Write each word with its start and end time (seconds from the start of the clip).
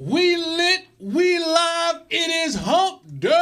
We 0.00 0.36
lit, 0.36 0.86
we 1.00 1.40
live. 1.40 2.02
It 2.08 2.30
is 2.46 2.54
Hump 2.54 3.02
Day. 3.18 3.34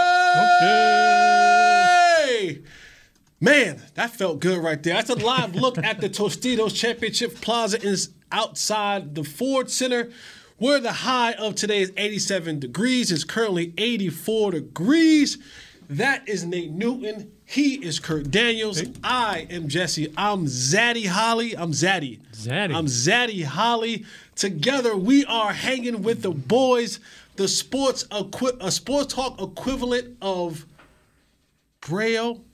Man, 3.38 3.83
that 3.92 4.12
felt 4.12 4.41
good 4.41 4.64
right 4.64 4.83
there. 4.83 4.95
That's 4.95 5.11
a 5.11 5.16
live 5.16 5.55
look 5.55 5.77
at 5.84 6.00
the 6.00 6.09
Tostitos 6.09 6.74
Championship 6.74 7.42
Plaza 7.42 7.78
is 7.83 8.14
outside 8.33 9.14
the 9.14 9.23
Ford 9.23 9.70
Center, 9.70 10.11
where 10.56 10.80
the 10.80 10.92
high 10.92 11.33
of 11.33 11.56
today 11.56 11.83
is 11.83 11.92
87 11.95 12.59
degrees. 12.59 13.12
It's 13.12 13.25
currently 13.25 13.75
84 13.77 14.52
degrees. 14.52 15.36
That 15.91 16.27
is 16.27 16.45
Nate 16.45 16.73
Newton. 16.73 17.33
He 17.45 17.75
is 17.75 18.00
Kurt 18.00 18.30
Daniels. 18.30 18.83
I 19.05 19.47
am 19.50 19.69
Jesse. 19.69 20.12
I'm 20.16 20.47
Zaddy 20.47 21.06
Holley. 21.06 21.56
I'm 21.56 21.73
Zaddy. 21.73 22.20
Zaddy. 22.33 22.75
I'm 22.75 22.86
Zaddy 22.86 23.45
Holley. 23.45 24.06
Together 24.37 24.97
we 24.97 25.25
are 25.25 25.53
hanging 25.53 26.03
with 26.03 26.23
the 26.23 26.31
boys. 26.31 27.01
The 27.37 27.48
sports 27.48 28.05
equi- 28.12 28.56
a 28.61 28.70
sports 28.70 29.12
talk 29.15 29.41
equivalent 29.41 30.17
of 30.23 30.65
Braille. 31.81 32.45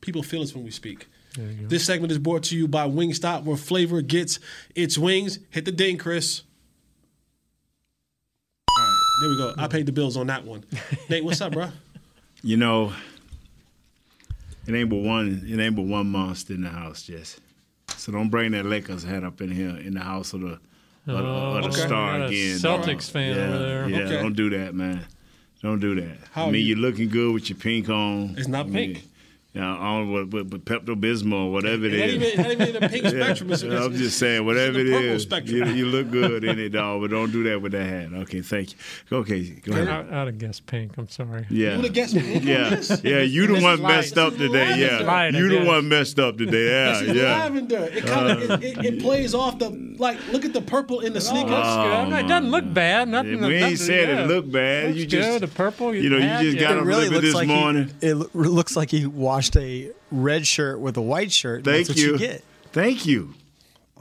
People 0.00 0.22
feel 0.22 0.42
us 0.42 0.54
when 0.54 0.64
we 0.64 0.70
speak. 0.70 1.06
This 1.36 1.84
segment 1.84 2.10
is 2.12 2.18
brought 2.18 2.42
to 2.44 2.56
you 2.56 2.66
by 2.68 2.88
Wingstop, 2.88 3.44
where 3.44 3.56
flavor 3.56 4.02
gets 4.02 4.38
its 4.74 4.98
wings. 4.98 5.38
Hit 5.50 5.64
the 5.64 5.72
ding, 5.72 5.96
Chris. 5.96 6.42
All 8.68 8.84
right, 8.84 8.98
there 9.20 9.28
we 9.30 9.36
go. 9.36 9.54
I 9.58 9.68
paid 9.68 9.86
the 9.86 9.92
bills 9.92 10.16
on 10.16 10.26
that 10.26 10.44
one. 10.44 10.64
Nate, 11.08 11.24
what's 11.24 11.40
up, 11.40 11.52
bro? 11.52 11.68
You 12.42 12.56
know, 12.56 12.94
it 14.66 14.74
ain't 14.74 14.88
but 14.88 14.96
one. 15.02 15.44
It 15.46 15.60
ain't 15.60 15.76
but 15.76 15.82
one 15.84 16.06
monster 16.06 16.54
in 16.54 16.62
the 16.62 16.70
house, 16.70 17.02
Jess. 17.02 17.38
So 17.98 18.12
don't 18.12 18.30
bring 18.30 18.52
that 18.52 18.64
Lakers 18.64 19.02
hat 19.04 19.24
up 19.24 19.42
in 19.42 19.50
here 19.50 19.76
in 19.76 19.92
the 19.92 20.00
house 20.00 20.32
of 20.32 20.40
the 20.40 20.58
of, 21.06 21.16
the- 21.16 21.22
of 21.22 21.62
the 21.64 21.68
okay. 21.70 21.86
star 21.86 22.18
Got 22.18 22.20
a 22.22 22.26
again. 22.26 22.56
Celtics 22.58 23.10
fan 23.10 23.34
yeah, 23.36 23.42
over 23.42 23.58
there. 23.58 23.88
Yeah, 23.88 23.98
Okay. 24.00 24.22
don't 24.22 24.34
do 24.36 24.50
that, 24.50 24.74
man. 24.74 25.06
Don't 25.62 25.80
do 25.80 25.94
that. 26.00 26.16
How 26.32 26.46
I 26.46 26.50
mean, 26.50 26.62
you- 26.66 26.74
you? 26.74 26.76
are 26.76 26.78
looking 26.90 27.08
good 27.08 27.34
with 27.34 27.50
your 27.50 27.58
pink 27.58 27.88
on. 27.88 28.34
It's 28.38 28.48
not 28.48 28.66
I 28.66 28.68
mean, 28.70 28.94
pink. 28.94 29.08
Yeah, 29.52 29.64
on 29.66 30.12
with, 30.12 30.32
with, 30.32 30.52
with 30.52 30.64
Pepto 30.64 30.94
Bismol 30.94 31.46
or 31.46 31.50
whatever 31.52 31.84
it 31.86 31.92
It's 31.94 32.14
not 32.14 32.28
even, 32.28 32.42
not 32.42 32.52
even 32.68 32.76
in 32.76 32.82
the 32.82 32.88
pink 32.88 33.06
spectrum. 33.08 33.50
It's, 33.52 33.62
it's, 33.64 33.74
I'm 33.84 33.94
just 33.96 34.16
saying, 34.16 34.46
whatever 34.46 34.78
in 34.78 34.86
it 34.86 34.90
the 34.90 34.96
purple 34.98 35.18
spectrum. 35.18 35.56
you, 35.56 35.64
you 35.74 35.86
look 35.86 36.08
good 36.12 36.44
in 36.44 36.56
it, 36.60 36.68
dog. 36.68 37.00
But 37.00 37.10
don't 37.10 37.32
do 37.32 37.42
that 37.50 37.60
with 37.60 37.72
that 37.72 37.84
hat. 37.84 38.12
Okay, 38.22 38.42
thank 38.42 38.70
you. 39.10 39.16
Okay, 39.18 39.42
go 39.50 39.72
ahead. 39.72 39.88
I, 39.88 40.20
I'd 40.22 40.26
have 40.28 40.38
guessed 40.38 40.66
pink. 40.66 40.96
I'm 40.98 41.08
sorry. 41.08 41.46
Yeah. 41.50 41.70
You 41.70 41.76
would 41.78 41.84
have 41.86 41.94
guessed 41.94 42.14
me. 42.14 42.38
Yeah, 42.38 42.80
yeah, 43.02 43.22
you 43.22 43.48
the 43.48 43.60
one 43.60 43.82
messed 43.82 44.16
up 44.18 44.36
today. 44.36 44.78
Yeah, 44.78 44.98
Light, 45.00 45.34
I 45.34 45.38
you 45.38 45.48
the 45.48 45.64
one 45.64 45.88
messed 45.88 46.20
up 46.20 46.38
today. 46.38 46.50
This 46.52 47.02
Yeah, 47.02 47.10
is 47.10 47.16
yeah. 47.16 47.22
lavender. 47.24 47.88
It 47.92 48.06
kind 48.06 48.30
of 48.30 48.50
uh, 48.50 48.54
it, 48.54 48.62
it, 48.78 48.84
it 48.84 49.00
plays 49.02 49.34
off 49.34 49.58
the 49.58 49.70
like. 49.98 50.16
Look 50.28 50.44
at 50.44 50.52
the 50.52 50.62
purple 50.62 51.00
in 51.00 51.12
the 51.12 51.16
Oh, 51.16 51.22
sneakers. 51.22 51.50
looks 51.50 51.66
good. 51.66 51.86
Oh, 51.92 51.92
I'm 52.02 52.10
not- 52.10 52.24
it 52.24 52.28
doesn't 52.28 52.50
look 52.52 52.72
bad. 52.72 53.08
Nothing. 53.08 53.40
We 53.40 53.54
ain't 53.54 53.60
nothing- 53.62 53.76
said 53.78 54.08
it 54.10 54.28
looked 54.28 54.52
bad. 54.52 54.94
You 54.94 55.06
just, 55.06 55.40
the 55.40 55.48
purple. 55.48 55.92
you 55.92 56.08
know, 56.08 56.18
you 56.18 56.52
just 56.52 56.60
got 56.62 56.76
It 56.76 56.82
a 56.82 56.84
little 56.84 57.00
bit 57.00 57.10
looks 57.10 57.24
this 57.26 57.34
like 57.34 57.48
morning. 57.48 57.90
He, 58.00 58.06
it 58.06 58.14
looks 58.36 58.76
like 58.76 58.90
he 58.92 59.06
washed 59.06 59.39
a 59.56 59.90
red 60.10 60.46
shirt 60.46 60.80
with 60.80 60.96
a 60.96 61.02
white 61.02 61.32
shirt. 61.32 61.64
Thank 61.64 61.86
That's 61.86 61.88
what 61.90 61.98
you. 61.98 62.12
you 62.12 62.18
get. 62.18 62.44
Thank 62.72 63.06
you. 63.06 63.34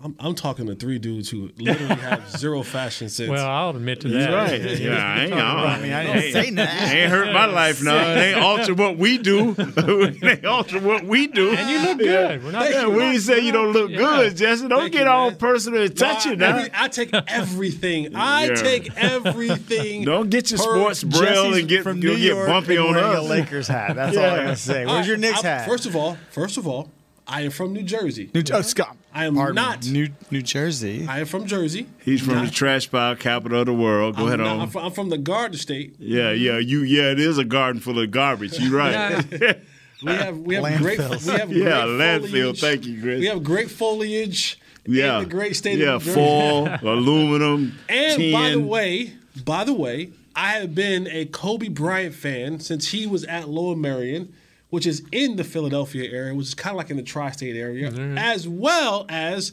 I'm, 0.02 0.16
I'm 0.20 0.36
talking 0.36 0.66
to 0.68 0.76
three 0.76 0.98
dudes 0.98 1.30
who 1.30 1.52
literally 1.58 1.96
have 1.96 2.30
zero 2.38 2.64
fashion 2.64 3.10
sense. 3.10 3.30
Well, 3.30 3.46
I'll 3.46 3.72
admit 3.72 4.02
to 4.02 4.08
He's 4.08 4.18
that. 4.26 4.34
right. 4.34 4.62
Yeah, 4.80 4.96
I 4.96 5.24
ain't. 5.26 5.34
I, 5.34 5.80
mean, 5.82 5.92
I 5.94 6.04
didn't 6.06 6.32
say 6.32 6.50
that. 6.52 6.92
Ain't 6.94 7.12
hurt 7.12 7.34
my 7.34 7.46
life 7.46 7.84
no. 7.84 7.98
It 7.98 8.18
ain't 8.18 8.38
alter 8.40 8.74
what 8.74 8.98
we 8.98 9.18
do. 9.18 9.54
they 9.54 10.42
alter 10.46 10.80
what 10.80 11.04
we 11.04 11.28
do. 11.28 11.50
And 11.52 11.70
you 11.70 11.80
look 11.82 11.98
good. 12.00 12.44
We're 12.44 12.52
not. 12.52 12.70
Yeah, 12.70 12.88
we 12.88 13.04
ain't 13.04 13.22
say 13.22 13.40
you 13.40 13.52
don't 13.52 13.74
look 13.74 13.90
Yeah. 13.92 13.98
good, 13.98 14.38
Jesse. 14.38 14.68
Don't 14.68 14.80
Thank 14.80 14.94
get 14.94 15.04
you, 15.04 15.10
all 15.10 15.30
man. 15.32 15.38
personal 15.40 15.82
and 15.84 15.98
touchy 15.98 16.36
No, 16.36 16.46
I, 16.46 16.50
now. 16.52 16.58
every- 16.60 16.72
I 16.74 16.88
take 16.88 17.14
everything. 17.28 18.16
I 18.16 18.46
Yeah. 18.46 18.56
take 18.56 18.98
everything. 18.98 20.06
Don't 20.06 20.30
get 20.30 20.52
your 20.52 20.60
sports 20.60 21.04
braille 21.04 21.54
and 21.54 21.68
get 21.68 21.84
from 21.84 22.02
you'll 22.02 22.16
New 22.16 22.22
get 22.36 22.48
bumpy 22.48 22.76
and 22.78 22.86
on 22.86 22.96
wearing 22.96 23.18
a 23.18 23.22
us. 23.22 23.30
Lakers 23.30 23.68
hat. 23.68 23.96
That's 23.96 24.16
all 24.16 24.24
I'm 24.24 24.36
gonna 24.38 24.56
say. 24.56 24.86
Where's 24.86 25.08
your 25.08 25.18
Knicks 25.18 25.42
hat? 25.42 25.68
First 25.68 25.86
of 25.86 25.96
all, 25.96 26.18
first 26.32 26.58
of 26.58 26.68
all, 26.68 26.90
I 27.28 27.42
am 27.42 27.52
from 27.52 27.74
New 27.74 27.84
Jersey. 27.84 28.32
New, 28.34 28.44
oh, 28.54 28.62
Scott. 28.62 28.96
I 29.14 29.26
am 29.26 29.36
Pardon 29.36 29.56
not. 29.56 29.86
New 29.88 30.10
New 30.30 30.42
Jersey. 30.42 31.06
I 31.08 31.20
am 31.22 31.26
from 31.26 31.46
Jersey. 31.48 31.88
He's 32.06 32.22
from 32.22 32.46
the 32.46 32.52
trash 32.52 32.90
pile 32.92 33.16
capital 33.16 33.60
of 33.62 33.66
the 33.66 33.74
world. 33.74 34.16
Go 34.16 34.22
I'm, 34.24 34.28
ahead 34.28 34.40
not- 34.40 34.48
on. 34.48 34.60
I'm, 34.62 34.70
from, 34.70 34.86
I'm 34.86 34.92
from 34.92 35.10
the 35.10 35.18
Garden 35.18 35.58
State. 35.58 35.96
Yeah, 36.00 36.32
yeah, 36.32 36.58
you 36.60 36.82
yeah, 36.82 37.12
it 37.12 37.20
is 37.20 37.38
a 37.38 37.44
garden 37.46 37.82
full 37.82 38.00
of 38.00 38.12
garbage. 38.12 38.60
You're 38.60 38.78
right. 38.78 39.26
We 40.02 40.14
have 40.14 40.38
we 40.38 40.56
have 40.56 40.80
great 40.82 40.98
Landfills. 40.98 41.26
we 41.34 41.40
have 41.40 41.52
Yeah, 41.52 41.64
great 41.86 42.00
landfill. 42.00 42.30
foliage. 42.32 42.62
Thank 42.62 42.86
you, 42.86 43.02
Chris. 43.02 43.20
We 43.20 43.26
have 43.26 43.44
great 43.44 43.70
foliage. 43.70 44.58
yeah, 44.86 45.18
in 45.18 45.24
the 45.26 45.30
great 45.30 45.58
state 45.58 45.78
yeah, 45.78 45.96
of 45.96 46.06
New 46.06 46.14
Jersey. 46.14 46.26
fall, 46.26 46.70
aluminum, 46.82 47.78
And 47.90 48.18
tin. 48.18 48.32
by 48.32 48.52
the 48.52 48.60
way, 48.62 49.14
by 49.44 49.66
the 49.66 49.74
way, 49.74 50.12
I 50.38 50.52
have 50.52 50.74
been 50.74 51.06
a 51.08 51.26
Kobe 51.26 51.68
Bryant 51.68 52.16
fan 52.16 52.62
since 52.62 52.90
he 52.92 53.06
was 53.08 53.26
at 53.26 53.50
Lower 53.50 53.76
Merion, 53.76 54.32
which 54.70 54.86
is 54.86 55.04
in 55.12 55.36
the 55.36 55.44
Philadelphia 55.44 56.10
area, 56.12 56.34
which 56.36 56.48
is 56.48 56.54
kind 56.56 56.74
of 56.74 56.78
like 56.78 56.90
in 56.90 56.98
the 56.98 57.04
tri-state 57.04 57.56
area, 57.56 57.90
as 58.18 58.48
well 58.48 59.06
as 59.10 59.52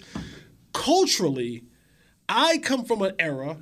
culturally, 0.72 1.64
I 2.28 2.58
come 2.58 2.84
from 2.84 3.02
an 3.02 3.14
era 3.18 3.58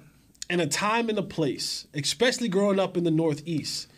and 0.51 0.61
a 0.61 0.67
time 0.67 1.09
and 1.09 1.19
a 1.19 1.23
place, 1.23 1.87
especially 1.95 2.49
growing 2.49 2.79
up 2.79 2.97
in 2.97 3.05
the 3.05 3.11
Northeast, 3.11 3.89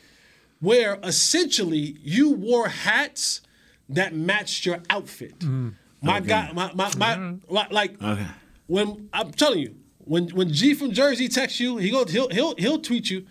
where 0.61 0.99
essentially 1.03 1.97
you 2.03 2.31
wore 2.33 2.69
hats 2.69 3.41
that 3.88 4.15
matched 4.15 4.67
your 4.67 4.81
outfit. 4.91 5.38
Mm-hmm. 5.41 5.71
My 6.03 6.21
God, 6.21 6.55
my, 6.55 6.73
my, 6.75 6.93
my, 6.97 7.34
like- 7.49 7.73
like 7.73 8.03
Okay. 8.03 8.27
when 8.67 9.09
I'm 9.12 9.33
telling 9.33 9.61
you, 9.61 9.75
when 9.99 10.28
when 10.28 10.53
G 10.53 10.75
from 10.75 10.93
Jersey 10.93 11.28
texts 11.28 11.59
you, 11.59 11.78
he 11.78 11.91
go 11.91 12.05
he'll 12.05 12.28
he'll 12.28 12.55
he'll 12.56 12.78
tweet 12.78 13.11
you. 13.11 13.27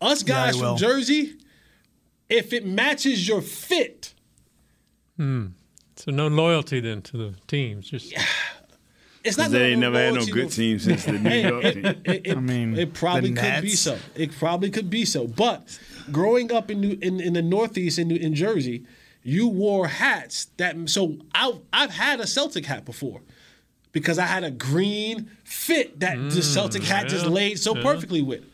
Us 0.00 0.22
guys 0.22 0.54
he 0.54 0.60
from 0.60 0.70
will. 0.70 0.76
Jersey, 0.76 1.34
if 2.28 2.52
it 2.52 2.66
matches 2.66 3.26
your 3.26 3.42
fit, 3.42 4.14
hmm. 5.16 5.46
So 5.96 6.10
no 6.10 6.28
loyalty 6.28 6.80
then 6.80 7.02
to 7.02 7.16
the 7.16 7.34
teams. 7.46 7.90
Just 7.90 8.12
it's 9.24 9.38
not. 9.38 9.50
They 9.50 9.72
ain't 9.72 9.80
never 9.80 9.98
had 9.98 10.14
no 10.14 10.26
good 10.26 10.50
team 10.50 10.78
since 10.78 11.04
the 11.04 11.12
New 11.12 11.30
York 11.30 11.62
team. 11.62 11.86
it, 11.86 12.26
it, 12.26 12.36
I 12.36 12.40
mean, 12.40 12.78
it 12.78 12.94
probably 12.94 13.32
the 13.32 13.40
could 13.40 13.62
be 13.62 13.70
so. 13.70 13.98
It 14.14 14.32
probably 14.38 14.70
could 14.70 14.90
be 14.90 15.04
so. 15.04 15.26
But 15.26 15.78
growing 16.12 16.52
up 16.52 16.70
in 16.70 16.80
New, 16.80 16.98
in, 17.00 17.20
in 17.20 17.32
the 17.32 17.42
Northeast 17.42 17.98
in, 17.98 18.08
New, 18.08 18.16
in 18.16 18.34
Jersey, 18.34 18.84
you 19.22 19.48
wore 19.48 19.88
hats 19.88 20.46
that. 20.58 20.76
So 20.88 21.16
I, 21.34 21.58
I've 21.72 21.90
had 21.90 22.20
a 22.20 22.26
Celtic 22.26 22.66
hat 22.66 22.84
before 22.84 23.22
because 23.92 24.18
I 24.18 24.26
had 24.26 24.44
a 24.44 24.50
green 24.50 25.30
fit 25.44 26.00
that 26.00 26.16
the 26.16 26.34
hmm, 26.34 26.40
Celtic 26.40 26.82
hat 26.82 27.08
just 27.08 27.26
laid 27.26 27.58
so 27.58 27.74
yeah. 27.74 27.82
perfectly 27.82 28.20
with. 28.20 28.44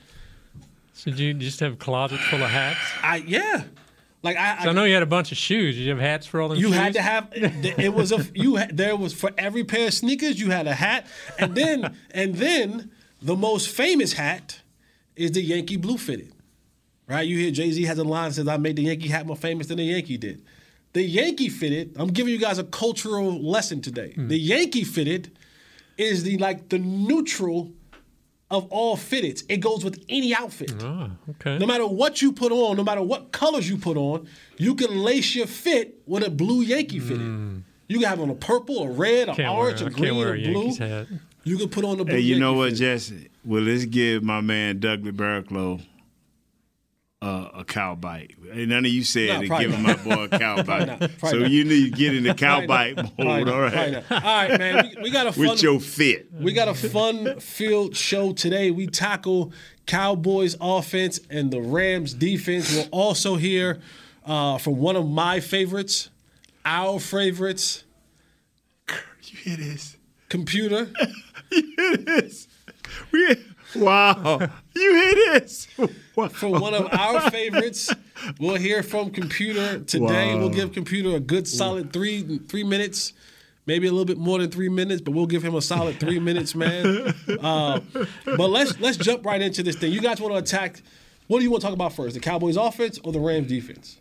So 0.92 1.10
did 1.10 1.18
you 1.20 1.34
just 1.34 1.60
have 1.60 1.74
a 1.74 1.76
closet 1.76 2.18
full 2.20 2.42
of 2.42 2.50
hats? 2.50 2.78
I 3.02 3.16
yeah, 3.16 3.64
like 4.22 4.36
I, 4.36 4.64
So 4.64 4.70
I 4.70 4.72
know 4.72 4.84
you 4.84 4.94
had 4.94 5.02
a 5.02 5.06
bunch 5.06 5.32
of 5.32 5.38
shoes. 5.38 5.76
Did 5.76 5.82
you 5.82 5.90
have 5.90 6.00
hats 6.00 6.26
for 6.26 6.40
all 6.40 6.48
them 6.48 6.58
You 6.58 6.68
shoes? 6.68 6.76
had 6.76 6.92
to 6.94 7.02
have 7.02 7.28
it 7.32 7.92
was 7.92 8.12
a 8.12 8.24
you 8.34 8.56
had, 8.56 8.76
there 8.76 8.96
was 8.96 9.12
for 9.12 9.30
every 9.38 9.64
pair 9.64 9.88
of 9.88 9.94
sneakers 9.94 10.38
you 10.40 10.50
had 10.50 10.66
a 10.66 10.74
hat 10.74 11.06
and 11.38 11.54
then 11.54 11.96
and 12.12 12.34
then 12.36 12.90
the 13.20 13.36
most 13.36 13.68
famous 13.68 14.14
hat 14.14 14.60
is 15.16 15.32
the 15.32 15.42
Yankee 15.42 15.76
blue 15.76 15.98
fitted. 15.98 16.32
Right? 17.08 17.26
You 17.26 17.36
hear 17.36 17.50
Jay-Z 17.50 17.82
has 17.84 17.98
a 17.98 18.04
line 18.04 18.28
that 18.30 18.34
says 18.34 18.48
I 18.48 18.56
made 18.56 18.76
the 18.76 18.82
Yankee 18.82 19.08
hat 19.08 19.26
more 19.26 19.36
famous 19.36 19.66
than 19.66 19.76
the 19.78 19.84
Yankee 19.84 20.16
did. 20.16 20.42
The 20.92 21.02
Yankee 21.02 21.48
fitted, 21.48 21.94
I'm 21.96 22.08
giving 22.08 22.32
you 22.32 22.38
guys 22.38 22.58
a 22.58 22.64
cultural 22.64 23.42
lesson 23.42 23.80
today. 23.80 24.12
Hmm. 24.12 24.28
The 24.28 24.38
Yankee 24.38 24.84
fitted 24.84 25.36
is 25.98 26.22
the 26.22 26.38
like 26.38 26.68
the 26.68 26.78
neutral 26.78 27.72
of 28.52 28.66
all 28.70 28.96
fitteds. 28.96 29.42
It 29.48 29.56
goes 29.56 29.82
with 29.84 30.04
any 30.08 30.32
outfit. 30.34 30.72
Oh, 30.80 31.10
okay. 31.30 31.58
No 31.58 31.66
matter 31.66 31.86
what 31.86 32.22
you 32.22 32.30
put 32.32 32.52
on, 32.52 32.76
no 32.76 32.84
matter 32.84 33.02
what 33.02 33.32
colors 33.32 33.68
you 33.68 33.76
put 33.78 33.96
on, 33.96 34.28
you 34.58 34.74
can 34.76 34.96
lace 34.98 35.34
your 35.34 35.46
fit 35.48 35.98
with 36.06 36.22
a 36.24 36.30
blue 36.30 36.62
Yankee 36.62 37.00
fitted. 37.00 37.64
You 37.88 37.98
can 37.98 38.08
have 38.08 38.20
on 38.20 38.30
a 38.30 38.34
purple, 38.34 38.84
a 38.84 38.88
red, 38.90 39.28
a 39.28 39.32
Hmm. 39.32 39.36
can't 39.36 39.48
orange, 39.58 39.80
wear, 39.80 39.88
a 39.88 39.92
I 39.92 39.94
green, 39.94 40.04
can't 40.04 40.16
wear 40.16 40.34
a 40.34 40.38
a 40.38 40.52
blue. 40.52 40.74
Hat. 40.76 41.06
You 41.44 41.58
can 41.58 41.68
put 41.70 41.84
on 41.84 41.98
the 41.98 42.04
blue. 42.04 42.14
Hey, 42.14 42.20
you 42.20 42.38
know 42.38 42.52
what, 42.52 42.70
fitted. 42.70 42.78
Jesse? 42.78 43.28
Well, 43.44 43.62
let's 43.62 43.84
give 43.86 44.22
my 44.22 44.40
man 44.40 44.78
Douglas 44.78 45.14
Barraclough 45.16 45.80
uh, 47.22 47.48
a 47.54 47.64
cow 47.64 47.94
bite. 47.94 48.34
And 48.52 48.68
none 48.68 48.84
of 48.84 48.90
you 48.90 49.04
said 49.04 49.48
No, 49.48 49.58
giving 49.58 49.80
my 49.82 49.94
boy 49.94 50.24
a 50.24 50.28
cow 50.38 50.62
bite. 50.62 50.86
not. 50.86 50.98
Probably 50.98 51.30
so 51.30 51.38
not. 51.38 51.50
you 51.50 51.64
need 51.64 51.84
to 51.84 51.96
get 51.96 52.14
in 52.14 52.24
the 52.24 52.34
cow 52.34 52.66
bite 52.66 52.96
mode, 52.96 53.14
Probably 53.16 53.52
all 53.52 53.60
right? 53.60 53.94
All 54.10 54.18
right, 54.20 54.58
man. 54.58 54.90
We, 54.96 55.02
we 55.04 55.10
got 55.10 55.28
a 55.28 55.32
fun. 55.32 55.48
With 55.48 55.62
your 55.62 55.78
fit. 55.80 56.28
We 56.32 56.52
got 56.52 56.68
a 56.68 56.74
fun 56.74 57.38
field 57.40 57.96
show 57.96 58.32
today. 58.32 58.70
We 58.72 58.88
tackle 58.88 59.52
Cowboys 59.86 60.56
offense 60.60 61.20
and 61.30 61.50
the 61.52 61.60
Rams 61.62 62.12
defense. 62.12 62.74
We'll 62.74 62.88
also 62.90 63.36
hear 63.36 63.80
uh, 64.26 64.58
from 64.58 64.78
one 64.78 64.96
of 64.96 65.08
my 65.08 65.38
favorites, 65.40 66.10
our 66.66 66.98
favorites, 66.98 67.84
You 69.22 69.38
hear 69.38 69.56
this? 69.56 69.96
computer. 70.28 70.88
You 71.54 71.74
hear 71.76 71.96
this? 71.98 72.48
We, 73.12 73.36
wow. 73.76 74.38
you 74.74 74.94
hear 74.94 75.14
this? 75.34 75.68
Wow. 76.14 76.28
from 76.28 76.52
one 76.52 76.74
of 76.74 76.92
our 76.92 77.30
favorites. 77.30 77.90
We'll 78.38 78.56
hear 78.56 78.82
from 78.82 79.10
Computer 79.12 79.78
today. 79.78 80.34
Wow. 80.34 80.40
We'll 80.40 80.50
give 80.50 80.72
Computer 80.72 81.16
a 81.16 81.20
good 81.20 81.48
solid 81.48 81.90
three 81.90 82.38
three 82.48 82.64
minutes, 82.64 83.14
maybe 83.64 83.86
a 83.86 83.90
little 83.90 84.04
bit 84.04 84.18
more 84.18 84.38
than 84.38 84.50
three 84.50 84.68
minutes, 84.68 85.00
but 85.00 85.12
we'll 85.12 85.24
give 85.24 85.42
him 85.42 85.54
a 85.54 85.62
solid 85.62 85.98
three 85.98 86.18
minutes, 86.28 86.54
man. 86.54 87.14
Uh, 87.40 87.80
but 88.26 88.50
let's 88.50 88.78
let's 88.78 88.98
jump 88.98 89.24
right 89.24 89.40
into 89.40 89.62
this 89.62 89.76
thing. 89.76 89.90
You 89.90 90.02
guys 90.02 90.20
want 90.20 90.34
to 90.34 90.38
attack? 90.38 90.82
What 91.28 91.38
do 91.38 91.44
you 91.44 91.50
want 91.50 91.62
to 91.62 91.66
talk 91.68 91.74
about 91.74 91.94
first? 91.94 92.12
The 92.12 92.20
Cowboys 92.20 92.58
offense 92.58 92.98
or 93.04 93.10
the 93.12 93.20
Rams 93.20 93.48
defense? 93.48 93.98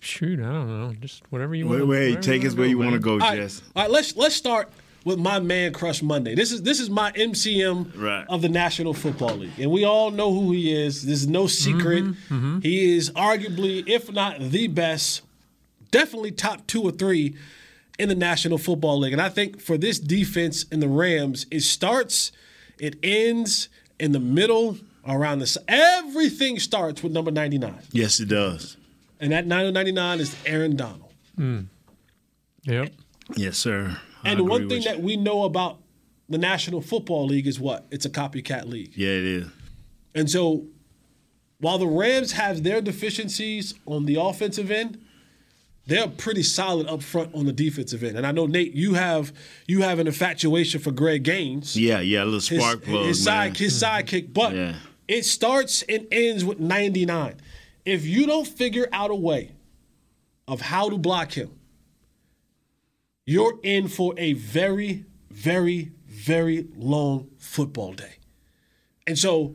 Shoot, 0.00 0.40
I 0.40 0.50
don't 0.50 0.66
know. 0.68 0.94
Just 1.00 1.22
whatever 1.30 1.54
you 1.54 1.68
want. 1.68 1.86
Wait, 1.86 2.14
wait, 2.16 2.22
take 2.22 2.44
us 2.44 2.54
where 2.54 2.66
you 2.66 2.78
want 2.78 2.92
to 2.92 2.98
go, 2.98 3.20
Jess. 3.20 3.62
all 3.76 3.84
right, 3.84 3.90
let's 3.90 4.16
let's 4.16 4.34
start 4.34 4.68
with 5.04 5.18
my 5.18 5.38
man 5.38 5.72
Crush 5.72 6.02
Monday. 6.02 6.34
This 6.34 6.50
is 6.52 6.62
this 6.62 6.80
is 6.80 6.88
my 6.90 7.12
MCM 7.12 7.92
Right. 7.96 8.24
of 8.28 8.42
the 8.42 8.48
National 8.48 8.94
Football 8.94 9.36
League, 9.36 9.58
and 9.58 9.70
we 9.70 9.84
all 9.84 10.10
know 10.10 10.32
who 10.32 10.52
he 10.52 10.72
is. 10.74 11.04
This 11.04 11.20
is 11.22 11.28
no 11.28 11.46
secret. 11.46 12.04
Mm-hmm, 12.04 12.34
mm-hmm. 12.34 12.58
He 12.60 12.96
is 12.96 13.10
arguably, 13.10 13.86
if 13.88 14.10
not 14.10 14.40
the 14.40 14.66
best, 14.68 15.22
definitely 15.90 16.30
top 16.32 16.66
two 16.66 16.82
or 16.82 16.90
three 16.90 17.36
in 17.98 18.08
the 18.08 18.14
National 18.14 18.58
Football 18.58 18.98
League. 19.00 19.12
And 19.12 19.22
I 19.22 19.28
think 19.28 19.60
for 19.60 19.76
this 19.78 19.98
defense 20.00 20.64
in 20.64 20.80
the 20.80 20.88
Rams, 20.88 21.46
it 21.50 21.60
starts, 21.60 22.32
it 22.80 22.96
ends 23.04 23.68
in 24.00 24.10
the 24.12 24.18
middle 24.20 24.78
around 25.06 25.38
this. 25.38 25.56
Everything 25.68 26.58
starts 26.58 27.02
with 27.02 27.12
number 27.12 27.30
ninety 27.30 27.58
nine, 27.58 27.82
Yes, 27.92 28.18
it 28.20 28.28
does. 28.28 28.76
and 29.20 29.30
that 29.32 29.46
number 29.46 29.70
ninety 29.70 29.92
nine 29.92 30.18
oh 30.18 30.22
is 30.22 30.34
Aaron 30.46 30.76
Donald. 30.76 31.12
Mm. 31.38 31.66
Yep. 32.64 32.90
Yes, 33.36 33.58
sir. 33.58 33.98
And 34.24 34.38
the 34.40 34.44
one 34.44 34.68
thing 34.68 34.82
that 34.84 35.00
we 35.00 35.16
know 35.16 35.44
about 35.44 35.78
the 36.28 36.38
National 36.38 36.80
Football 36.80 37.26
League 37.26 37.46
is 37.46 37.60
what? 37.60 37.86
It's 37.90 38.04
a 38.06 38.10
copycat 38.10 38.66
league. 38.66 38.92
Yeah, 38.96 39.08
it 39.10 39.24
is. 39.24 39.46
And 40.14 40.30
so 40.30 40.66
while 41.58 41.78
the 41.78 41.86
Rams 41.86 42.32
have 42.32 42.62
their 42.62 42.80
deficiencies 42.80 43.74
on 43.86 44.06
the 44.06 44.16
offensive 44.16 44.70
end, 44.70 45.00
they're 45.86 46.08
pretty 46.08 46.42
solid 46.42 46.86
up 46.88 47.02
front 47.02 47.34
on 47.34 47.44
the 47.44 47.52
defensive 47.52 48.02
end. 48.02 48.16
And 48.16 48.26
I 48.26 48.32
know 48.32 48.46
Nate, 48.46 48.72
you 48.72 48.94
have 48.94 49.32
you 49.66 49.82
have 49.82 49.98
an 49.98 50.06
infatuation 50.06 50.80
for 50.80 50.90
Greg 50.92 51.22
Gaines. 51.24 51.76
Yeah, 51.76 52.00
yeah, 52.00 52.22
a 52.22 52.24
little 52.24 52.40
His, 52.40 52.46
spark 52.46 52.82
plug, 52.84 53.06
his 53.06 53.24
man. 53.26 53.52
side 53.52 53.56
his 53.58 53.82
sidekick, 53.82 54.32
but 54.32 54.54
Yeah. 54.54 54.76
it 55.08 55.24
starts 55.26 55.82
and 55.82 56.06
ends 56.10 56.42
with 56.44 56.58
99. 56.58 57.34
If 57.84 58.06
you 58.06 58.24
don't 58.26 58.48
figure 58.48 58.88
out 58.92 59.10
a 59.10 59.14
way 59.14 59.50
of 60.48 60.62
how 60.62 60.88
to 60.88 60.96
block 60.96 61.32
him, 61.32 61.50
you're 63.26 63.58
in 63.62 63.88
for 63.88 64.14
a 64.16 64.34
very, 64.34 65.04
very, 65.30 65.92
very 66.06 66.66
long 66.76 67.28
football 67.38 67.92
day. 67.92 68.16
And 69.06 69.18
so, 69.18 69.54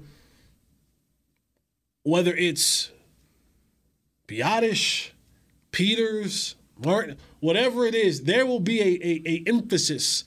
whether 2.04 2.36
it's 2.36 2.92
Biadasz, 4.28 5.10
Peters, 5.72 6.56
Martin, 6.84 7.18
whatever 7.40 7.86
it 7.86 7.96
is, 7.96 8.24
there 8.24 8.46
will 8.46 8.60
be 8.60 8.82
a, 8.82 9.22
a 9.28 9.44
emphasis, 9.48 10.24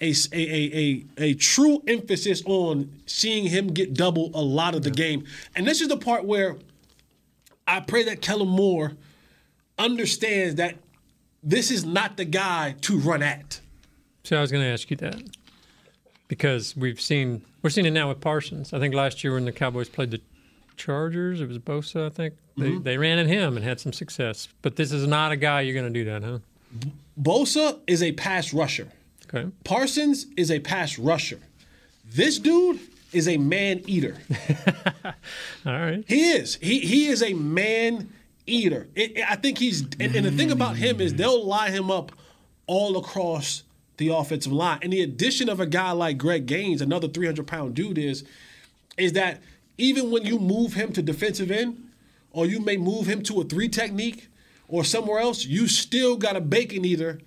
a, 0.00 0.06
emphasis, 0.06 0.28
a, 0.32 0.36
a, 0.36 1.04
a, 1.18 1.24
a 1.30 1.34
true 1.34 1.82
emphasis 1.86 2.42
on 2.46 2.90
seeing 3.06 3.46
him 3.46 3.68
get 3.68 3.94
double 3.94 4.30
a 4.34 4.42
lot 4.42 4.74
of 4.74 4.82
the 4.82 4.90
game. 4.90 5.24
And 5.54 5.66
this 5.66 5.80
is 5.80 5.88
the 5.88 5.96
part 5.96 6.24
where 6.24 6.56
I 7.66 7.80
pray 7.80 8.04
that 8.04 8.20
Kellen 8.20 8.48
Moore 8.48 8.92
understands 9.78 10.56
that 10.56 10.76
this 11.44 11.70
is 11.70 11.84
not 11.84 12.16
the 12.16 12.24
guy 12.24 12.74
to 12.82 12.98
run 12.98 13.22
at. 13.22 13.60
So 14.24 14.36
I 14.38 14.40
was 14.40 14.50
going 14.50 14.64
to 14.64 14.70
ask 14.70 14.90
you 14.90 14.96
that 14.98 15.22
because 16.28 16.76
we've 16.76 17.00
seen 17.00 17.42
we're 17.62 17.70
seeing 17.70 17.86
it 17.86 17.90
now 17.92 18.08
with 18.08 18.20
Parsons. 18.20 18.72
I 18.72 18.78
think 18.78 18.94
last 18.94 19.22
year 19.24 19.34
when 19.34 19.44
the 19.44 19.52
Cowboys 19.52 19.88
played 19.88 20.10
the 20.10 20.20
Chargers, 20.76 21.40
it 21.40 21.48
was 21.48 21.58
Bosa. 21.58 22.06
I 22.06 22.08
think 22.10 22.34
they, 22.56 22.70
Mm-hmm. 22.70 22.82
they 22.82 22.98
ran 22.98 23.18
at 23.18 23.26
him 23.26 23.56
and 23.56 23.64
had 23.64 23.80
some 23.80 23.92
success. 23.92 24.48
But 24.62 24.76
this 24.76 24.92
is 24.92 25.06
not 25.06 25.32
a 25.32 25.36
guy 25.36 25.60
you're 25.62 25.74
going 25.74 25.92
to 25.92 26.04
do 26.04 26.04
that, 26.10 26.22
huh? 26.22 26.38
Bosa 27.20 27.78
is 27.86 28.02
a 28.02 28.12
pass 28.12 28.52
rusher. 28.52 28.88
Okay. 29.26 29.48
Parsons 29.64 30.26
is 30.36 30.50
a 30.50 30.58
pass 30.60 30.98
rusher. 30.98 31.40
This 32.04 32.38
dude 32.38 32.78
is 33.12 33.26
a 33.28 33.36
man 33.38 33.82
eater. 33.86 34.16
All 35.66 35.72
right. 35.72 36.04
He 36.06 36.30
is. 36.32 36.56
He 36.56 36.80
he 36.80 37.06
is 37.06 37.22
a 37.22 37.32
man 37.34 38.12
eater. 38.46 38.88
It, 38.94 39.18
it- 39.18 39.30
I 39.30 39.36
think 39.36 39.58
he's. 39.58 39.82
And, 39.82 40.14
and 40.14 40.26
the 40.26 40.30
thing 40.30 40.50
about 40.50 40.76
him 40.76 41.00
is 41.00 41.14
they'll 41.14 41.44
line 41.44 41.72
him 41.72 41.90
up 41.90 42.12
all 42.66 42.96
across 42.96 43.62
the 43.96 44.08
offensive 44.08 44.52
line. 44.52 44.78
And 44.82 44.92
the 44.92 45.02
addition 45.02 45.48
of 45.48 45.60
a 45.60 45.66
guy 45.66 45.92
like 45.92 46.18
Greg 46.18 46.46
Gaines, 46.46 46.80
another 46.80 47.08
300 47.08 47.46
pound 47.46 47.74
dude, 47.74 47.98
is 47.98 48.24
is 48.96 49.12
that 49.14 49.40
even 49.76 50.10
when 50.10 50.24
you 50.24 50.38
move 50.38 50.74
him 50.74 50.92
to 50.92 51.02
defensive 51.02 51.50
end, 51.50 51.88
or 52.30 52.46
you 52.46 52.60
may 52.60 52.76
move 52.76 53.06
him 53.06 53.22
to 53.22 53.40
a 53.40 53.44
three 53.44 53.68
technique 53.68 54.28
or 54.68 54.84
somewhere 54.84 55.20
else, 55.20 55.44
you 55.44 55.66
still 55.66 56.16
got 56.16 56.36
a 56.36 56.40
bacon 56.40 56.84
eater 56.84 57.20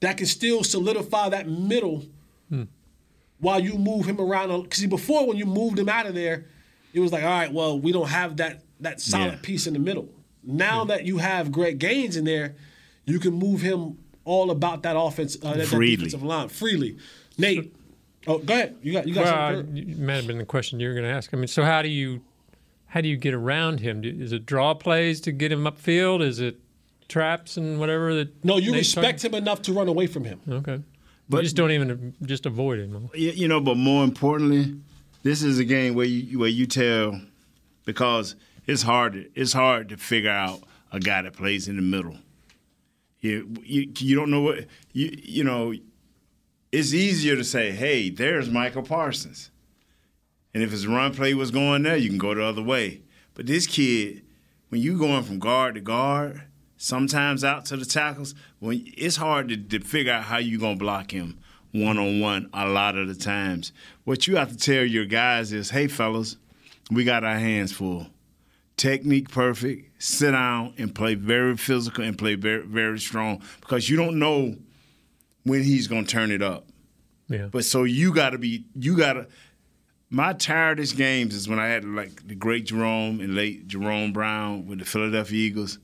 that 0.00 0.16
can 0.16 0.26
still 0.26 0.64
solidify 0.64 1.28
that 1.28 1.48
middle 1.48 2.04
hmm. 2.48 2.64
while 3.38 3.60
you 3.60 3.74
move 3.74 4.06
him 4.06 4.20
around. 4.20 4.62
Because 4.62 4.84
before, 4.86 5.26
when 5.26 5.36
you 5.36 5.46
moved 5.46 5.78
him 5.78 5.88
out 5.88 6.06
of 6.06 6.14
there, 6.14 6.46
it 6.92 7.00
was 7.00 7.12
like, 7.12 7.24
all 7.24 7.30
right, 7.30 7.52
well, 7.52 7.78
we 7.78 7.92
don't 7.92 8.08
have 8.08 8.36
that 8.38 8.62
that 8.80 9.00
solid 9.00 9.34
Yeah. 9.34 9.38
piece 9.42 9.66
in 9.66 9.74
the 9.74 9.78
middle. 9.78 10.08
Now 10.44 10.84
that 10.86 11.04
you 11.04 11.18
have 11.18 11.52
Greg 11.52 11.78
Gaines 11.78 12.16
in 12.16 12.24
there, 12.24 12.54
you 13.04 13.18
can 13.18 13.34
move 13.34 13.60
him 13.60 13.98
all 14.24 14.50
about 14.50 14.82
that 14.84 14.96
offense, 14.98 15.36
uh, 15.42 15.50
that, 15.50 15.58
that 15.58 15.66
Freely. 15.66 15.96
defensive 15.96 16.22
line 16.22 16.48
freely. 16.48 16.96
Nate, 17.38 17.74
oh, 18.26 18.38
go 18.38 18.54
ahead. 18.54 18.76
You 18.82 18.92
got 18.92 19.06
you 19.08 19.14
got 19.14 19.24
Well, 19.24 19.56
something. 19.62 19.76
it 19.90 19.98
might 19.98 20.14
have 20.14 20.26
been 20.26 20.38
the 20.38 20.44
question 20.44 20.78
you 20.80 20.88
were 20.88 20.94
going 20.94 21.04
to 21.06 21.10
ask. 21.10 21.32
I 21.32 21.36
mean, 21.36 21.48
so 21.48 21.64
how 21.64 21.82
do 21.82 21.88
you 21.88 22.22
how 22.86 23.00
do 23.00 23.08
you 23.08 23.16
get 23.16 23.34
around 23.34 23.80
him? 23.80 24.00
Do- 24.02 24.16
Is 24.20 24.32
it 24.32 24.44
draw 24.46 24.74
plays 24.74 25.20
to 25.22 25.32
get 25.32 25.50
him 25.50 25.64
upfield? 25.64 26.22
Is 26.22 26.38
it 26.40 26.58
traps 27.08 27.56
and 27.56 27.78
whatever 27.80 28.14
that? 28.14 28.44
No, 28.44 28.58
you 28.58 28.70
Nate's 28.72 28.94
respect 28.96 29.24
him 29.24 29.34
enough 29.34 29.62
to 29.62 29.72
run 29.72 29.88
away 29.88 30.06
from 30.06 30.24
him. 30.24 30.40
Okay. 30.48 30.80
But- 31.28 31.38
you 31.38 31.42
just 31.44 31.56
don't 31.56 31.70
even 31.70 32.14
just 32.24 32.46
avoid 32.46 32.78
him. 32.80 33.08
You, 33.14 33.30
you 33.30 33.48
know, 33.48 33.60
but 33.60 33.76
more 33.76 34.04
importantly, 34.04 34.76
this 35.22 35.42
is 35.42 35.58
a 35.58 35.64
game 35.64 35.94
where 35.94 36.06
you 36.06 36.38
where 36.38 36.48
you 36.50 36.66
tell 36.66 37.20
because 37.84 38.36
it's 38.66 38.82
hard 38.82 39.30
it's 39.34 39.52
hard 39.52 39.88
to 39.90 39.96
figure 39.96 40.30
out 40.30 40.62
a 40.92 41.00
guy 41.00 41.22
that 41.22 41.32
plays 41.34 41.68
in 41.68 41.76
the 41.76 41.82
middle. 41.82 42.16
You 43.20 43.54
you, 43.62 43.92
you 43.98 44.16
don't 44.16 44.30
know 44.30 44.40
what 44.40 44.66
you 44.92 45.16
you 45.22 45.44
know. 45.44 45.74
It's 46.70 46.94
easier 46.94 47.36
to 47.36 47.44
say, 47.44 47.70
"Hey, 47.70 48.08
there's 48.08 48.48
Micah 48.48 48.82
Parsons," 48.82 49.50
and 50.54 50.62
if 50.62 50.70
his 50.70 50.86
run 50.86 51.14
play 51.14 51.34
was 51.34 51.50
going 51.50 51.82
there, 51.82 51.96
you 51.96 52.08
can 52.08 52.18
go 52.18 52.34
the 52.34 52.44
other 52.44 52.62
way. 52.62 53.02
But 53.34 53.46
this 53.46 53.66
kid, 53.66 54.22
when 54.68 54.80
you 54.80 54.98
going 54.98 55.22
from 55.22 55.38
guard 55.38 55.74
to 55.74 55.80
guard, 55.80 56.42
sometimes 56.76 57.44
out 57.44 57.66
to 57.66 57.76
the 57.76 57.84
tackles, 57.84 58.34
when 58.58 58.84
it's 58.96 59.16
hard 59.16 59.48
to, 59.48 59.56
to 59.56 59.80
figure 59.80 60.12
out 60.12 60.24
how 60.24 60.38
you 60.38 60.58
gonna 60.58 60.76
block 60.76 61.12
him 61.12 61.38
one 61.72 61.98
on 61.98 62.20
one 62.20 62.50
a 62.52 62.68
lot 62.68 62.96
of 62.96 63.08
the 63.08 63.14
times. 63.14 63.72
What 64.04 64.26
you 64.26 64.36
have 64.36 64.50
to 64.50 64.56
tell 64.56 64.84
your 64.84 65.06
guys 65.06 65.52
is, 65.52 65.70
hey 65.70 65.88
fellas, 65.88 66.36
we 66.90 67.04
got 67.04 67.24
our 67.24 67.38
hands 67.38 67.72
full. 67.72 68.08
Technique 68.82 69.30
perfect, 69.30 70.02
sit 70.02 70.32
down 70.32 70.74
and 70.76 70.92
play 70.92 71.14
very 71.14 71.56
physical 71.56 72.02
and 72.02 72.18
play 72.18 72.34
very 72.34 72.66
very 72.66 72.98
strong 72.98 73.40
because 73.60 73.88
you 73.88 73.96
don't 73.96 74.18
know 74.18 74.56
when 75.44 75.62
he's 75.62 75.86
gonna 75.86 76.04
turn 76.04 76.32
it 76.32 76.42
up. 76.42 76.66
Yeah. 77.28 77.46
But 77.46 77.64
so 77.64 77.84
you 77.84 78.12
gotta 78.12 78.38
be 78.38 78.64
you 78.74 78.96
gotta 78.96 79.28
my 80.10 80.32
tiredest 80.32 80.96
games 80.96 81.32
is 81.32 81.48
when 81.48 81.60
I 81.60 81.68
had 81.68 81.84
like 81.84 82.26
the 82.26 82.34
great 82.34 82.66
Jerome 82.66 83.20
and 83.20 83.36
late 83.36 83.68
Jerome 83.68 84.12
Brown 84.12 84.66
with 84.66 84.80
the 84.80 84.84
Philadelphia 84.84 85.38
Eagles. 85.38 85.78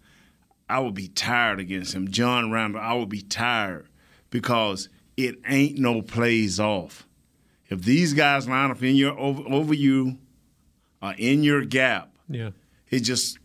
I 0.69 0.81
would 0.81 0.95
be 0.95 1.07
tired 1.07 1.61
against 1.61 1.95
him. 1.95 2.11
John 2.11 2.51
Randle, 2.51 2.81
I 2.81 2.95
would 2.95 3.11
be 3.11 3.23
tired 3.23 3.87
because 4.31 4.89
it 5.17 5.37
ain't 5.47 5.79
no 5.79 6.03
plays 6.03 6.59
off. 6.59 7.07
If 7.69 7.83
these 7.83 8.13
guys 8.13 8.49
line 8.49 8.73
up 8.73 8.83
in 8.83 8.97
your 8.97 9.17
over, 9.17 9.45
over 9.49 9.73
you, 9.73 10.19
or 11.01 11.15
in 11.17 11.45
your 11.45 11.65
gap, 11.65 12.11
yeah. 12.29 12.51
It 12.91 13.01
just 13.01 13.39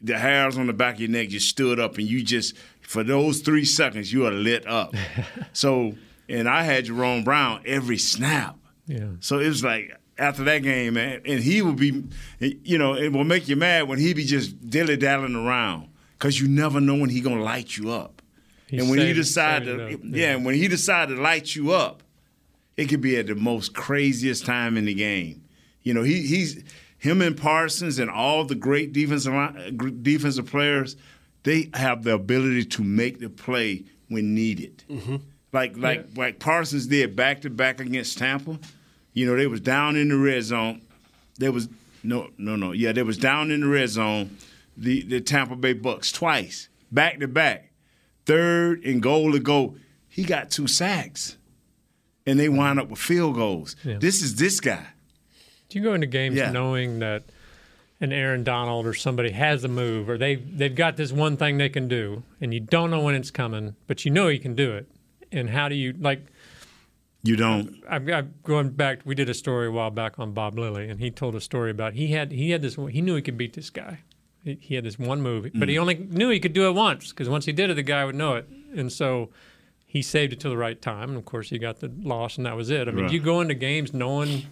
the 0.00 0.18
hairs 0.18 0.56
on 0.56 0.66
the 0.66 0.72
back 0.72 0.94
of 0.94 1.00
your 1.00 1.10
neck 1.10 1.28
just 1.28 1.48
stood 1.48 1.78
up, 1.78 1.98
and 1.98 2.06
you 2.06 2.22
just 2.22 2.56
for 2.80 3.04
those 3.04 3.40
three 3.40 3.64
seconds 3.64 4.12
you 4.12 4.26
are 4.26 4.32
lit 4.32 4.66
up. 4.66 4.94
so, 5.52 5.94
and 6.28 6.48
I 6.48 6.62
had 6.62 6.86
Jerome 6.86 7.24
Brown 7.24 7.62
every 7.66 7.98
snap. 7.98 8.56
Yeah. 8.86 9.10
So 9.20 9.38
it 9.38 9.48
was 9.48 9.62
like 9.62 9.96
after 10.18 10.44
that 10.44 10.62
game, 10.62 10.94
man, 10.94 11.22
and 11.24 11.40
he 11.42 11.62
will 11.62 11.74
be, 11.74 12.04
you 12.38 12.78
know, 12.78 12.94
it 12.94 13.12
will 13.12 13.24
make 13.24 13.48
you 13.48 13.56
mad 13.56 13.88
when 13.88 13.98
he 13.98 14.12
be 14.12 14.24
just 14.24 14.68
dilly 14.68 14.96
dallying 14.96 15.36
around 15.36 15.88
because 16.18 16.40
you 16.40 16.48
never 16.48 16.80
know 16.80 16.96
when 16.96 17.10
he 17.10 17.20
gonna 17.20 17.42
light 17.42 17.76
you 17.76 17.90
up. 17.90 18.22
And 18.72 18.88
when 18.88 19.00
he 19.00 19.12
decide 19.12 19.64
to, 19.64 19.94
up, 19.94 20.00
yeah, 20.04 20.34
and 20.34 20.44
when 20.44 20.54
he 20.54 20.68
decide 20.68 21.08
to 21.08 21.16
light 21.16 21.56
you 21.56 21.72
up, 21.72 22.04
it 22.76 22.88
could 22.88 23.00
be 23.00 23.16
at 23.16 23.26
the 23.26 23.34
most 23.34 23.74
craziest 23.74 24.46
time 24.46 24.76
in 24.76 24.84
the 24.84 24.94
game. 24.94 25.42
You 25.82 25.94
know, 25.94 26.02
he 26.02 26.22
he's 26.22 26.62
him 27.00 27.22
and 27.22 27.36
Parsons 27.36 27.98
and 27.98 28.10
all 28.10 28.44
the 28.44 28.54
great 28.54 28.92
defensive 28.92 29.32
defensive 30.02 30.46
players. 30.46 30.96
They 31.42 31.70
have 31.72 32.04
the 32.04 32.14
ability 32.14 32.66
to 32.66 32.84
make 32.84 33.18
the 33.18 33.30
play 33.30 33.84
when 34.08 34.34
needed. 34.34 34.84
Mm-hmm. 34.88 35.16
Like 35.52 35.76
like 35.76 36.06
like 36.14 36.38
Parsons 36.38 36.86
did 36.86 37.16
back 37.16 37.40
to 37.40 37.50
back 37.50 37.80
against 37.80 38.18
Tampa. 38.18 38.58
You 39.14 39.26
know, 39.26 39.36
they 39.36 39.46
was 39.46 39.60
down 39.60 39.96
in 39.96 40.08
the 40.08 40.16
red 40.16 40.44
zone. 40.44 40.82
There 41.38 41.50
was 41.50 41.68
no 42.02 42.28
no 42.36 42.54
no 42.54 42.72
yeah, 42.72 42.92
they 42.92 43.02
was 43.02 43.16
down 43.16 43.50
in 43.50 43.62
the 43.62 43.66
red 43.66 43.88
zone. 43.88 44.36
The 44.76 45.02
the 45.02 45.20
Tampa 45.20 45.56
Bay 45.56 45.72
Bucks 45.72 46.12
twice 46.12 46.68
back 46.92 47.18
to 47.20 47.28
back, 47.28 47.72
third 48.26 48.84
and 48.84 49.02
goal 49.02 49.32
to 49.32 49.40
go. 49.40 49.76
He 50.06 50.24
got 50.24 50.50
two 50.50 50.66
sacks, 50.66 51.38
and 52.26 52.38
they 52.38 52.50
wind 52.50 52.78
up 52.78 52.88
with 52.88 52.98
field 52.98 53.36
goals. 53.36 53.74
Yeah. 53.84 53.96
This 53.98 54.20
is 54.20 54.36
this 54.36 54.60
guy. 54.60 54.86
Do 55.70 55.78
you 55.78 55.84
go 55.84 55.94
into 55.94 56.06
games 56.06 56.36
Yeah. 56.36 56.50
knowing 56.50 56.98
that 56.98 57.22
an 58.00 58.12
Aaron 58.12 58.44
Donald 58.44 58.86
or 58.86 58.94
somebody 58.94 59.30
has 59.30 59.62
a 59.64 59.68
move 59.68 60.08
or 60.10 60.18
they 60.18 60.34
they've 60.34 60.74
got 60.74 60.96
this 60.96 61.12
one 61.12 61.36
thing 61.36 61.56
they 61.58 61.68
can 61.68 61.86
do 61.88 62.22
and 62.40 62.52
you 62.52 62.60
don't 62.60 62.90
know 62.90 63.00
when 63.00 63.14
it's 63.14 63.30
coming, 63.30 63.76
but 63.86 64.04
you 64.04 64.10
know 64.10 64.28
he 64.28 64.38
can 64.38 64.54
do 64.54 64.72
it. 64.72 64.88
And 65.32 65.50
how 65.50 65.68
do 65.68 65.74
you 65.74 65.94
like? 65.98 66.26
You 67.22 67.36
don't. 67.36 67.82
I've 67.88 68.06
got 68.06 68.42
going 68.42 68.70
back. 68.70 69.00
We 69.04 69.14
did 69.14 69.28
a 69.28 69.34
story 69.34 69.66
a 69.66 69.70
while 69.70 69.90
back 69.90 70.18
on 70.18 70.32
Bob 70.32 70.58
Lilly, 70.58 70.88
and 70.88 70.98
he 70.98 71.10
told 71.10 71.34
a 71.34 71.40
story 71.40 71.70
about 71.70 71.92
he 71.92 72.08
had 72.08 72.32
he 72.32 72.50
had 72.50 72.62
this 72.62 72.76
he 72.90 73.00
knew 73.00 73.14
he 73.14 73.22
could 73.22 73.36
beat 73.38 73.52
this 73.52 73.70
guy. 73.70 74.00
He, 74.42 74.56
he 74.60 74.74
had 74.74 74.84
this 74.84 74.98
one 74.98 75.20
move, 75.20 75.48
but 75.54 75.68
he 75.68 75.74
Mm. 75.76 75.80
only 75.80 75.94
knew 75.96 76.30
he 76.30 76.40
could 76.40 76.54
do 76.54 76.66
it 76.66 76.72
once 76.72 77.10
because 77.10 77.28
once 77.28 77.44
he 77.44 77.52
did 77.52 77.68
it, 77.70 77.74
the 77.74 77.82
guy 77.82 78.04
would 78.06 78.14
know 78.14 78.36
it, 78.36 78.48
and 78.74 78.90
so 78.90 79.28
he 79.86 80.00
saved 80.00 80.32
it 80.32 80.40
till 80.40 80.50
the 80.50 80.56
right 80.56 80.80
time. 80.80 81.10
And 81.10 81.18
of 81.18 81.26
course, 81.26 81.50
he 81.50 81.58
got 81.58 81.80
the 81.80 81.92
loss, 82.02 82.38
and 82.38 82.46
that 82.46 82.56
was 82.56 82.70
it. 82.70 82.88
I 82.88 82.90
mean, 82.90 83.04
Right. 83.04 83.12
you 83.12 83.20
go 83.20 83.42
into 83.42 83.54
games 83.54 83.92
knowing 83.92 84.44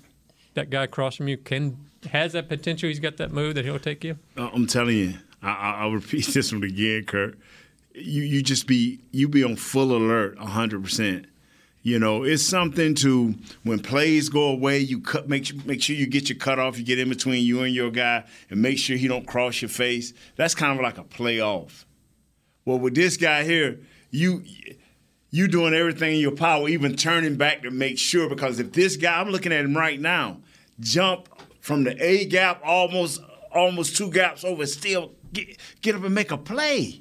that 0.59 0.71
guy 0.71 0.85
across 0.85 1.17
from 1.17 1.29
you 1.29 1.37
can 1.37 1.79
has 2.11 2.33
that 2.33 2.49
potential. 2.49 2.89
He's 2.89 3.01
got 3.01 3.17
that 3.17 3.33
move 3.33 3.55
that 3.55 3.65
he'll 3.65 3.79
take 3.79 4.05
you. 4.05 4.19
Uh, 4.37 4.51
I'm 4.53 4.67
telling 4.67 4.97
you, 4.97 5.15
I, 5.43 5.51
I, 5.51 5.71
I'll 5.81 5.93
repeat 5.93 6.27
this 6.35 6.53
one 6.53 6.65
again, 6.65 7.05
Kurt. 7.05 7.39
You 7.95 8.23
you 8.23 8.43
just 8.43 8.67
be 8.67 9.01
you 9.11 9.29
be 9.29 9.43
on 9.43 9.57
full 9.57 9.97
alert, 9.97 10.39
hundred 10.39 10.83
percent. 10.83 11.27
You 11.83 11.99
know, 11.99 12.25
it's 12.25 12.47
something 12.47 12.95
to 12.97 13.35
when 13.63 13.79
plays 13.79 14.29
go 14.29 14.49
away, 14.49 14.79
you 14.79 15.01
cut 15.01 15.29
make 15.29 15.65
make 15.65 15.83
sure 15.83 15.97
you 15.97 16.07
get 16.07 16.29
your 16.29 16.39
cut 16.39 16.59
off, 16.59 16.79
you 16.79 16.85
get 16.85 16.99
in 16.99 17.09
between 17.09 17.45
you 17.45 17.63
and 17.63 17.75
your 17.75 17.91
guy, 17.91 18.25
and 18.51 18.61
make 18.61 18.79
sure 18.79 18.97
he 18.97 19.09
don't 19.09 19.27
cross 19.27 19.63
your 19.63 19.69
face. 19.69 20.13
That's 20.37 20.55
kind 20.55 20.79
of 20.79 20.83
like 20.83 20.99
a 20.99 21.05
playoff. 21.05 21.85
Well, 22.65 22.79
with 22.79 22.95
this 22.95 23.17
guy 23.17 23.45
here, 23.45 23.81
you 24.11 24.45
you 25.31 25.49
doing 25.49 25.75
everything 25.75 26.17
in 26.17 26.21
your 26.21 26.33
power, 26.33 26.69
even 26.69 26.97
turning 26.97 27.37
back 27.37 27.63
to 27.63 27.71
make 27.71 27.99
sure. 27.99 28.29
Because 28.29 28.59
if 28.59 28.73
this 28.73 28.97
guy, 28.97 29.21
I'm 29.21 29.31
looking 29.31 29.53
at 29.53 29.65
him 29.65 29.77
right 29.77 30.01
now, 30.01 30.39
jump 30.81 31.29
from 31.61 31.85
the 31.85 31.97
A 32.05 32.25
gap 32.27 32.61
almost 32.65 33.21
almost 33.53 33.97
two 33.97 34.11
gaps 34.11 34.45
over, 34.45 34.67
still 34.67 35.13
get, 35.33 35.57
get 35.83 35.95
up 35.95 36.05
and 36.05 36.15
make 36.15 36.31
a 36.31 36.39
play. 36.39 37.01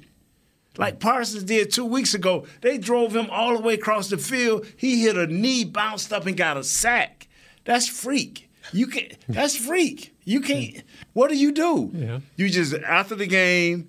Like 0.76 1.00
Parsons 1.00 1.42
did 1.42 1.72
two 1.72 1.84
weeks 1.84 2.14
ago. 2.14 2.46
They 2.60 2.78
drove 2.78 3.14
him 3.14 3.28
all 3.30 3.56
the 3.56 3.62
way 3.62 3.74
across 3.74 4.08
the 4.08 4.18
field. 4.18 4.66
He 4.76 5.02
hit 5.02 5.16
a 5.16 5.26
knee, 5.26 5.64
bounced 5.64 6.12
up, 6.12 6.26
and 6.26 6.36
got 6.36 6.56
a 6.56 6.62
sack. 6.62 7.28
That's 7.64 7.88
freak. 7.88 8.48
You 8.72 8.86
can 8.86 9.08
that's 9.28 9.56
freak. 9.56 10.14
You 10.24 10.40
can't 10.40 10.82
what 11.14 11.30
do 11.30 11.36
you 11.36 11.52
do? 11.52 11.90
Yeah. 11.92 12.20
You 12.36 12.48
just 12.48 12.74
after 12.74 13.14
the 13.14 13.26
game, 13.26 13.88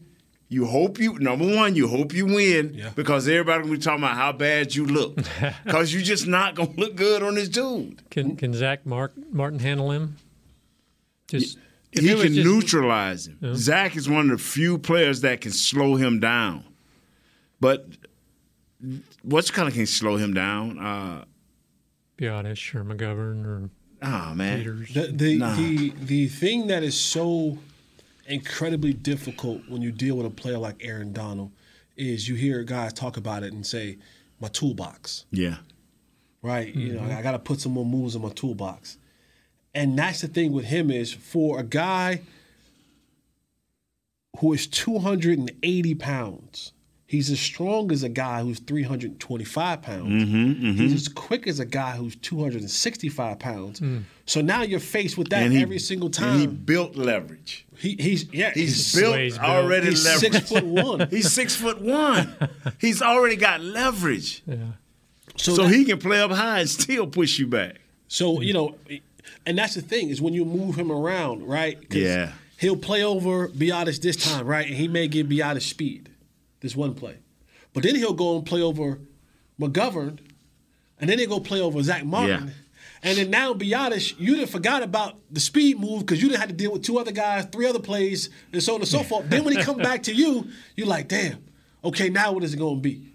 you 0.51 0.65
hope 0.65 1.00
you 1.00 1.18
number 1.20 1.46
one, 1.56 1.75
you 1.75 1.88
hope 1.88 2.12
you 2.13 2.25
win 2.25 2.74
Yeah. 2.74 2.89
because 2.96 3.27
everybody 3.27 3.62
gonna 3.63 3.74
be 3.75 3.79
talking 3.79 4.03
about 4.03 4.15
how 4.18 4.32
bad 4.32 4.74
you 4.75 4.86
look. 4.86 5.18
Because 5.63 5.94
you're 5.94 6.01
just 6.01 6.25
not 6.27 6.56
gonna 6.56 6.72
look 6.75 6.96
good 6.96 7.22
on 7.24 7.36
this 7.36 7.50
dude. 7.50 8.01
Can 8.10 8.36
can 8.36 8.53
Zach 8.53 8.86
Mark, 8.86 9.13
Martin 9.32 9.60
handle 9.60 9.91
him? 9.91 10.18
Just 11.27 11.58
if 11.91 12.01
he 12.03 12.10
can 12.10 12.34
just- 12.34 12.46
neutralize 12.48 13.27
him. 13.27 13.56
Zach 13.56 13.96
is 13.96 14.10
one 14.10 14.32
of 14.32 14.38
the 14.38 14.44
few 14.44 14.77
players 14.79 15.22
that 15.22 15.41
can 15.41 15.51
slow 15.51 15.96
him 15.96 16.20
down. 16.20 16.63
But 17.60 17.88
what's 19.24 19.51
kind 19.51 19.68
of 19.68 19.74
can 19.74 19.86
slow 19.86 20.18
him 20.18 20.34
down? 20.34 20.79
Uh, 20.79 21.25
Biadasz 22.18 22.75
or 22.75 22.84
McGovern 22.84 23.46
or 23.46 23.70
oh 24.01 24.34
man, 24.34 24.58
Peters. 24.60 24.94
The 24.94 25.08
the, 25.13 25.38
Nah. 25.38 25.56
the 25.56 25.94
the 26.01 26.27
thing 26.27 26.68
that 26.68 26.84
is 26.84 26.98
so 27.00 27.58
incredibly 28.29 28.93
difficult 28.93 29.62
when 29.67 29.81
you 29.81 29.91
deal 29.91 30.15
with 30.15 30.25
a 30.25 30.29
player 30.29 30.57
like 30.57 30.77
Aaron 30.81 31.12
Donald 31.12 31.51
is 31.98 32.29
you 32.29 32.36
hear 32.36 32.63
guys 32.63 32.93
talk 32.93 33.17
about 33.17 33.43
it 33.43 33.51
and 33.51 33.65
say, 33.65 33.98
"My 34.39 34.48
toolbox." 34.48 35.25
yeah, 35.31 35.57
right? 36.41 36.74
You 36.74 36.93
know, 36.93 37.01
mm-hmm. 37.01 37.17
I 37.17 37.21
got 37.21 37.31
to 37.31 37.39
put 37.39 37.59
some 37.59 37.74
more 37.74 37.86
moves 37.86 38.15
in 38.15 38.21
my 38.21 38.29
toolbox. 38.29 38.98
And 39.75 39.98
that's 39.98 40.21
the 40.21 40.27
thing 40.27 40.51
with 40.51 40.65
him 40.65 40.89
is 40.89 41.13
for 41.13 41.59
a 41.59 41.63
guy 41.63 42.21
who 44.39 44.53
is 44.53 44.67
280 44.67 45.95
pounds, 45.95 46.74
he's 47.10 47.32
as 47.32 47.39
strong 47.39 47.92
as 47.92 48.04
a 48.04 48.10
guy 48.10 48.42
who's 48.44 48.60
325 48.60 49.82
pounds. 49.82 50.04
Mm-hmm, 50.24 50.38
mm-hmm. 50.38 50.72
He's 50.74 50.94
as 50.94 51.08
quick 51.08 51.48
as 51.48 51.60
a 51.60 51.66
guy 51.66 51.96
who's 51.98 52.16
265 52.18 53.39
pounds. 53.39 53.80
Mm. 53.80 54.04
So 54.28 54.42
now 54.42 54.62
you're 54.62 54.80
faced 54.80 55.18
with 55.18 55.30
that 55.30 55.42
and 55.42 55.51
he, 55.51 55.60
every 55.62 55.80
single 55.80 56.06
and 56.06 56.13
time. 56.13 56.39
he 56.39 56.46
built 56.46 56.96
leverage. 56.96 57.66
He, 57.75 57.96
he's 58.00 58.32
yeah, 58.32 58.51
He's, 58.54 58.94
the 58.94 59.01
built 59.01 59.13
way 59.13 59.24
he's 59.24 59.38
built. 59.39 59.50
already 59.50 59.88
he's 59.88 60.06
leverage. 60.06 60.34
six 60.34 60.50
foot 60.51 60.66
one. 60.66 61.08
He's 61.10 61.32
six 61.34 61.56
foot 61.56 61.82
one. 61.82 62.36
He's 62.80 63.01
already 63.01 63.38
got 63.38 63.62
leverage, 63.62 64.44
yeah. 64.46 64.56
So, 65.36 65.56
so 65.56 65.63
that- 65.63 65.74
he 65.74 65.86
can 65.86 65.98
play 65.98 66.22
up 66.22 66.32
high 66.32 66.60
and 66.60 66.70
still 66.70 67.08
push 67.08 67.39
you 67.39 67.48
back. 67.48 67.78
So 68.08 68.42
you 68.42 68.54
know, 68.54 68.75
and 69.46 69.58
that's 69.58 69.74
the 69.75 69.82
thing 69.82 70.10
is 70.10 70.22
when 70.22 70.34
you 70.34 70.46
move 70.46 70.75
him 70.75 70.92
around, 70.92 71.48
right? 71.48 71.78
Yeah. 71.89 72.34
He'll 72.58 72.75
play 72.78 73.04
over 73.04 73.48
Biadasz 73.48 74.01
this 74.01 74.18
time, 74.18 74.46
right? 74.46 74.68
And 74.68 74.75
he 74.75 74.88
may 74.89 75.08
give 75.08 75.28
Biadasz 75.28 75.62
speed, 75.62 76.09
this 76.62 76.75
one 76.75 76.94
play, 76.94 77.18
but 77.74 77.84
then 77.84 77.96
he'll 77.96 78.13
go 78.13 78.38
and 78.38 78.46
play 78.46 78.62
over 78.62 79.00
McGovern, 79.60 80.20
and 81.00 81.10
then 81.10 81.18
they 81.18 81.25
go 81.25 81.39
play 81.39 81.62
over 81.62 81.82
Zach 81.82 82.06
Martin. 82.06 82.48
Yeah. 82.48 82.54
And 83.01 83.18
then 83.18 83.30
now 83.30 83.54
Biadasz, 83.54 84.20
you 84.20 84.36
didn't 84.36 84.50
forgot 84.50 84.84
about 84.84 85.18
the 85.32 85.39
speed 85.39 85.80
move 85.80 86.01
because 86.01 86.22
you 86.22 86.28
didn't 86.28 86.42
have 86.42 86.50
to 86.50 86.56
deal 86.56 86.74
with 86.74 86.84
two 86.84 87.00
other 87.00 87.13
guys, 87.13 87.46
three 87.46 87.66
other 87.66 87.80
plays, 87.80 88.30
and 88.51 88.62
so 88.62 88.75
on 88.75 88.82
and 88.82 88.89
so 88.89 89.04
forth. 89.04 89.30
then 89.30 89.46
when 89.46 89.56
he 89.56 89.63
come 89.63 89.78
back 89.78 90.04
to 90.04 90.13
you, 90.13 90.50
you're 90.75 90.88
like, 90.88 91.08
damn, 91.08 91.42
okay, 91.84 92.10
now 92.10 92.34
what 92.34 92.44
is 92.44 92.54
it 92.54 92.58
going 92.58 92.75
to 92.75 92.82
be? 92.82 93.10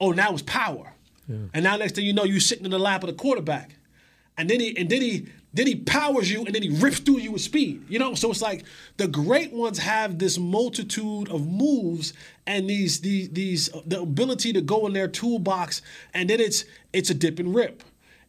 Oh, 0.00 0.12
now 0.12 0.32
it's 0.32 0.42
power. 0.42 0.92
And 1.28 1.64
now 1.64 1.76
next 1.76 1.94
thing 1.94 2.04
you 2.04 2.12
know, 2.12 2.24
you're 2.24 2.40
sitting 2.40 2.64
in 2.64 2.70
the 2.70 2.78
lap 2.78 3.02
of 3.04 3.08
the 3.08 3.14
quarterback. 3.14 3.76
And 4.36 4.50
then 4.50 4.60
he 4.60 4.76
and 4.76 4.90
then 4.90 5.00
he 5.00 5.28
then 5.54 5.66
he 5.66 5.76
powers 5.76 6.30
you 6.30 6.44
and 6.44 6.54
then 6.54 6.62
he 6.62 6.70
rips 6.70 6.98
through 6.98 7.18
you 7.18 7.32
with 7.32 7.42
speed. 7.42 7.84
You 7.88 7.98
know, 7.98 8.14
so 8.14 8.30
it's 8.30 8.42
like 8.42 8.64
the 8.96 9.08
great 9.08 9.52
ones 9.52 9.78
have 9.78 10.18
this 10.18 10.38
multitude 10.38 11.30
of 11.30 11.46
moves 11.46 12.14
and 12.46 12.68
these 12.68 13.00
these 13.00 13.28
these 13.30 13.70
the 13.86 14.00
ability 14.00 14.52
to 14.54 14.60
go 14.60 14.86
in 14.86 14.92
their 14.92 15.08
toolbox 15.08 15.82
and 16.14 16.30
then 16.30 16.40
it's 16.40 16.64
it's 16.92 17.10
a 17.10 17.14
dip 17.14 17.38
and 17.38 17.54
rip. 17.54 17.82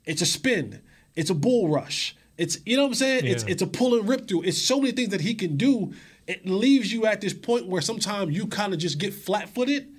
It's 0.05 0.21
a 0.21 0.25
spin. 0.25 0.81
It's 1.15 1.29
a 1.29 1.35
bull 1.35 1.69
rush. 1.69 2.15
It's 2.37 2.57
you 2.65 2.75
know 2.75 2.83
what 2.83 2.89
I'm 2.89 2.95
saying? 2.95 3.25
It's 3.25 3.43
it's 3.43 3.61
a 3.61 3.67
pull 3.67 3.97
and 3.97 4.07
rip 4.07 4.27
through. 4.27 4.43
It's 4.43 4.61
so 4.61 4.79
many 4.79 4.91
things 4.91 5.09
that 5.09 5.21
he 5.21 5.33
can 5.33 5.55
do. 5.55 5.93
It 6.27 6.45
leaves 6.45 6.91
you 6.91 7.05
at 7.05 7.21
this 7.21 7.33
point 7.33 7.67
where 7.67 7.81
sometimes 7.81 8.35
you 8.35 8.47
kind 8.47 8.73
of 8.73 8.79
just 8.79 8.97
get 8.97 9.13
flat 9.13 9.49
footed 9.49 9.89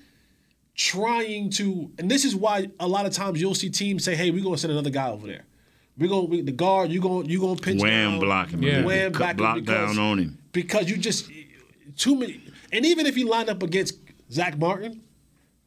trying 0.75 1.51
to, 1.51 1.91
and 1.99 2.11
this 2.11 2.25
is 2.25 2.35
why 2.35 2.69
a 2.81 2.89
lot 2.89 3.07
of 3.07 3.13
times 3.13 3.41
you'll 3.41 3.55
see 3.55 3.71
teams 3.71 4.05
say, 4.05 4.17
"Hey, 4.17 4.31
we're 4.31 4.43
gonna 4.43 4.59
send 4.59 4.73
another 4.73 4.91
guy 4.91 5.09
over 5.09 5.27
there. 5.27 5.45
We're 5.97 6.09
gonna 6.09 6.25
we, 6.25 6.41
the 6.43 6.53
guard. 6.53 6.91
You 6.91 7.01
gonna 7.01 7.27
you 7.27 7.41
gonna 7.41 7.61
pinch 7.61 7.81
Wham 7.83 8.13
down, 8.13 8.21
block 8.21 8.49
him. 8.51 8.63
Yeah. 8.63 8.85
wham 8.85 9.13
Cut 9.13 9.21
back 9.21 9.31
him 9.31 9.37
block 9.37 9.55
because- 9.57 9.97
down 9.97 9.99
on 10.05 10.19
him. 10.19 10.39
because 10.53 10.91
you 10.91 10.97
just 10.97 11.31
too 11.97 12.17
many. 12.17 12.41
And 12.73 12.85
even 12.85 13.07
if 13.07 13.17
you 13.17 13.29
line 13.29 13.49
up 13.49 13.63
against 13.63 13.99
Zach 14.33 14.59
Martin, 14.59 15.03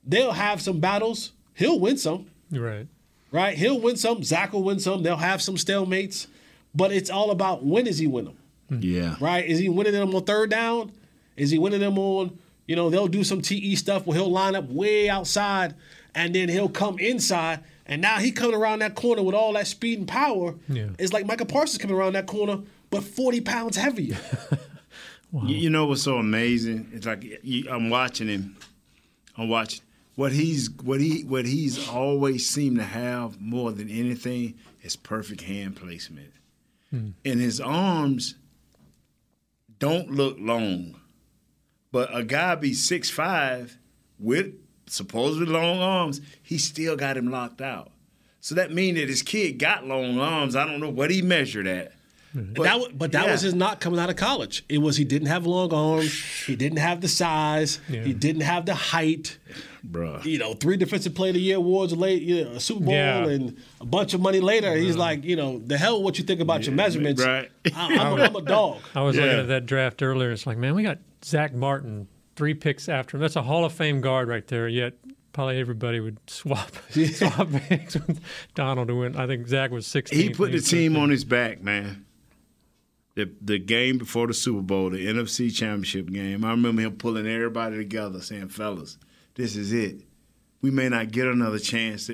they'll 0.05 0.31
have 0.34 0.62
some 0.62 0.79
battles. 0.79 1.31
He'll 1.53 1.79
win 1.79 1.98
some, 1.98 2.27
Right. 2.51 2.88
right? 3.31 3.57
He'll 3.57 3.79
win 3.79 3.96
some. 3.96 4.24
Zach 4.24 4.51
will 4.53 4.63
win 4.63 4.79
some. 4.79 5.03
They'll 5.03 5.15
have 5.15 5.41
some 5.41 5.55
stalemates, 5.55 6.27
but 6.75 6.91
it's 6.91 7.10
all 7.10 7.31
about 7.31 7.65
when 7.65 7.86
does 7.86 7.98
he 7.98 8.07
win 8.07 8.25
them 8.25 8.38
hmm. 8.69 8.79
Yeah. 8.81 9.15
right? 9.22 9.46
Is 9.46 9.60
he 9.60 9.69
winning 9.69 9.93
them 9.93 10.13
on 10.13 10.24
third 10.25 10.50
down? 10.50 10.91
Is 11.38 11.50
he 11.51 11.57
winning 11.57 11.79
them 11.79 11.98
on, 11.98 12.38
you 12.67 12.75
know, 12.75 12.89
they'll 12.89 13.07
do 13.07 13.24
some 13.24 13.41
TE 13.41 13.75
stuff 13.75 14.05
where 14.05 14.17
he'll 14.17 14.31
line 14.31 14.55
up 14.55 14.67
way 14.69 15.07
outside 15.07 15.75
and 16.13 16.36
then 16.36 16.50
he'll 16.50 16.67
come 16.69 17.00
inside. 17.00 17.63
And 17.88 18.01
now 18.01 18.20
he 18.20 18.32
coming 18.32 18.56
around 18.56 18.79
that 18.79 18.96
corner 18.96 19.24
with 19.24 19.34
all 19.34 19.53
that 19.53 19.65
speed 19.65 19.98
and 20.00 20.08
power. 20.08 20.56
Yeah. 20.67 20.89
It's 21.00 21.13
like 21.13 21.25
Micah 21.25 21.46
Parsons 21.46 21.82
coming 21.82 21.96
around 21.96 22.13
that 22.13 22.27
corner, 22.27 22.60
but 22.89 23.03
40 23.03 23.41
pounds 23.41 23.77
heavier. 23.77 24.17
You, 25.34 25.56
you 25.56 25.70
know 25.70 25.86
what's 25.86 26.03
so 26.03 26.15
amazing? 26.17 26.89
It's 26.94 27.06
like 27.06 27.22
you, 27.44 27.70
I'm 27.70 27.89
watching 27.89 28.29
him. 28.29 28.56
I'm 29.38 29.50
watching 29.50 29.82
what 30.15 30.32
he's 30.32 30.72
what 30.84 31.01
he 31.01 31.24
what 31.24 31.46
he's 31.46 31.88
always 31.89 32.50
seemed 32.50 32.77
to 32.77 32.84
have 32.84 33.39
more 33.39 33.72
than 33.72 33.89
anything 33.89 34.56
is 34.82 34.96
perfect 34.96 35.41
hand 35.41 35.75
placement. 35.75 36.32
Hmm. 36.89 37.10
and 37.25 37.41
his 37.41 37.60
arms 37.60 38.36
don't 39.77 40.10
look 40.10 40.38
long. 40.39 41.01
But 41.91 42.15
a 42.15 42.24
guy 42.24 42.56
be 42.56 42.74
six 42.74 43.10
five 43.10 43.77
with 44.17 44.53
supposedly 44.89 45.48
long 45.48 45.79
arms, 45.79 46.22
he 46.41 46.58
still 46.58 46.96
got 46.96 47.17
him 47.17 47.29
locked 47.29 47.62
out. 47.62 47.91
So 48.41 48.56
that 48.56 48.72
means 48.72 48.98
that 48.98 49.10
his 49.10 49.22
kid 49.22 49.53
got 49.60 49.86
long 49.86 50.20
arms. 50.20 50.56
I 50.56 50.65
don't 50.65 50.79
know 50.79 50.89
what 50.89 51.12
he 51.12 51.22
measured 51.22 51.67
at. 51.67 51.91
Mm-hmm. 52.36 52.53
But 52.53 52.63
that, 52.63 52.98
but 52.98 53.12
that 53.13 53.25
yeah. 53.25 53.32
was 53.32 53.41
his 53.41 53.53
knock 53.53 53.79
coming 53.79 54.00
out 54.00 54.10
of 54.10 54.15
college. 54.15 54.63
It 54.70 54.77
was 54.79 54.98
he 54.98 55.06
didn't 55.06 55.27
have 55.29 55.46
long 55.48 55.74
arms, 55.74 56.13
he 56.46 56.56
didn't 56.56 56.77
have 56.79 57.01
the 57.01 57.08
size, 57.08 57.79
he 57.88 58.13
didn't 58.13 58.41
have 58.41 58.65
the 58.65 58.75
height. 58.75 59.38
Bruh. 59.89 60.24
You 60.25 60.38
know, 60.38 60.53
three 60.53 60.75
defensive 60.75 61.15
player 61.15 61.29
of 61.29 61.36
the 61.36 61.41
year 61.41 61.56
awards 61.58 61.96
late, 61.96 62.22
you 62.22 62.44
know, 62.44 62.51
a 62.51 62.60
Super 62.60 62.84
Bowl 62.84 62.94
Yeah. 62.94 63.25
and 63.27 63.58
a 63.79 63.86
bunch 63.86 64.13
of 64.13 64.20
money 64.22 64.41
later. 64.41 64.75
He's 64.75 64.98
like, 64.98 65.24
you 65.24 65.38
know, 65.38 65.60
the 65.60 65.77
hell 65.77 66.03
what 66.03 66.17
you 66.20 66.25
think 66.25 66.41
about 66.41 66.65
your 66.65 66.75
measurements. 66.75 67.24
right. 67.24 67.50
I, 67.74 67.96
I'm, 67.98 68.20
a, 68.20 68.24
I'm 68.24 68.36
a 68.36 68.41
dog. 68.44 68.79
I 68.94 69.01
was 69.01 69.15
Yeah. 69.15 69.24
looking 69.24 69.39
at 69.39 69.48
that 69.48 69.65
draft 69.65 70.03
earlier. 70.03 70.32
It's 70.32 70.46
like, 70.46 70.58
man, 70.58 70.75
we 70.75 70.84
got 70.84 71.00
Zach 71.24 71.53
Martin, 71.53 72.08
three 72.38 72.53
picks 72.53 72.88
after 72.88 73.17
him. 73.17 73.22
That's 73.22 73.36
a 73.36 73.41
Hall 73.41 73.65
of 73.65 73.74
Fame 73.74 74.00
guard 74.00 74.29
right 74.29 74.48
there. 74.48 74.70
Yet 74.70 74.94
probably 75.34 75.60
everybody 75.60 76.00
would 76.00 76.17
swap 76.29 76.72
swap 76.91 77.51
picks 77.51 77.96
with 77.96 78.22
Donald 78.56 78.88
to 78.88 78.96
win. 78.96 79.17
I 79.17 79.27
think 79.27 79.48
Zach 79.48 79.72
was 79.72 79.86
16. 79.88 80.17
He 80.17 80.29
put 80.29 80.51
the 80.53 80.62
team 80.62 80.96
on 80.96 81.10
his 81.10 81.25
back, 81.25 81.62
man. 81.62 82.06
The 83.15 83.29
the 83.41 83.60
game 83.60 83.98
before 83.98 84.27
the 84.27 84.34
Super 84.34 84.62
Bowl, 84.62 84.91
the 84.91 85.06
NFC 85.06 85.53
Championship 85.53 86.12
game. 86.12 86.46
I 86.46 86.51
remember 86.51 86.84
him 86.84 86.96
pulling 86.98 87.27
everybody 87.27 87.77
together, 87.77 88.22
saying, 88.22 88.50
"Fellas, 88.50 88.98
this 89.34 89.56
is 89.56 89.74
it. 89.74 90.01
We 90.62 90.70
may 90.70 90.88
not 90.88 91.12
get 91.12 91.27
another 91.27 91.60
chance." 91.60 92.12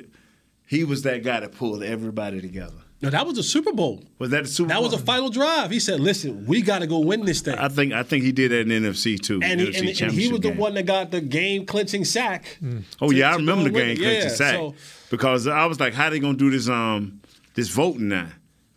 He 0.65 0.85
was 0.85 1.01
that 1.01 1.23
guy 1.23 1.41
that 1.41 1.51
pulled 1.51 1.83
everybody 1.83 2.39
together. 2.39 2.82
No, 3.03 3.09
that 3.09 3.27
was 3.27 3.37
a 3.37 3.43
Super 3.43 3.71
Bowl. 3.73 4.01
Was 4.17 4.29
that 4.31 4.43
the 4.45 4.49
Super 4.49 4.69
That 4.69 4.75
Bowl? 4.75 4.83
was 4.85 4.93
a 4.93 4.97
final 4.97 5.29
drive. 5.29 5.69
He 5.71 5.79
said, 5.79 5.99
"Listen, 5.99 6.45
we 6.47 6.61
got 6.61 6.79
to 6.79 6.87
go 6.87 6.99
win 6.99 7.25
this 7.25 7.41
thing." 7.41 7.57
I 7.57 7.67
think 7.69 7.93
I 7.93 8.01
think 8.03 8.23
he 8.23 8.31
did 8.31 8.51
that 8.51 8.61
in 8.61 8.83
NFC 8.83 9.19
too. 9.19 9.39
and 9.43 9.59
he, 9.59 9.67
NFC 9.67 9.77
and, 9.79 10.01
and 10.01 10.11
he 10.13 10.31
was 10.31 10.39
the 10.41 10.51
one 10.53 10.73
that 10.75 10.85
got 10.85 11.11
the 11.11 11.21
game 11.21 11.65
clinching 11.65 12.05
sack. 12.05 12.57
Oh 13.01 13.09
to- 13.09 13.15
yeah, 13.15 13.31
I 13.31 13.35
remember 13.35 13.65
the 13.65 13.69
game 13.71 13.97
clinching 13.97 14.21
Yeah, 14.23 14.27
sack 14.29 14.55
so- 14.55 14.75
because 15.11 15.45
I 15.47 15.65
was 15.65 15.79
like, 15.79 15.93
how 15.93 16.09
they 16.09 16.19
gonna 16.19 16.37
do 16.37 16.49
this 16.49 16.67
um 16.69 17.21
this 17.53 17.69
voting 17.69 18.07
now? 18.07 18.29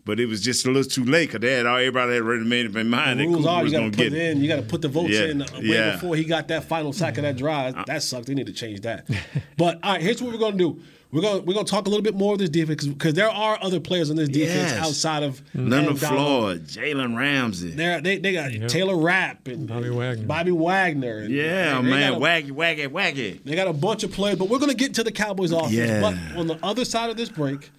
But 0.05 0.21
it 0.21 0.27
was 0.27 0.41
just 0.41 0.65
a 0.65 0.71
little 0.71 0.89
too 0.89 1.05
late 1.05 1.27
because 1.33 1.41
they 1.41 1.53
had 1.55 1.67
all 1.67 1.79
everybody 1.79 2.13
had 2.13 2.23
already 2.23 2.45
made 2.45 2.65
up 2.71 2.77
in 2.77 2.89
mind 2.89 3.19
The 3.19 3.25
that 3.27 3.29
rules 3.33 3.45
are 3.47 3.59
you 3.59 3.63
was 3.65 3.73
got 3.73 3.81
to 3.81 3.91
put 3.91 4.13
in. 4.13 4.41
You 4.41 4.47
got 4.47 4.57
to 4.57 4.63
put 4.63 4.81
the 4.81 4.87
votes 4.89 5.11
Yeah, 5.11 5.25
in 5.25 5.43
uh, 5.43 5.47
way 5.55 5.61
yeah. 5.63 5.79
Uh, 5.79 5.93
before 5.95 6.15
he 6.15 6.23
got 6.23 6.47
that 6.47 6.63
final 6.63 6.93
sack 6.93 7.19
of 7.19 7.23
that 7.25 7.37
drive. 7.37 7.75
That 7.87 8.05
sucked. 8.05 8.27
They 8.27 8.35
need 8.35 8.47
to 8.47 8.53
change 8.53 8.83
that. 8.83 9.09
but 9.57 9.81
all 9.83 9.95
right, 9.95 10.01
here's 10.01 10.23
what 10.23 10.33
we're 10.33 10.39
gonna 10.39 10.57
do. 10.57 10.81
We're 11.13 11.23
gonna 11.23 11.39
we're 11.41 11.55
gonna 11.55 11.65
talk 11.67 11.87
a 11.87 11.89
little 11.89 12.03
bit 12.03 12.15
more 12.15 12.33
of 12.33 12.39
this 12.41 12.51
defense 12.51 12.85
because 12.85 13.15
there 13.15 13.31
are 13.31 13.59
other 13.63 13.79
players 13.81 14.11
on 14.11 14.17
this 14.17 14.29
defense 14.29 14.73
Yes. 14.73 14.87
outside 14.87 15.23
of 15.23 15.41
mm-hmm. 15.55 15.69
Leonard 15.69 15.87
Aaron 15.87 15.97
Donald. 15.99 16.41
Floyd, 16.43 16.67
Jalen 16.67 17.17
Ramsey. 17.17 17.71
They're, 17.71 18.01
they 18.01 18.19
they 18.19 18.33
got 18.33 18.51
Taylor 18.69 18.97
Rapp 18.97 19.47
and 19.47 19.69
Bobby 19.69 19.89
Wagner. 19.91 20.27
Bobby 20.27 20.51
Wagner. 20.51 21.19
and 21.19 21.31
Yeah, 21.33 21.77
they- 21.77 21.83
they 21.85 21.91
man, 21.91 22.13
got 22.13 22.19
a- 22.19 22.25
waggy, 22.25 22.51
waggy, 22.51 22.89
waggy. 22.89 23.43
They 23.45 23.55
got 23.55 23.69
a 23.69 23.73
bunch 23.73 24.03
of 24.03 24.13
players, 24.13 24.37
but 24.37 24.49
we're 24.49 24.59
going 24.59 24.71
to 24.73 24.77
get 24.77 24.95
to 24.95 25.05
the 25.05 25.13
Cowboys 25.13 25.53
offense. 25.53 25.73
Yeah. 25.73 26.01
But 26.01 26.39
on 26.39 26.49
the 26.49 26.59
other 26.63 26.85
side 26.85 27.09
of 27.09 27.17
this 27.17 27.29
break, 27.29 27.71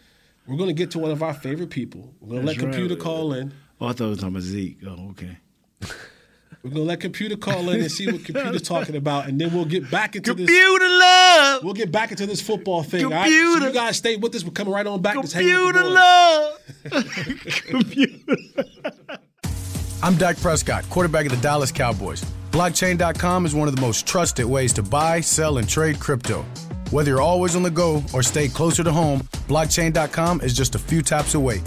we're 0.47 0.57
going 0.57 0.69
to 0.69 0.73
get 0.73 0.91
to 0.91 0.99
one 0.99 1.11
of 1.11 1.21
our 1.21 1.33
favorite 1.33 1.69
people. 1.69 2.13
We're 2.21 2.29
going 2.29 2.41
to 2.41 2.47
let 2.47 2.57
right. 2.57 2.63
computer 2.63 2.95
call 2.95 3.33
in. 3.33 3.53
Oh, 3.81 3.87
I 3.87 3.93
thought 3.93 4.05
it 4.05 4.09
was 4.09 4.17
talking 4.19 4.35
about 4.35 4.43
Zeke. 4.43 4.77
Oh, 4.87 5.09
okay. 5.11 5.37
We're 6.63 6.71
going 6.71 6.83
to 6.83 6.87
let 6.87 6.99
computer 6.99 7.35
call 7.37 7.69
in 7.69 7.81
and 7.81 7.91
see 7.91 8.11
what 8.11 8.25
computer's 8.25 8.61
talking 8.67 8.95
about, 8.95 9.27
and 9.27 9.39
then 9.39 9.53
we'll 9.53 9.65
get 9.65 9.89
back 9.89 10.15
into 10.15 10.33
this. 10.33 10.47
Computer 10.47 10.87
love. 10.87 11.63
We'll 11.63 11.73
get 11.73 11.91
back 11.91 12.11
into 12.11 12.25
this 12.25 12.41
football 12.41 12.83
thing. 12.83 13.05
All 13.05 13.11
right? 13.11 13.25
So 13.25 13.29
you 13.29 13.71
guys 13.71 13.97
stay 13.97 14.15
with 14.17 14.35
us. 14.35 14.43
We're 14.43 14.51
coming 14.51 14.73
right 14.73 14.85
on 14.85 15.01
back. 15.01 15.15
Just 15.21 15.35
with 15.35 15.47
Computer 15.47 15.83
love. 15.83 16.59
Computer. 17.67 18.35
I'm 20.03 20.15
Dak 20.15 20.37
Prescott, 20.37 20.87
quarterback 20.89 21.25
of 21.25 21.31
the 21.31 21.41
Dallas 21.41 21.71
Cowboys. 21.71 22.23
Blockchain.com 22.51 23.45
is 23.45 23.53
one 23.53 23.67
of 23.67 23.75
the 23.75 23.81
most 23.81 24.07
trusted 24.07 24.45
ways 24.45 24.73
to 24.73 24.83
buy, 24.83 25.21
sell, 25.21 25.57
and 25.57 25.67
trade 25.67 25.99
crypto. 25.99 26.43
Whether 26.91 27.11
you're 27.11 27.21
always 27.21 27.55
on 27.55 27.63
the 27.63 27.69
go 27.71 28.03
or 28.13 28.23
stay 28.23 28.47
closer 28.47 28.83
to 28.83 28.91
home, 28.91 29.19
blockchain.com 29.47 30.41
is 30.41 30.55
just 30.55 30.75
a 30.75 30.79
few 30.79 31.01
taps 31.01 31.35
away. 31.35 31.61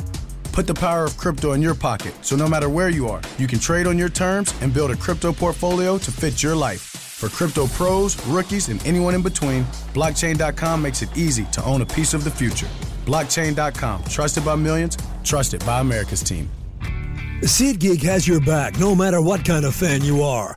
Put 0.53 0.67
the 0.67 0.75
power 0.75 1.05
of 1.05 1.17
crypto 1.17 1.53
in 1.53 1.63
your 1.63 1.75
pocket 1.75 2.13
so 2.23 2.37
no 2.37 2.49
matter 2.49 2.69
where 2.69 2.89
you 2.89 3.09
are, 3.09 3.21
you 3.39 3.47
can 3.47 3.61
trade 3.61 3.87
on 3.87 3.97
your 3.97 4.09
terms 4.09 4.53
and 4.61 4.75
build 4.75 4.91
a 4.91 4.97
crypto 4.97 5.33
portfolio 5.33 5.97
to 5.99 6.11
fit 6.11 6.43
your 6.43 6.57
life. 6.57 6.81
For 6.81 7.29
crypto 7.29 7.67
pros, 7.69 8.21
rookies, 8.27 8.69
and 8.69 8.85
anyone 8.87 9.15
in 9.15 9.23
between, 9.23 9.65
blockchain.com 9.95 10.83
makes 10.83 11.03
it 11.03 11.17
easy 11.17 11.45
to 11.53 11.65
own 11.65 11.83
a 11.83 11.87
piece 11.87 12.15
of 12.15 12.25
the 12.25 12.31
future. 12.31 12.69
Blockchain.com, 13.05 14.05
trusted 14.05 14.45
by 14.45 14.57
millions, 14.57 14.97
trusted 15.23 15.65
by 15.65 15.81
America's 15.81 16.23
team. 16.23 16.51
SeatGeek 17.43 18.03
has 18.03 18.27
your 18.27 18.41
back 18.41 18.79
no 18.79 18.95
matter 18.95 19.23
what 19.23 19.45
kind 19.45 19.65
of 19.65 19.75
fan 19.75 20.03
you 20.03 20.23
are. 20.23 20.57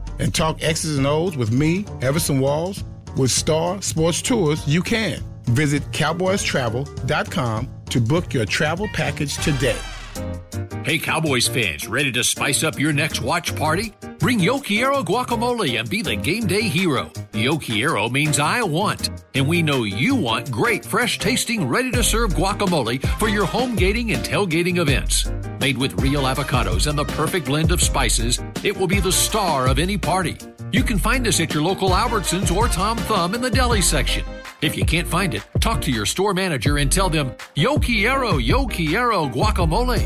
and 0.21 0.33
talk 0.33 0.63
X's 0.63 0.97
and 0.97 1.07
O's 1.07 1.35
with 1.35 1.51
me, 1.51 1.85
Everson 2.01 2.39
Walls? 2.39 2.83
With 3.17 3.31
Star 3.31 3.81
Sports 3.81 4.21
Tours, 4.21 4.65
you 4.65 4.81
can. 4.81 5.21
Visit 5.45 5.83
cowboystravel.com 5.91 7.69
to 7.89 7.99
book 7.99 8.33
your 8.33 8.45
travel 8.45 8.87
package 8.93 9.35
today. 9.37 9.77
Hey, 10.85 10.97
Cowboys 10.97 11.47
fans, 11.47 11.87
ready 11.87 12.11
to 12.13 12.23
spice 12.23 12.63
up 12.63 12.79
your 12.79 12.93
next 12.93 13.21
watch 13.21 13.55
party? 13.55 13.93
Bring 14.19 14.39
Yo 14.39 14.59
guacamole 14.59 15.79
and 15.79 15.89
be 15.89 16.01
the 16.01 16.15
game 16.15 16.47
day 16.47 16.61
hero. 16.61 17.11
Yo 17.33 17.57
Quiero 17.57 18.09
means 18.09 18.39
I 18.39 18.61
want, 18.61 19.09
and 19.35 19.47
we 19.47 19.61
know 19.61 19.83
you 19.83 20.15
want 20.15 20.51
great, 20.51 20.83
fresh 20.83 21.17
tasting, 21.17 21.65
ready 21.65 21.89
to 21.91 22.03
serve 22.03 22.33
guacamole 22.33 23.01
for 23.17 23.29
your 23.29 23.45
home 23.45 23.73
gating 23.73 24.11
and 24.11 24.21
tailgating 24.21 24.79
events. 24.79 25.31
Made 25.61 25.77
with 25.77 26.01
real 26.01 26.23
avocados 26.23 26.87
and 26.87 26.99
the 26.99 27.05
perfect 27.05 27.45
blend 27.45 27.71
of 27.71 27.81
spices, 27.81 28.41
it 28.65 28.75
will 28.75 28.87
be 28.87 28.99
the 28.99 29.13
star 29.13 29.67
of 29.67 29.79
any 29.79 29.97
party. 29.97 30.37
You 30.73 30.83
can 30.83 30.99
find 30.99 31.25
us 31.25 31.39
at 31.39 31.53
your 31.53 31.63
local 31.63 31.91
Albertsons 31.91 32.53
or 32.53 32.67
Tom 32.67 32.97
Thumb 32.97 33.33
in 33.33 33.39
the 33.39 33.49
deli 33.49 33.81
section. 33.81 34.25
If 34.61 34.75
you 34.75 34.83
can't 34.83 35.07
find 35.07 35.33
it, 35.33 35.43
talk 35.61 35.81
to 35.83 35.91
your 35.91 36.05
store 36.05 36.33
manager 36.33 36.79
and 36.79 36.91
tell 36.91 37.09
them, 37.09 37.31
Yo 37.55 37.79
Quiero, 37.79 38.39
Yo 38.39 38.67
Quiero 38.67 39.25
guacamole. 39.29 40.05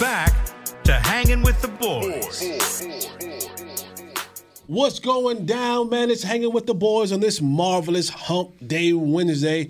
Back 0.00 0.34
to 0.82 0.92
hanging 0.92 1.42
with 1.42 1.62
the 1.62 1.68
boys. 1.68 2.42
What's 4.66 4.98
going 4.98 5.46
down, 5.46 5.90
man? 5.90 6.10
It's 6.10 6.24
hanging 6.24 6.52
with 6.52 6.66
the 6.66 6.74
boys 6.74 7.12
on 7.12 7.20
this 7.20 7.40
marvelous 7.40 8.08
Hump 8.08 8.66
Day 8.66 8.92
Wednesday. 8.92 9.68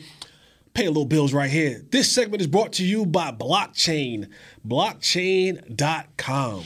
Pay 0.72 0.86
a 0.86 0.88
little 0.88 1.04
bills 1.04 1.34
right 1.34 1.50
here. 1.50 1.84
This 1.90 2.10
segment 2.10 2.40
is 2.40 2.46
brought 2.46 2.72
to 2.74 2.86
you 2.86 3.04
by 3.04 3.32
Blockchain. 3.32 4.30
Blockchain.com. 4.66 6.64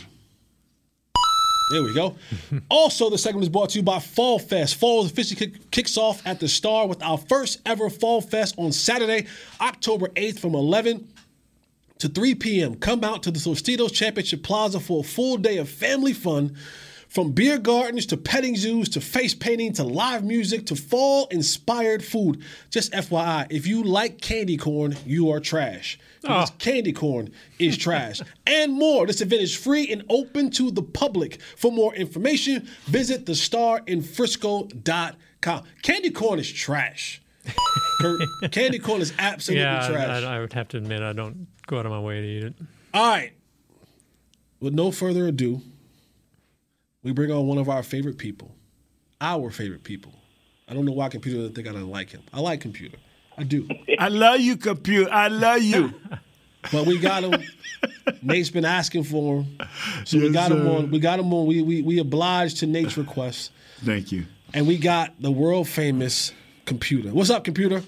There 1.70 1.82
we 1.82 1.94
go. 1.94 2.16
also, 2.68 3.08
the 3.08 3.18
segment 3.18 3.44
is 3.44 3.48
brought 3.48 3.70
to 3.70 3.78
you 3.78 3.82
by 3.82 3.98
Fall 3.98 4.38
Fest. 4.38 4.76
Fall 4.76 5.06
officially 5.06 5.36
kick, 5.36 5.70
kicks 5.70 5.96
off 5.96 6.24
at 6.26 6.40
the 6.40 6.48
Star 6.48 6.86
with 6.86 7.02
our 7.02 7.18
first 7.18 7.60
ever 7.64 7.88
Fall 7.88 8.20
Fest 8.20 8.54
on 8.58 8.72
Saturday, 8.72 9.26
October 9.60 10.08
8th 10.08 10.40
from 10.40 10.54
11 10.54 11.08
to 11.98 12.08
3 12.08 12.34
p.m. 12.34 12.74
Come 12.74 13.02
out 13.02 13.22
to 13.22 13.30
the 13.30 13.38
Tostitos 13.38 13.92
Championship 13.92 14.42
Plaza 14.42 14.78
for 14.78 15.00
a 15.00 15.04
full 15.04 15.38
day 15.38 15.56
of 15.56 15.68
family 15.68 16.12
fun. 16.12 16.56
From 17.14 17.30
beer 17.30 17.58
gardens 17.58 18.06
to 18.06 18.16
petting 18.16 18.56
zoos 18.56 18.88
to 18.88 19.00
face 19.00 19.34
painting 19.34 19.72
to 19.74 19.84
live 19.84 20.24
music 20.24 20.66
to 20.66 20.74
fall 20.74 21.28
inspired 21.28 22.04
food. 22.04 22.42
Just 22.70 22.90
FYI, 22.90 23.46
if 23.50 23.68
you 23.68 23.84
like 23.84 24.20
candy 24.20 24.56
corn, 24.56 24.96
you 25.06 25.30
are 25.30 25.38
trash. 25.38 25.96
Because 26.22 26.50
ah. 26.50 26.54
candy 26.58 26.92
corn 26.92 27.30
is 27.60 27.76
trash. 27.76 28.20
and 28.48 28.72
more. 28.72 29.06
This 29.06 29.20
event 29.20 29.42
is 29.42 29.54
free 29.54 29.92
and 29.92 30.02
open 30.08 30.50
to 30.50 30.72
the 30.72 30.82
public. 30.82 31.40
For 31.56 31.70
more 31.70 31.94
information, 31.94 32.66
visit 32.86 33.26
thestarinfrisco.com. 33.26 35.62
Candy 35.82 36.10
corn 36.10 36.40
is 36.40 36.50
trash. 36.50 37.22
Kurt, 38.00 38.20
candy 38.50 38.80
corn 38.80 39.00
is 39.00 39.12
absolutely 39.20 39.62
yeah, 39.62 39.88
trash. 39.88 40.24
I, 40.24 40.38
I 40.38 40.40
would 40.40 40.52
have 40.52 40.66
to 40.70 40.78
admit 40.78 41.00
I 41.00 41.12
don't 41.12 41.46
go 41.68 41.78
out 41.78 41.86
of 41.86 41.92
my 41.92 42.00
way 42.00 42.20
to 42.20 42.26
eat 42.26 42.42
it. 42.42 42.54
All 42.92 43.08
right. 43.08 43.34
With 44.58 44.74
no 44.74 44.90
further 44.90 45.28
ado, 45.28 45.62
we 47.04 47.12
bring 47.12 47.30
on 47.30 47.46
one 47.46 47.58
of 47.58 47.68
our 47.68 47.84
favorite 47.84 48.18
people, 48.18 48.52
our 49.20 49.50
favorite 49.50 49.84
people. 49.84 50.12
I 50.66 50.74
don't 50.74 50.84
know 50.86 50.92
why 50.92 51.08
computer 51.10 51.38
doesn't 51.38 51.54
think 51.54 51.68
I 51.68 51.72
don't 51.72 51.90
like 51.90 52.10
him. 52.10 52.22
I 52.32 52.40
like 52.40 52.60
computer. 52.60 52.96
I 53.38 53.44
do. 53.44 53.68
I 53.98 54.08
love 54.08 54.40
you, 54.40 54.56
computer. 54.56 55.12
I 55.12 55.28
love 55.28 55.62
you. 55.62 55.94
But 56.72 56.86
we 56.86 56.98
got 56.98 57.22
him. 57.22 57.42
Nate's 58.22 58.48
been 58.48 58.64
asking 58.64 59.04
for 59.04 59.42
him, 59.42 59.58
so 60.06 60.16
we 60.16 60.24
Yes, 60.24 60.32
got 60.32 60.50
him 60.50 60.66
on. 60.66 60.90
We 60.90 60.98
got 60.98 61.18
him 61.20 61.30
on. 61.34 61.44
We 61.46 61.60
we 61.60 61.82
we 61.82 61.98
obliged 61.98 62.60
to 62.60 62.66
Nate's 62.66 62.96
request, 62.96 63.50
Thank 63.84 64.10
you. 64.12 64.24
and 64.54 64.66
we 64.66 64.78
got 64.78 65.12
the 65.20 65.30
world 65.30 65.68
famous 65.68 66.32
computer. 66.64 67.10
What's 67.10 67.28
up, 67.28 67.44
computer? 67.44 67.82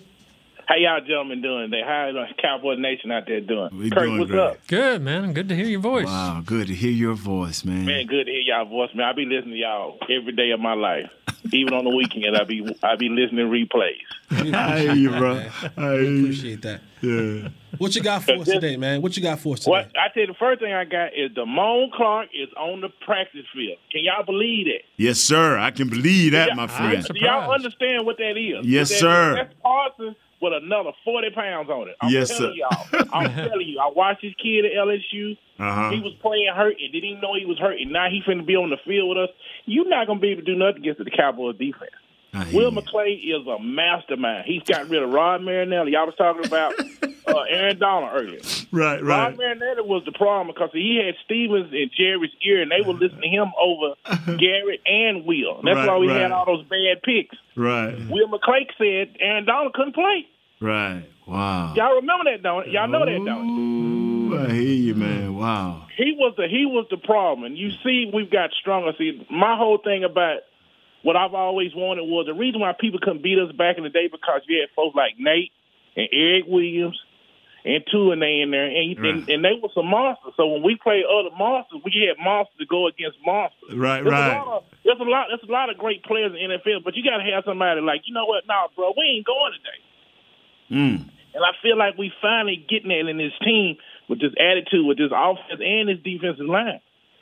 How 0.66 0.74
y'all 0.74 1.00
gentlemen 1.00 1.42
doing? 1.42 1.70
They 1.70 1.80
how 1.80 2.10
the 2.12 2.24
Cowboy 2.42 2.74
Nation 2.74 3.12
out 3.12 3.22
there 3.28 3.40
doing? 3.40 3.68
We 3.78 3.88
Kurt, 3.88 4.02
doing 4.02 4.18
what's 4.18 4.30
great. 4.32 4.40
up? 4.40 4.66
Good, 4.66 5.00
man. 5.00 5.32
Good 5.32 5.48
to 5.50 5.54
hear 5.54 5.66
your 5.66 5.78
voice. 5.78 6.06
Wow, 6.06 6.42
good 6.44 6.66
to 6.66 6.74
hear 6.74 6.90
your 6.90 7.14
voice, 7.14 7.64
man. 7.64 7.84
Man, 7.86 8.06
good 8.06 8.24
to 8.24 8.32
hear 8.32 8.40
y'all 8.40 8.64
voice, 8.64 8.90
man. 8.92 9.06
I 9.06 9.12
be 9.12 9.26
listening 9.26 9.52
to 9.52 9.58
y'all 9.58 9.96
every 10.10 10.32
day 10.32 10.50
of 10.50 10.58
my 10.58 10.74
life. 10.74 11.08
Even 11.52 11.72
on 11.72 11.84
the 11.84 11.90
weekend, 11.90 12.36
I 12.36 12.42
be 12.42 12.66
I 12.82 12.96
be 12.96 13.08
listening 13.08 13.48
to 13.48 13.76
replays. 13.76 14.00
I 14.54 14.80
hear 14.80 14.94
you, 14.94 15.10
bro. 15.10 15.36
I 15.76 15.80
hear 15.80 16.02
you. 16.02 16.24
Appreciate 16.24 16.62
that. 16.62 16.80
Yeah. 17.00 17.48
What 17.78 17.94
you 17.94 18.02
got 18.02 18.24
for 18.24 18.32
us 18.32 18.48
today, 18.48 18.76
man? 18.76 19.02
What 19.02 19.16
you 19.16 19.22
got 19.22 19.38
for 19.38 19.52
us 19.52 19.60
today? 19.60 19.70
What 19.70 19.92
I 19.96 20.08
tell 20.12 20.22
you, 20.22 20.26
the 20.26 20.34
first 20.34 20.60
thing 20.60 20.72
I 20.72 20.84
got 20.84 21.10
is 21.14 21.30
Damone 21.30 21.92
Clark 21.92 22.30
is 22.34 22.48
on 22.58 22.80
the 22.80 22.88
practice 23.04 23.46
field. 23.54 23.78
Can 23.92 24.02
y'all 24.02 24.24
believe 24.24 24.66
that? 24.66 24.80
Yes, 24.96 25.20
sir. 25.20 25.58
I 25.58 25.70
can 25.70 25.88
believe 25.88 26.32
that, 26.32 26.56
my 26.56 26.66
friend. 26.66 27.04
Do 27.04 27.20
y'all 27.20 27.52
understand 27.52 28.04
what 28.04 28.16
that 28.18 28.36
is? 28.36 28.66
Yes, 28.66 28.88
that 28.88 28.98
sir. 28.98 29.30
is? 29.30 29.36
That's 29.36 29.54
Parsons 29.62 30.16
with 30.50 30.62
another 30.62 30.90
forty 31.04 31.30
pounds 31.30 31.68
on 31.70 31.88
it. 31.88 31.96
I'm 32.00 32.10
Yes, 32.10 32.28
telling 32.36 32.52
sir. 32.52 32.56
y'all. 32.56 33.04
I'm 33.12 33.32
telling 33.34 33.66
you. 33.68 33.78
I 33.80 33.90
watched 33.94 34.22
this 34.22 34.34
kid 34.42 34.64
at 34.64 34.72
LSU. 34.72 35.36
Uh-huh. 35.58 35.90
He 35.90 36.00
was 36.00 36.12
playing 36.22 36.48
hurt 36.54 36.76
and 36.80 36.92
didn't 36.92 37.08
even 37.08 37.20
know 37.20 37.34
he 37.34 37.46
was 37.46 37.58
hurt, 37.58 37.80
and 37.80 37.90
now 37.92 38.08
he 38.10 38.22
finna 38.26 38.44
be 38.46 38.56
on 38.56 38.70
the 38.70 38.76
field 38.86 39.08
with 39.10 39.18
us. 39.18 39.30
You're 39.64 39.88
not 39.88 40.06
gonna 40.06 40.20
be 40.20 40.28
able 40.32 40.42
to 40.42 40.46
do 40.52 40.56
nothing 40.58 40.82
against 40.82 41.02
the 41.04 41.10
Cowboys 41.10 41.56
defense. 41.56 41.92
Will 42.52 42.70
McClay 42.70 43.16
is 43.16 43.46
a 43.46 43.58
mastermind. 43.62 44.44
He's 44.44 44.62
got 44.64 44.90
rid 44.90 45.02
of 45.02 45.08
Rod 45.08 45.40
Marinelli. 45.40 45.92
Y'all 45.92 46.04
was 46.04 46.14
talking 46.16 46.44
about 46.44 46.74
uh, 47.26 47.40
Aaron 47.48 47.78
Donald 47.78 48.10
earlier. 48.14 48.40
Right, 48.70 49.02
right. 49.02 49.28
Rod 49.30 49.38
Marinelli 49.38 49.80
was 49.80 50.02
the 50.04 50.12
problem 50.12 50.48
because 50.48 50.68
he 50.74 51.00
had 51.02 51.14
Stevens 51.24 51.72
and 51.72 51.90
Jerry's 51.96 52.30
ear, 52.44 52.60
and 52.60 52.70
they 52.70 52.86
were 52.86 52.92
listening 52.92 53.22
to 53.22 53.28
him 53.28 53.52
over 53.58 53.94
Garrett 54.38 54.82
and 54.84 55.24
Will. 55.24 55.62
That's 55.64 55.76
Right, 55.76 55.88
why 55.88 55.96
we 55.96 56.08
right. 56.08 56.20
had 56.20 56.30
all 56.32 56.44
those 56.44 56.64
bad 56.64 57.00
picks. 57.02 57.36
Right, 57.56 57.96
Will 58.10 58.28
McClay 58.28 58.66
said 58.76 59.16
Aaron 59.18 59.46
Donald 59.46 59.72
couldn't 59.72 59.94
play. 59.94 60.26
Right. 60.60 61.04
Wow. 61.26 61.74
Y'all 61.74 61.96
remember 61.96 62.30
that, 62.30 62.42
don't? 62.42 62.70
Y'all 62.70 62.88
know 62.88 63.04
that, 63.04 63.24
don't? 63.24 64.32
Ooh, 64.32 64.38
I 64.38 64.52
hear 64.52 64.62
you, 64.62 64.94
man. 64.94 65.34
Wow. 65.34 65.86
He 65.96 66.14
was 66.16 66.34
the 66.36 66.48
he 66.48 66.66
was 66.66 66.86
the 66.90 66.96
problem. 66.96 67.44
And 67.44 67.58
you 67.58 67.70
see, 67.82 68.10
we've 68.12 68.30
got 68.30 68.50
stronger. 68.60 68.92
See, 68.96 69.26
my 69.30 69.56
whole 69.56 69.78
thing 69.82 70.04
about 70.04 70.40
what 71.02 71.16
I've 71.16 71.34
always 71.34 71.74
wanted 71.74 72.02
was 72.02 72.26
the 72.26 72.34
reason 72.34 72.60
why 72.60 72.72
people 72.78 73.00
couldn't 73.02 73.22
beat 73.22 73.38
us 73.38 73.52
back 73.52 73.76
in 73.76 73.84
the 73.84 73.90
day 73.90 74.08
because 74.10 74.42
you 74.48 74.60
had 74.60 74.70
folks 74.74 74.96
like 74.96 75.14
Nate 75.18 75.52
and 75.96 76.08
Erik 76.12 76.44
Williams 76.46 76.98
and 77.66 77.82
two 77.90 78.14
and 78.14 78.22
they 78.22 78.38
in 78.46 78.54
there, 78.54 78.70
and, 78.70 78.94
and, 78.94 79.18
and 79.26 79.42
they 79.42 79.58
were 79.58 79.68
some 79.74 79.90
monsters. 79.90 80.38
So 80.38 80.46
when 80.46 80.62
we 80.62 80.78
played 80.78 81.02
other 81.02 81.34
monsters, 81.34 81.82
we 81.82 81.90
had 82.06 82.14
monsters 82.22 82.54
to 82.62 82.66
go 82.66 82.86
against 82.86 83.18
monsters. 83.26 83.74
Right, 83.74 84.06
There's 84.06 84.14
right. 84.14 84.38
A 84.38 84.62
of, 84.62 84.64
there's 84.86 85.02
a 85.02 85.10
lot. 85.10 85.26
There's 85.34 85.42
a 85.42 85.50
lot 85.50 85.68
of 85.68 85.76
great 85.76 86.06
players 86.06 86.30
in 86.30 86.54
the 86.54 86.62
NFL, 86.62 86.86
but 86.86 86.94
you 86.94 87.02
got 87.02 87.18
to 87.18 87.26
have 87.26 87.42
somebody 87.42 87.82
like, 87.82 88.06
you 88.06 88.14
know 88.14 88.24
what? 88.24 88.46
Nah, 88.46 88.70
bro, 88.78 88.94
we 88.94 89.18
ain't 89.18 89.26
going 89.26 89.50
today. 89.58 89.82
Mm. 90.70 91.08
And 91.34 91.44
I 91.44 91.52
feel 91.62 91.76
like 91.76 91.98
we 91.98 92.12
finally 92.22 92.64
getting 92.68 92.88
that 92.88 93.10
in 93.10 93.18
this 93.18 93.36
team 93.44 93.76
with 94.08 94.20
this 94.20 94.32
attitude, 94.40 94.86
with 94.86 94.98
this 94.98 95.12
offense 95.14 95.60
and 95.60 95.88
this 95.88 96.02
defensive 96.02 96.46
line. 96.46 96.80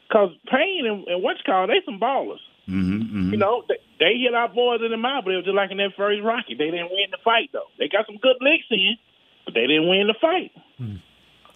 Because 0.08 0.30
Payne 0.46 0.86
and, 0.86 1.06
and 1.08 1.22
what's 1.22 1.42
called, 1.42 1.70
they 1.70 1.80
some 1.84 1.98
ballers. 1.98 2.38
Mm-hmm, 2.68 3.32
You 3.32 3.36
know, 3.36 3.64
they, 3.68 3.76
they 3.98 4.16
hit 4.22 4.34
our 4.34 4.48
boys 4.48 4.80
in 4.84 4.90
the 4.90 4.96
mouth, 4.96 5.24
but 5.24 5.34
it 5.34 5.36
was 5.36 5.44
just 5.44 5.56
like 5.56 5.70
in 5.70 5.78
that 5.78 5.92
first 5.96 6.22
Rocky. 6.22 6.54
They 6.54 6.70
didn't 6.70 6.90
win 6.90 7.10
the 7.10 7.18
fight, 7.24 7.50
though. 7.52 7.68
They 7.78 7.88
got 7.88 8.06
some 8.06 8.16
good 8.16 8.36
licks 8.40 8.64
in, 8.70 8.96
but 9.44 9.54
they 9.54 9.66
didn't 9.66 9.88
win 9.88 10.06
the 10.06 10.14
fight. 10.20 10.52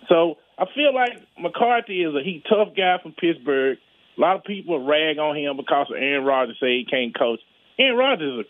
So 0.08 0.36
I 0.58 0.66
feel 0.74 0.94
like 0.94 1.22
McCarthy 1.38 2.02
is 2.02 2.14
a 2.14 2.22
he 2.22 2.42
tough 2.48 2.74
guy 2.76 2.98
from 3.02 3.12
Pittsburgh. 3.12 3.78
A 4.16 4.20
lot 4.20 4.36
of 4.36 4.44
people 4.44 4.84
rag 4.84 5.18
on 5.18 5.36
him 5.36 5.56
because 5.56 5.86
of 5.90 5.96
Aaron 5.96 6.24
Rodgers 6.24 6.56
say 6.60 6.78
he 6.78 6.86
can't 6.90 7.16
coach. 7.16 7.40
Aaron 7.78 7.96
Rodgers 7.96 8.40
is 8.40 8.46
a 8.46 8.48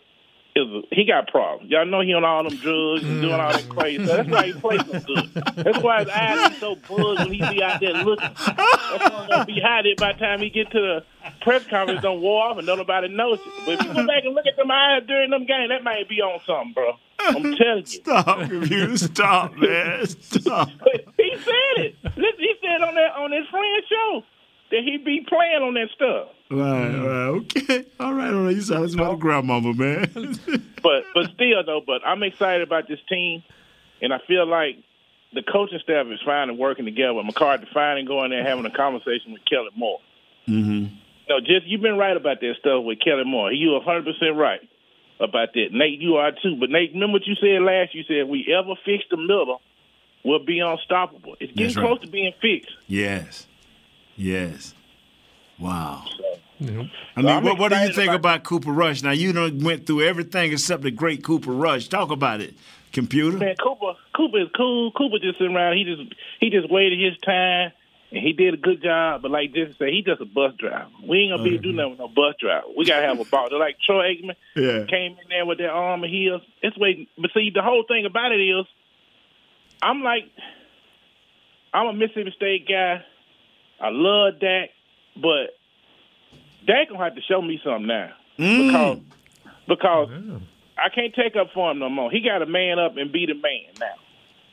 is 0.55 0.67
a, 0.67 0.81
he 0.91 1.05
got 1.05 1.27
problems. 1.27 1.69
Y'all 1.69 1.85
know 1.85 2.01
he 2.01 2.13
on 2.13 2.23
all 2.23 2.43
them 2.43 2.55
drugs 2.57 3.03
and 3.03 3.21
doing 3.21 3.33
all 3.33 3.51
that 3.51 3.63
mm. 3.63 3.69
crazy. 3.69 4.05
So 4.05 4.17
that's 4.17 4.29
why 4.29 4.47
he 4.47 4.53
plays 4.53 4.81
so 4.85 4.99
good. 4.99 5.33
That's 5.55 5.79
why 5.79 5.99
his 5.99 6.09
eyes 6.09 6.49
be 6.49 6.55
so 6.55 6.75
bugged 6.75 7.19
when 7.19 7.33
he 7.33 7.39
be 7.39 7.63
out 7.63 7.79
there 7.79 7.93
looking. 7.93 8.29
That's 8.35 8.57
why 8.57 9.27
gonna 9.29 9.45
be 9.45 9.61
it 9.61 9.97
by 9.99 10.13
the 10.13 10.19
time 10.19 10.39
he 10.39 10.49
get 10.49 10.71
to 10.71 10.79
the 10.79 11.03
press 11.41 11.65
conference. 11.67 12.01
Don't 12.01 12.21
war 12.21 12.45
off 12.45 12.57
and 12.57 12.67
nobody 12.67 13.07
knows 13.07 13.39
it. 13.39 13.65
But 13.65 13.73
if 13.73 13.83
you 13.83 13.93
go 13.93 14.07
back 14.07 14.23
and 14.25 14.33
look 14.33 14.45
at 14.45 14.57
them 14.57 14.71
eyes 14.71 15.03
during 15.07 15.29
them 15.29 15.45
games, 15.45 15.69
that 15.69 15.83
might 15.83 16.09
be 16.09 16.21
on 16.21 16.39
something, 16.45 16.73
bro. 16.73 16.93
I'm 17.19 17.55
telling 17.55 17.85
you. 17.85 17.85
Stop, 17.85 18.49
you 18.49 18.97
Stop, 18.97 19.55
man. 19.57 20.05
Stop. 20.05 20.69
He 21.19 21.35
said 21.37 21.85
it. 21.85 21.95
Listen, 22.03 22.39
he 22.39 22.53
said 22.61 22.81
on 22.81 22.95
that 22.95 23.11
on 23.15 23.31
his 23.31 23.47
friend 23.49 23.83
show 23.87 24.23
that 24.71 24.81
he 24.83 24.97
be 24.97 25.25
playing 25.27 25.61
on 25.61 25.73
that 25.75 25.89
stuff. 25.93 26.29
Right, 26.51 26.95
right. 26.95 27.27
Okay. 27.27 27.85
All 27.99 28.13
right, 28.13 28.33
all 28.33 28.43
right. 28.43 28.55
You 28.55 28.61
sound 28.61 28.89
like 28.89 28.95
my 28.95 29.15
grandmama, 29.15 29.73
man. 29.73 30.39
But 30.81 31.03
but 31.13 31.31
still 31.33 31.61
though, 31.65 31.81
but 31.85 32.01
I'm 32.05 32.23
excited 32.23 32.65
about 32.65 32.87
this 32.87 32.99
team, 33.09 33.43
and 34.01 34.13
I 34.13 34.19
feel 34.25 34.47
like 34.47 34.77
the 35.33 35.43
coaching 35.43 35.79
staff 35.83 36.07
is 36.07 36.21
finally 36.25 36.57
working 36.57 36.85
together. 36.85 37.21
McCarthy 37.21 37.67
finally 37.73 38.05
going 38.05 38.31
there 38.31 38.45
having 38.45 38.65
a 38.65 38.71
conversation 38.71 39.33
with 39.33 39.43
Kelly 39.43 39.69
Moore. 39.75 39.99
mm-hmm. 40.47 40.95
No, 41.27 41.41
just 41.41 41.67
you've 41.67 41.81
been 41.81 41.97
right 41.97 42.15
about 42.15 42.39
that 42.39 42.55
stuff 42.59 42.85
with 42.85 42.99
Kelly 43.01 43.25
Moore. 43.25 43.51
You 43.51 43.73
100 43.73 44.05
percent 44.05 44.37
right 44.37 44.61
about 45.19 45.49
that. 45.53 45.67
Nate, 45.71 45.99
you 45.99 46.15
are 46.15 46.31
too. 46.31 46.55
But 46.57 46.69
Nate, 46.69 46.93
remember 46.93 47.13
what 47.19 47.27
you 47.27 47.35
said 47.35 47.61
last? 47.61 47.93
You 47.93 48.03
said 48.03 48.17
if 48.17 48.27
we 48.29 48.47
ever 48.57 48.73
fix 48.85 49.03
the 49.11 49.17
middle, 49.17 49.61
we'll 50.23 50.45
be 50.45 50.59
unstoppable. 50.59 51.35
It's 51.41 51.51
getting 51.51 51.75
right. 51.75 51.85
close 51.85 52.01
to 52.01 52.07
being 52.07 52.33
fixed. 52.41 52.71
Yes. 52.87 53.47
Yes. 54.15 54.73
Wow. 55.59 56.03
I 56.61 56.65
So 56.65 56.65
mean, 56.65 56.91
I'm 57.15 57.43
what, 57.43 57.57
what 57.57 57.71
do 57.71 57.77
you 57.77 57.93
think 57.93 58.07
about- 58.09 58.15
about, 58.15 58.43
Cooper 58.43 58.71
Rush? 58.71 59.01
Now, 59.01 59.11
you 59.11 59.31
done 59.33 59.63
went 59.63 59.85
through 59.85 60.01
everything 60.01 60.51
except 60.51 60.83
the 60.83 60.91
great 60.91 61.23
Cooper 61.23 61.51
Rush. 61.51 61.87
Talk 61.87 62.11
about 62.11 62.41
it, 62.41 62.53
computer. 62.91 63.37
Man, 63.37 63.55
Cooper, 63.55 63.93
Cooper 64.15 64.39
is 64.39 64.49
cool. 64.55 64.91
Cooper 64.91 65.19
just 65.19 65.37
sitting 65.37 65.55
around. 65.55 65.77
He 65.77 65.83
just 65.85 66.13
he 66.39 66.49
just 66.49 66.69
waited 66.69 66.99
his 66.99 67.17
time, 67.19 67.71
and 68.11 68.21
he 68.21 68.33
did 68.33 68.53
a 68.53 68.57
good 68.57 68.83
job. 68.83 69.21
But 69.21 69.31
like 69.31 69.53
Jesse 69.53 69.73
said, 69.79 69.89
he 69.89 70.01
just 70.05 70.19
a 70.21 70.25
bus 70.25 70.53
driver. 70.59 70.89
We 71.07 71.19
ain't 71.19 71.31
gonna 71.31 71.43
be 71.43 71.51
able 71.55 71.63
to 71.63 71.69
do 71.69 71.73
nothing 71.73 71.91
with 71.91 71.99
no 71.99 72.07
bus 72.09 72.35
driver. 72.41 72.67
We 72.77 72.85
gotta 72.85 73.05
have 73.07 73.19
a 73.19 73.25
ball. 73.25 73.47
They're 73.49 73.57
like 73.59 73.77
Troy 73.85 74.15
Aikman 74.15 74.35
Yeah. 74.55 74.85
came 74.85 75.13
in 75.13 75.29
there 75.29 75.45
with 75.45 75.59
that 75.59 75.69
arm 75.69 76.03
and 76.03 76.13
heels. 76.13 76.41
It's 76.61 76.77
waiting. 76.77 77.07
But 77.17 77.31
see, 77.33 77.51
the 77.53 77.61
whole 77.61 77.83
thing 77.87 78.05
about 78.05 78.33
it 78.33 78.41
is, 78.41 78.65
I'm 79.81 80.03
like, 80.03 80.25
I'm 81.73 81.87
a 81.87 81.93
Mississippi 81.93 82.33
State 82.35 82.67
guy. 82.67 83.05
I 83.79 83.89
love 83.91 84.39
Dak, 84.41 84.71
but 85.21 85.55
Dak 86.65 86.89
gonna 86.89 87.03
have 87.03 87.15
to 87.15 87.21
show 87.21 87.41
me 87.41 87.59
something 87.63 87.87
now 87.87 88.11
mm. 88.37 88.67
because 88.67 88.99
because 89.67 90.09
I 90.77 90.89
can't 90.89 91.13
take 91.13 91.35
up 91.35 91.47
for 91.53 91.71
him 91.71 91.79
no 91.79 91.89
more. 91.89 92.11
He 92.11 92.21
got 92.21 92.39
to 92.39 92.45
man 92.45 92.79
up 92.79 92.97
and 92.97 93.11
be 93.11 93.25
the 93.25 93.35
man 93.35 93.73
now. 93.79 93.95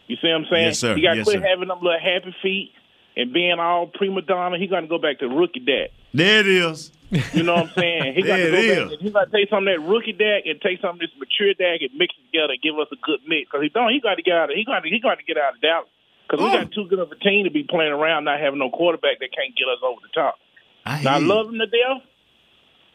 You 0.06 0.16
see 0.16 0.28
what 0.28 0.36
I'm 0.36 0.46
saying? 0.50 0.66
Yes, 0.66 0.78
sir. 0.78 0.94
He 0.94 1.02
got 1.02 1.12
to 1.12 1.16
Yes, 1.18 1.24
quit 1.24 1.40
sir. 1.40 1.46
having 1.46 1.68
them 1.68 1.78
little 1.82 1.98
happy 1.98 2.34
feet 2.42 2.72
and 3.16 3.32
being 3.32 3.58
all 3.58 3.86
prima 3.86 4.22
donna. 4.22 4.58
He 4.58 4.66
got 4.66 4.80
to 4.80 4.86
go 4.86 4.98
back 4.98 5.18
to 5.20 5.28
rookie 5.28 5.60
Dak. 5.60 5.90
There 6.14 6.40
it 6.40 6.46
is. 6.46 6.92
You 7.34 7.42
know 7.42 7.54
what 7.54 7.70
I'm 7.70 7.74
saying? 7.74 8.14
He 8.14 8.22
got 8.26 8.36
There 8.36 8.50
to 8.50 8.52
go 8.52 8.58
it 8.58 8.88
back. 8.88 8.92
is. 8.92 9.00
He 9.00 9.10
got 9.10 9.24
to 9.24 9.30
take 9.30 9.50
some 9.50 9.66
of 9.66 9.74
that 9.74 9.82
rookie 9.82 10.12
Dak 10.12 10.46
and 10.46 10.60
take 10.60 10.80
some 10.80 10.96
of 10.96 11.00
this 11.00 11.10
mature 11.18 11.54
Dak 11.54 11.82
and 11.82 11.90
mix 11.98 12.14
it 12.18 12.26
together 12.30 12.54
and 12.54 12.62
give 12.62 12.78
us 12.78 12.88
a 12.92 12.98
good 13.02 13.20
mix. 13.26 13.50
Because 13.50 13.62
he 13.62 13.70
don't. 13.70 13.90
He 13.90 14.00
got 14.00 14.14
to 14.14 14.22
get 14.22 14.34
out. 14.34 14.50
Of, 14.50 14.56
he 14.56 14.64
got 14.64 14.82
to. 14.82 14.88
He 14.88 14.98
got 15.00 15.18
to 15.18 15.24
get 15.26 15.38
out 15.38 15.54
of 15.54 15.60
Dallas. 15.60 15.90
Because 16.26 16.42
we 16.42 16.50
oh. 16.50 16.58
got 16.58 16.72
too 16.72 16.86
good 16.90 16.98
of 16.98 17.10
a 17.10 17.18
team 17.22 17.46
to 17.46 17.54
be 17.54 17.62
playing 17.62 17.94
around 17.94 18.24
not 18.24 18.40
having 18.40 18.58
no 18.58 18.70
quarterback 18.70 19.22
that 19.22 19.30
can't 19.30 19.54
get 19.54 19.70
us 19.70 19.78
over 19.82 20.02
the 20.02 20.10
top. 20.10 20.38
I, 20.86 21.02
Now, 21.02 21.14
I 21.16 21.18
love 21.18 21.48
him 21.48 21.58
to 21.58 21.66
death, 21.66 22.02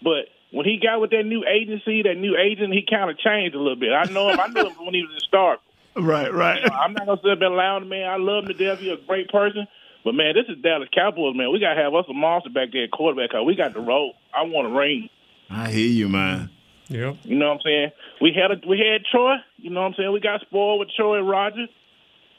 but 0.01 0.29
when 0.51 0.65
he 0.65 0.79
got 0.81 1.01
with 1.01 1.11
that 1.11 1.23
new 1.23 1.43
agency, 1.45 2.03
that 2.03 2.15
new 2.15 2.37
agent, 2.37 2.73
he 2.73 2.85
kind 2.89 3.09
of 3.09 3.17
changed 3.17 3.55
a 3.55 3.59
little 3.59 3.75
bit. 3.75 3.91
I 3.91 4.05
know 4.11 4.29
him. 4.29 4.39
I 4.39 4.47
knew 4.47 4.65
him 4.65 4.85
when 4.85 4.93
he 4.93 5.01
was 5.01 5.11
in 5.13 5.19
Stark. 5.27 5.59
Right, 5.93 6.33
right. 6.33 6.61
I'm 6.71 6.93
not 6.93 7.05
gonna 7.05 7.19
sit 7.21 7.37
there 7.39 7.51
allowing 7.51 7.83
the 7.83 7.89
man. 7.89 8.09
I 8.09 8.15
love 8.15 8.45
him 8.45 8.47
to 8.47 8.53
death. 8.53 8.79
He's 8.79 8.93
a 8.93 9.05
great 9.05 9.27
person. 9.27 9.67
But 10.05 10.15
man, 10.15 10.35
this 10.35 10.45
is 10.47 10.63
Dallas 10.63 10.87
Cowboys, 10.95 11.35
man. 11.35 11.51
We 11.51 11.59
gotta 11.59 11.81
have 11.81 11.93
us 11.93 12.05
a 12.09 12.13
monster 12.13 12.49
back 12.49 12.71
there 12.71 12.85
at 12.85 12.91
quarterback. 12.91 13.31
Cause 13.31 13.45
we 13.45 13.55
got 13.55 13.73
the 13.73 13.81
roll. 13.81 14.13
I 14.33 14.43
want 14.43 14.71
a 14.71 14.71
ring. 14.71 15.09
I 15.49 15.69
hear 15.69 15.89
you, 15.89 16.07
man. 16.07 16.49
Yep. 16.87 17.17
You 17.23 17.35
know 17.35 17.49
what 17.49 17.55
I'm 17.55 17.61
saying? 17.65 17.91
We 18.21 18.31
had 18.31 18.51
a, 18.51 18.67
we 18.67 18.79
had 18.79 19.03
Troy. 19.11 19.35
You 19.57 19.69
know 19.69 19.81
what 19.81 19.87
I'm 19.87 19.93
saying? 19.95 20.13
We 20.13 20.21
got 20.21 20.39
spoiled 20.39 20.79
with 20.79 20.89
Troy 20.95 21.19
and 21.19 21.29
Roger. 21.29 21.67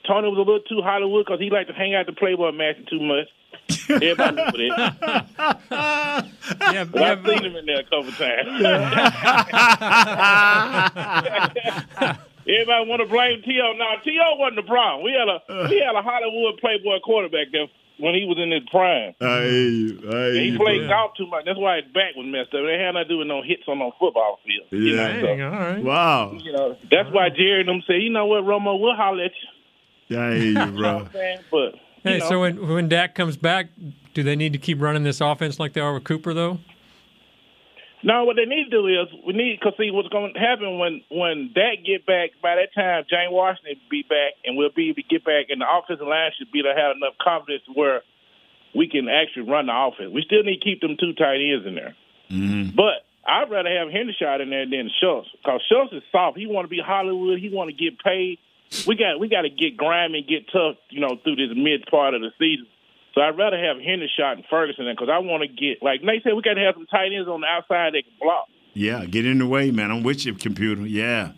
Tony 0.08 0.28
was 0.28 0.36
a 0.36 0.40
little 0.40 0.60
too 0.60 0.80
Hollywood 0.82 1.26
because 1.26 1.40
he 1.40 1.50
liked 1.50 1.68
to 1.68 1.74
hang 1.74 1.94
out 1.94 2.06
the 2.06 2.12
Playboy 2.12 2.52
Mansion 2.52 2.86
too 2.88 3.00
much. 3.00 3.28
Everybody 3.90 4.36
knew 4.36 4.74
that. 4.76 5.26
yeah, 6.72 6.84
but 6.84 7.02
I've 7.02 7.26
seen 7.26 7.44
him 7.44 7.56
in 7.56 7.66
there 7.66 7.80
a 7.80 7.84
couple 7.84 8.12
times. 8.12 8.48
Everybody 12.42 12.88
want 12.90 13.00
to 13.02 13.06
blame 13.08 13.40
T.O. 13.42 13.72
Now, 13.78 13.94
T.O. 14.02 14.34
wasn't 14.36 14.56
the 14.56 14.62
problem. 14.68 15.04
We 15.04 15.12
had 15.12 15.28
a 15.30 15.38
we 15.70 15.78
had 15.78 15.94
a 15.94 16.02
Hollywood 16.02 16.58
Playboy 16.60 16.98
quarterback 17.04 17.52
there 17.52 17.66
when 17.98 18.14
he 18.14 18.24
was 18.26 18.36
in 18.42 18.50
his 18.50 18.64
prime. 18.68 19.14
I 19.20 19.42
hear 19.46 19.70
you. 19.70 20.10
I 20.10 20.30
he 20.42 20.56
played 20.58 20.88
golf 20.88 21.12
too 21.16 21.28
much. 21.28 21.44
That's 21.46 21.58
why 21.58 21.76
his 21.82 21.86
back 21.94 22.16
was 22.16 22.26
messed 22.26 22.52
up. 22.52 22.66
It 22.66 22.80
had 22.80 22.92
nothing 22.98 23.08
to 23.08 23.14
do 23.14 23.18
with 23.18 23.28
no 23.28 23.42
hits 23.42 23.62
on 23.68 23.78
no 23.78 23.92
football 23.98 24.40
field. 24.44 24.66
You 24.72 24.96
Yeah. 24.96 25.22
know, 25.22 25.22
so, 25.22 25.28
all 25.44 25.50
right. 25.54 25.82
Wow. 25.84 26.32
you 26.34 26.50
know 26.52 26.76
that's 26.90 27.10
why 27.14 27.28
Jerry 27.30 27.60
and 27.60 27.68
them 27.68 27.82
say, 27.86 27.98
you 28.02 28.10
know 28.10 28.26
what, 28.26 28.42
Romo, 28.42 28.78
we'll 28.80 28.96
holler 28.96 29.22
at 29.24 29.30
you. 30.10 30.18
I 30.18 30.34
hear 30.34 30.42
you, 30.42 30.48
You 30.50 30.54
know 30.54 30.72
bro. 30.72 30.94
what 30.94 31.02
I'm 31.06 31.12
saying? 31.12 31.38
But 31.50 31.74
Hey, 32.02 32.14
you 32.14 32.18
know, 32.20 32.28
so 32.28 32.40
when 32.40 32.68
when 32.68 32.88
Dak 32.88 33.14
comes 33.14 33.36
back, 33.36 33.66
do 34.14 34.22
they 34.22 34.36
need 34.36 34.52
to 34.52 34.58
keep 34.58 34.80
running 34.80 35.02
this 35.04 35.20
offense 35.20 35.58
like 35.60 35.72
they 35.72 35.80
are 35.80 35.94
with 35.94 36.04
Cooper 36.04 36.34
though? 36.34 36.58
No, 38.04 38.24
what 38.24 38.34
they 38.34 38.46
need 38.46 38.64
to 38.64 38.70
do 38.70 38.86
is 38.88 39.06
we 39.24 39.32
need 39.32 39.60
because 39.60 39.74
see 39.78 39.92
what's 39.92 40.08
going 40.08 40.34
to 40.34 40.40
happen 40.40 40.78
when 40.78 41.02
when 41.08 41.52
that 41.54 41.86
get 41.86 42.04
back. 42.04 42.30
By 42.42 42.56
that 42.56 42.74
time, 42.74 43.04
Jane 43.08 43.30
Washington 43.30 43.76
be 43.88 44.02
back, 44.02 44.34
and 44.44 44.56
we'll 44.56 44.74
be 44.74 44.90
able 44.90 44.96
to 44.96 45.02
get 45.08 45.24
back, 45.24 45.46
and 45.50 45.60
the 45.60 45.66
offensive 45.70 46.06
line 46.06 46.32
should 46.36 46.50
be 46.50 46.62
to 46.62 46.74
have 46.74 46.96
enough 46.96 47.14
confidence 47.22 47.62
where 47.74 48.02
we 48.74 48.88
can 48.88 49.06
actually 49.08 49.46
run 49.48 49.66
the 49.66 49.76
offense. 49.76 50.10
We 50.12 50.22
still 50.26 50.42
need 50.42 50.58
to 50.58 50.64
keep 50.64 50.80
them 50.80 50.96
two 50.98 51.12
tight 51.14 51.38
ends 51.38 51.66
in 51.66 51.76
there, 51.76 51.94
Mm-hmm. 52.32 52.74
but 52.74 53.06
I'd 53.22 53.50
rather 53.50 53.70
have 53.70 53.86
Hendershot 53.94 54.42
in 54.42 54.50
there 54.50 54.66
than 54.66 54.90
Schultz 54.98 55.28
because 55.38 55.62
Schultz 55.70 55.92
is 55.92 56.02
soft. 56.10 56.36
He 56.36 56.46
want 56.50 56.64
to 56.64 56.68
be 56.74 56.82
Hollywood. 56.84 57.38
He 57.38 57.50
want 57.54 57.70
to 57.70 57.76
get 57.76 58.02
paid. 58.02 58.38
We 58.86 58.96
got 58.96 59.20
we 59.20 59.28
got 59.28 59.42
to 59.42 59.50
get 59.50 59.76
grimy 59.76 60.20
and 60.20 60.28
get 60.28 60.50
tough, 60.52 60.76
you 60.90 61.00
know, 61.00 61.18
through 61.22 61.36
this 61.36 61.54
mid 61.54 61.86
part 61.90 62.14
of 62.14 62.20
the 62.20 62.30
season. 62.38 62.66
So 63.14 63.20
I'd 63.20 63.36
rather 63.36 63.58
have 63.58 63.76
Hendershot 63.76 64.40
and 64.40 64.44
Ferguson 64.48 64.86
because 64.90 65.08
I 65.12 65.18
want 65.18 65.42
to 65.42 65.48
get 65.48 65.82
like 65.82 66.02
Nate 66.02 66.22
said 66.22 66.32
we 66.34 66.42
got 66.42 66.54
to 66.54 66.64
have 66.64 66.74
some 66.74 66.86
tight 66.86 67.12
ends 67.12 67.28
on 67.28 67.40
the 67.40 67.46
outside 67.46 67.92
that 67.94 68.02
can 68.04 68.16
block. 68.20 68.48
Yeah, 68.74 69.04
get 69.04 69.26
in 69.26 69.38
the 69.38 69.46
way, 69.46 69.70
man. 69.70 69.90
I'm 69.90 70.02
with 70.02 70.24
you, 70.24 70.34
computer. 70.34 70.86
Yeah. 70.86 71.32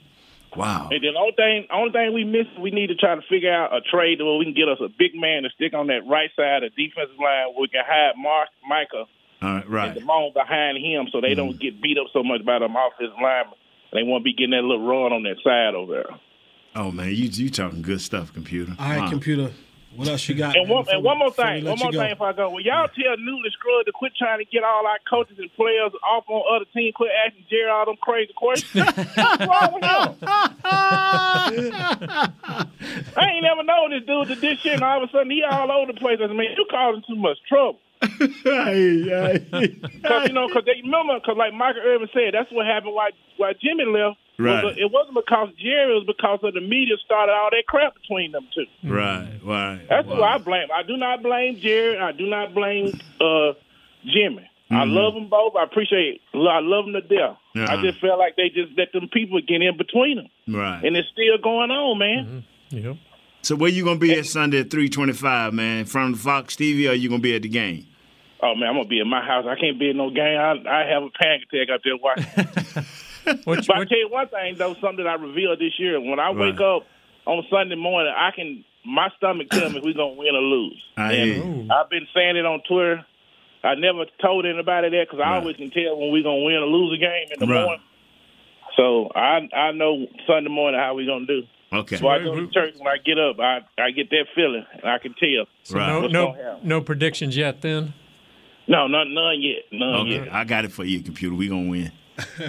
Wow. 0.56 0.88
And 0.90 1.02
then 1.02 1.14
the 1.14 1.18
only 1.18 1.34
thing, 1.34 1.66
only 1.72 1.90
thing 1.90 2.14
we 2.14 2.22
miss, 2.22 2.46
we 2.60 2.70
need 2.70 2.86
to 2.88 2.94
try 2.94 3.14
to 3.14 3.22
figure 3.28 3.52
out 3.52 3.74
a 3.74 3.80
trade 3.80 4.22
where 4.22 4.38
we 4.38 4.44
can 4.44 4.54
get 4.54 4.68
us 4.68 4.78
a 4.78 4.88
big 4.88 5.14
man 5.14 5.42
to 5.42 5.50
stick 5.50 5.74
on 5.74 5.88
that 5.88 6.06
right 6.06 6.30
side 6.36 6.62
of 6.62 6.70
the 6.70 6.86
defensive 6.86 7.18
line 7.18 7.50
where 7.50 7.62
we 7.62 7.68
can 7.68 7.82
hide 7.84 8.14
Mark, 8.16 8.48
Micah, 8.62 9.10
All 9.42 9.62
right, 9.66 9.96
and. 9.96 10.06
Damone 10.06 10.32
behind 10.32 10.78
him 10.78 11.08
so 11.10 11.20
they 11.20 11.34
don't 11.34 11.54
mm. 11.54 11.60
get 11.60 11.82
beat 11.82 11.98
up 11.98 12.06
so 12.12 12.22
much 12.22 12.44
by 12.44 12.60
them 12.60 12.76
offensive 12.76 13.18
linemen. 13.20 13.58
They 13.92 14.02
won't 14.02 14.24
be 14.24 14.32
getting 14.32 14.54
that 14.54 14.62
little 14.62 14.86
run 14.86 15.12
on 15.12 15.22
that 15.24 15.42
side 15.42 15.74
over 15.74 15.92
there. 15.92 16.14
Oh 16.76 16.90
man, 16.90 17.08
you 17.08 17.28
you 17.30 17.50
talking 17.50 17.82
good 17.82 18.00
stuff, 18.00 18.32
computer. 18.32 18.74
All 18.78 18.88
right, 18.88 18.98
Wow. 19.00 19.10
computer. 19.10 19.50
What 19.94 20.08
else 20.08 20.28
you 20.28 20.34
got? 20.34 20.56
And 20.56 20.68
one, 20.68 20.84
and 20.90 21.04
one 21.04 21.18
more 21.18 21.30
thing, 21.30 21.64
one 21.64 21.78
more 21.78 21.92
thing 21.92 22.10
if 22.10 22.20
I 22.20 22.32
go. 22.32 22.50
Well, 22.50 22.60
y'all 22.60 22.88
tell 22.88 23.16
Newy 23.16 23.48
Scruggs 23.52 23.86
to 23.86 23.92
quit 23.92 24.10
trying 24.18 24.40
to 24.40 24.44
get 24.44 24.64
all 24.64 24.84
our 24.84 24.98
coaches 25.08 25.38
and 25.38 25.48
players 25.54 25.92
off 26.02 26.24
on 26.26 26.42
other 26.52 26.64
teams. 26.74 26.94
Quit 26.96 27.12
asking 27.24 27.44
Jerry 27.48 27.70
all 27.70 27.86
them 27.86 27.94
crazy 28.02 28.32
questions. 28.34 28.74
What's 28.96 29.46
wrong 29.46 29.74
with 29.74 29.84
him? 29.84 30.16
I 32.34 32.66
ain't 33.22 33.42
never 33.42 33.62
known 33.62 33.90
this 33.90 34.02
dude 34.04 34.28
to 34.28 34.34
this 34.34 34.58
shit, 34.58 34.74
and 34.74 34.82
all 34.82 35.00
of 35.02 35.08
a 35.08 35.12
sudden 35.12 35.30
he 35.30 35.44
all 35.44 35.70
over 35.70 35.92
the 35.92 35.98
place. 36.00 36.18
I 36.20 36.26
mean, 36.26 36.50
you 36.56 36.66
causing 36.68 37.02
too 37.08 37.16
much 37.16 37.38
trouble. 37.48 37.78
Because 38.18 38.74
you 40.28 40.32
know, 40.34 40.48
because 40.48 40.64
they 40.66 40.80
remember, 40.82 41.14
because 41.20 41.36
like 41.38 41.54
Michael 41.54 41.82
Irvin 41.82 42.08
said, 42.12 42.34
that's 42.34 42.50
what 42.52 42.66
happened. 42.66 42.94
Why 42.94 43.10
why 43.36 43.52
Jimmy 43.62 43.84
left? 43.86 44.18
Was 44.38 44.64
Right. 44.64 44.78
it 44.78 44.90
wasn't 44.90 45.14
because 45.14 45.48
Jerry. 45.58 45.92
It 45.92 45.94
was 45.94 46.06
because 46.06 46.40
of 46.42 46.54
the 46.54 46.60
media 46.60 46.96
started 47.04 47.32
all 47.32 47.50
that 47.50 47.64
crap 47.66 47.94
between 47.94 48.32
them 48.32 48.46
two. 48.54 48.66
Right, 48.82 49.28
right. 49.44 49.80
That's 49.88 50.06
wow. 50.08 50.16
who 50.16 50.22
I 50.22 50.38
blame. 50.38 50.68
I 50.74 50.82
do 50.82 50.96
not 50.96 51.22
blame 51.22 51.58
Jerry. 51.60 51.98
I 51.98 52.12
do 52.12 52.26
not 52.26 52.52
blame 52.54 52.98
uh, 53.20 53.52
Jimmy. 54.04 54.48
I 54.70 54.84
Mhm. 54.86 54.92
love 54.94 55.14
them 55.14 55.28
both. 55.28 55.54
I 55.56 55.62
appreciate. 55.62 56.20
I 56.34 56.58
love 56.60 56.86
them 56.86 56.94
to 56.94 57.00
death. 57.02 57.36
I 57.54 57.60
Uh-huh. 57.74 57.82
just 57.82 58.00
felt 58.00 58.18
like 58.18 58.34
they 58.36 58.48
just 58.48 58.76
let 58.76 58.92
them 58.92 59.08
people 59.12 59.40
get 59.40 59.62
in 59.62 59.76
between 59.76 60.16
them, 60.16 60.28
Right. 60.48 60.82
and 60.82 60.96
it's 60.96 61.08
still 61.10 61.38
going 61.38 61.70
on, 61.70 61.98
man. 61.98 62.44
Yep. 62.70 62.96
So 63.42 63.54
where 63.56 63.70
you 63.70 63.84
gonna 63.84 63.98
be 64.00 64.18
at 64.18 64.24
Sunday 64.26 64.60
at 64.60 64.70
three 64.70 64.88
twenty 64.88 65.12
five, 65.12 65.52
man? 65.52 65.80
In 65.80 65.84
front 65.84 66.14
of 66.14 66.18
the 66.18 66.24
Fox 66.24 66.56
TV, 66.56 66.88
or 66.88 66.94
you 66.94 67.08
gonna 67.08 67.20
be 67.20 67.36
at 67.36 67.42
the 67.42 67.48
game? 67.48 67.86
Oh 68.42 68.54
man, 68.54 68.70
I'm 68.70 68.74
gonna 68.76 68.88
be 68.88 68.98
in 69.00 69.08
my 69.08 69.24
house. 69.24 69.44
I 69.46 69.54
can't 69.60 69.78
be 69.78 69.90
in 69.90 69.96
no 69.98 70.10
game. 70.10 70.38
I, 70.38 70.52
I 70.68 70.86
have 70.88 71.02
a 71.04 71.10
panic 71.10 71.42
attack 71.52 71.68
out 71.70 71.80
there 71.84 71.96
watching. 71.96 72.84
What, 73.44 73.66
but 73.66 73.76
I 73.76 73.84
tell 73.84 73.98
you 73.98 74.08
one 74.10 74.28
thing 74.28 74.56
though, 74.58 74.74
something 74.80 75.04
that 75.04 75.10
I 75.10 75.14
revealed 75.14 75.58
this 75.58 75.78
year. 75.78 76.00
When 76.00 76.18
I 76.18 76.30
wake 76.32 76.58
Right. 76.58 76.76
up 76.76 76.86
on 77.26 77.44
Sunday 77.50 77.76
morning, 77.76 78.12
I 78.16 78.30
can 78.30 78.64
my 78.84 79.08
stomach 79.16 79.48
tell 79.52 79.68
me 79.70 79.78
if 79.78 79.84
we're 79.84 79.94
gonna 79.94 80.14
win 80.14 80.34
or 80.34 80.40
lose. 80.42 80.82
I, 80.96 81.12
and 81.12 81.72
I've 81.72 81.88
been 81.90 82.06
saying 82.14 82.36
it 82.36 82.44
on 82.46 82.60
Twitter. 82.68 83.04
I 83.62 83.74
never 83.76 84.04
told 84.20 84.44
anybody 84.44 84.90
that 84.90 85.06
because 85.08 85.20
I 85.24 85.36
always 85.36 85.56
can 85.56 85.70
tell 85.70 85.96
when 85.98 86.12
we're 86.12 86.22
gonna 86.22 86.42
win 86.44 86.56
or 86.56 86.66
lose 86.66 86.92
a 86.92 87.00
game 87.00 87.28
in 87.32 87.40
the 87.40 87.46
Right. 87.46 87.62
morning. 87.64 87.82
So 88.76 89.10
I 89.14 89.48
I 89.56 89.72
know 89.72 90.06
Sunday 90.26 90.50
morning 90.50 90.80
how 90.80 90.94
we're 90.94 91.06
gonna 91.06 91.26
do. 91.26 91.44
Okay. 91.72 91.96
So 91.96 92.08
I 92.08 92.18
go 92.18 92.34
to 92.34 92.46
church 92.52 92.74
when 92.76 92.88
I 92.88 92.98
get 92.98 93.18
up. 93.18 93.38
I 93.40 93.60
I 93.78 93.90
get 93.90 94.10
that 94.10 94.26
feeling 94.34 94.64
and 94.72 94.84
I 94.90 94.98
can 94.98 95.14
tell. 95.14 95.46
So 95.62 95.78
no 95.78 96.00
what's 96.02 96.12
no 96.12 96.26
gonna 96.32 96.58
no 96.62 96.80
predictions 96.80 97.36
yet 97.36 97.60
then. 97.62 97.94
No, 98.66 98.86
not 98.86 99.08
none 99.08 99.40
yet. 99.42 99.64
None 99.72 99.94
Okay, 100.06 100.24
yet. 100.24 100.32
I 100.32 100.44
got 100.44 100.64
it 100.64 100.72
for 100.72 100.84
you, 100.84 101.00
computer. 101.00 101.34
We 101.34 101.48
gonna 101.48 101.68
win. 101.68 101.92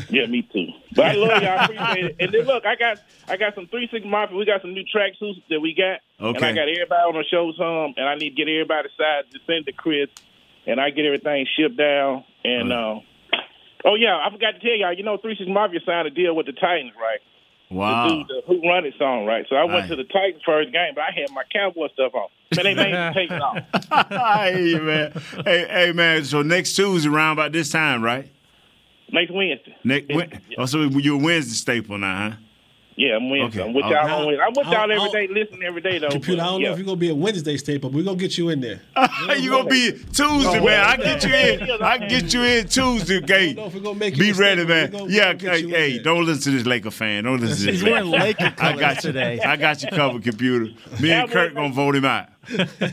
Yeah, 0.09 0.25
me 0.27 0.47
too. 0.53 0.67
But 0.95 1.05
I 1.05 1.11
love 1.13 1.41
y'all. 1.41 1.59
I 1.59 1.63
appreciate 1.65 2.05
it. 2.05 2.15
And 2.19 2.31
then 2.33 2.41
look, 2.45 2.65
I 2.65 2.75
got 2.75 2.99
I 3.27 3.37
got 3.37 3.55
some 3.55 3.67
three 3.67 3.87
six 3.91 4.05
mafia. 4.05 4.37
We 4.37 4.45
got 4.45 4.61
some 4.61 4.73
new 4.73 4.83
track 4.83 5.13
suits 5.19 5.39
that 5.49 5.59
we 5.59 5.73
got. 5.73 5.99
And 6.19 6.37
I 6.45 6.51
got 6.53 6.69
everybody 6.69 7.01
on 7.01 7.13
the 7.13 7.23
show 7.29 7.51
some, 7.57 7.93
and 7.97 8.07
I 8.07 8.15
need 8.15 8.31
to 8.31 8.35
get 8.35 8.47
everybody 8.47 8.89
side 8.97 9.23
to 9.31 9.39
send 9.47 9.65
to 9.65 9.73
Chris, 9.73 10.09
and 10.67 10.79
I 10.79 10.89
get 10.91 11.05
everything 11.05 11.47
shipped 11.57 11.77
down. 11.77 12.23
And 12.43 12.71
uh, 12.71 12.99
oh 13.85 13.95
yeah, 13.95 14.17
I 14.17 14.29
forgot 14.31 14.51
to 14.51 14.59
tell 14.59 14.75
y'all. 14.75 14.93
You 14.93 15.03
know, 15.03 15.17
three 15.17 15.35
six 15.35 15.49
mafia 15.49 15.79
signed 15.85 16.07
a 16.07 16.11
deal 16.11 16.35
with 16.35 16.45
the 16.45 16.53
Titans, 16.53 16.93
right? 16.99 17.19
Wow. 17.71 18.07
The 18.07 18.15
dude, 18.15 18.27
the 18.27 18.41
Who 18.47 18.69
Run 18.69 18.85
It 18.85 18.93
song, 18.99 19.25
right? 19.25 19.45
So 19.49 19.55
I 19.55 19.63
went 19.63 19.85
Aye. 19.85 19.87
to 19.87 19.95
the 19.95 20.03
Titans 20.03 20.43
first 20.45 20.71
game, 20.71 20.93
but 20.93 21.01
I 21.01 21.11
had 21.15 21.31
my 21.31 21.43
Cowboy 21.51 21.87
stuff 21.93 22.13
on. 22.13 22.29
Man, 22.55 22.63
they 22.63 22.75
made 22.75 22.93
me 22.93 23.13
take 23.13 23.31
it 23.31 23.41
off. 23.41 24.55
You, 24.55 24.79
man. 24.81 25.11
Hey, 25.43 25.65
hey, 25.67 25.91
man. 25.91 26.23
So 26.25 26.41
next 26.41 26.75
Tuesday 26.75 27.09
around 27.09 27.33
about 27.33 27.51
this 27.51 27.71
time, 27.71 28.03
right? 28.03 28.31
Next 29.11 29.31
Wednesday. 29.31 29.75
Next. 29.83 30.13
Wed- 30.13 30.41
Oh, 30.57 30.65
so 30.65 30.81
you're 30.83 31.15
a 31.19 31.23
Wednesday 31.23 31.53
staple 31.53 31.97
now, 31.97 32.29
huh? 32.31 32.35
Yeah, 32.97 33.17
I'm 33.17 33.29
Wednesday. 33.29 33.59
Okay. 33.59 33.67
I'm 33.69 33.73
with 33.75 33.83
Oh, 33.85 33.89
y'all 33.89 34.09
on 34.21 34.25
Wednesday. 34.27 34.41
I'm 34.43 34.53
with 34.55 34.67
y'all 34.67 34.75
I'll- 34.91 35.07
every 35.07 35.27
day, 35.27 35.33
listening 35.33 35.63
every 35.63 35.81
day 35.81 35.97
though. 35.99 36.07
Computer, 36.07 36.41
I 36.41 36.45
don't 36.45 36.61
yeah. 36.61 36.67
know 36.67 36.73
if 36.73 36.79
you're 36.79 36.85
gonna 36.85 36.95
be 36.97 37.09
a 37.09 37.15
Wednesday 37.15 37.57
staple, 37.57 37.89
but 37.89 37.97
we're 37.97 38.05
gonna 38.05 38.15
get 38.17 38.37
you 38.37 38.47
in 38.49 38.61
there. 38.61 38.79
you 39.37 39.49
gonna 39.49 39.69
be 39.69 39.91
Tuesday, 39.91 40.59
man. 40.63 40.79
I 40.85 40.95
get 40.95 41.23
you 41.25 41.35
in. 41.35 41.71
I 41.83 41.97
get 41.97 42.33
you 42.33 42.43
in 42.43 42.67
Tuesday, 42.69 43.19
Gate. 43.19 43.57
know 43.57 43.65
if 43.65 43.73
we're 43.73 43.81
gonna 43.81 43.99
make 43.99 44.17
Be 44.17 44.27
you 44.27 44.33
a 44.33 44.37
ready, 44.37 44.63
staple. 44.63 45.07
man. 45.07 45.09
Yeah, 45.13 45.27
we're 45.27 45.33
gonna 45.33 45.61
get 45.61 45.69
hey, 45.71 45.91
hey, 45.91 45.99
don't 45.99 46.25
listen 46.25 46.53
to 46.53 46.57
this 46.57 46.65
Laker 46.65 46.89
fan. 46.89 47.25
Don't 47.25 47.41
listen 47.41 47.57
to 47.65 47.71
this. 47.73 47.81
He's 47.81 47.83
wearing 47.83 48.11
fan. 48.11 48.19
Laker 48.21 48.45
I 48.45 48.49
colors 48.51 48.79
got 48.79 48.95
you 48.95 49.01
today. 49.01 49.39
I 49.41 49.55
got 49.57 49.83
you 49.83 49.89
covered, 49.89 50.23
computer. 50.23 50.71
Me 51.01 51.11
and 51.11 51.29
Kirk 51.29 51.53
gonna 51.53 51.73
vote 51.73 51.97
him 51.97 52.05
out. 52.05 52.29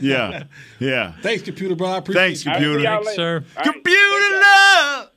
Yeah, 0.01 0.43
yeah. 0.81 1.13
Thanks, 1.21 1.43
computer, 1.43 1.75
bro. 1.75 1.87
I 1.87 1.97
appreciate 1.99 2.23
Thanks, 2.25 2.43
computer. 2.43 2.81
Thanks, 2.83 3.15
sir. 3.15 3.45
Computer 3.63 4.41
love. 4.41 5.09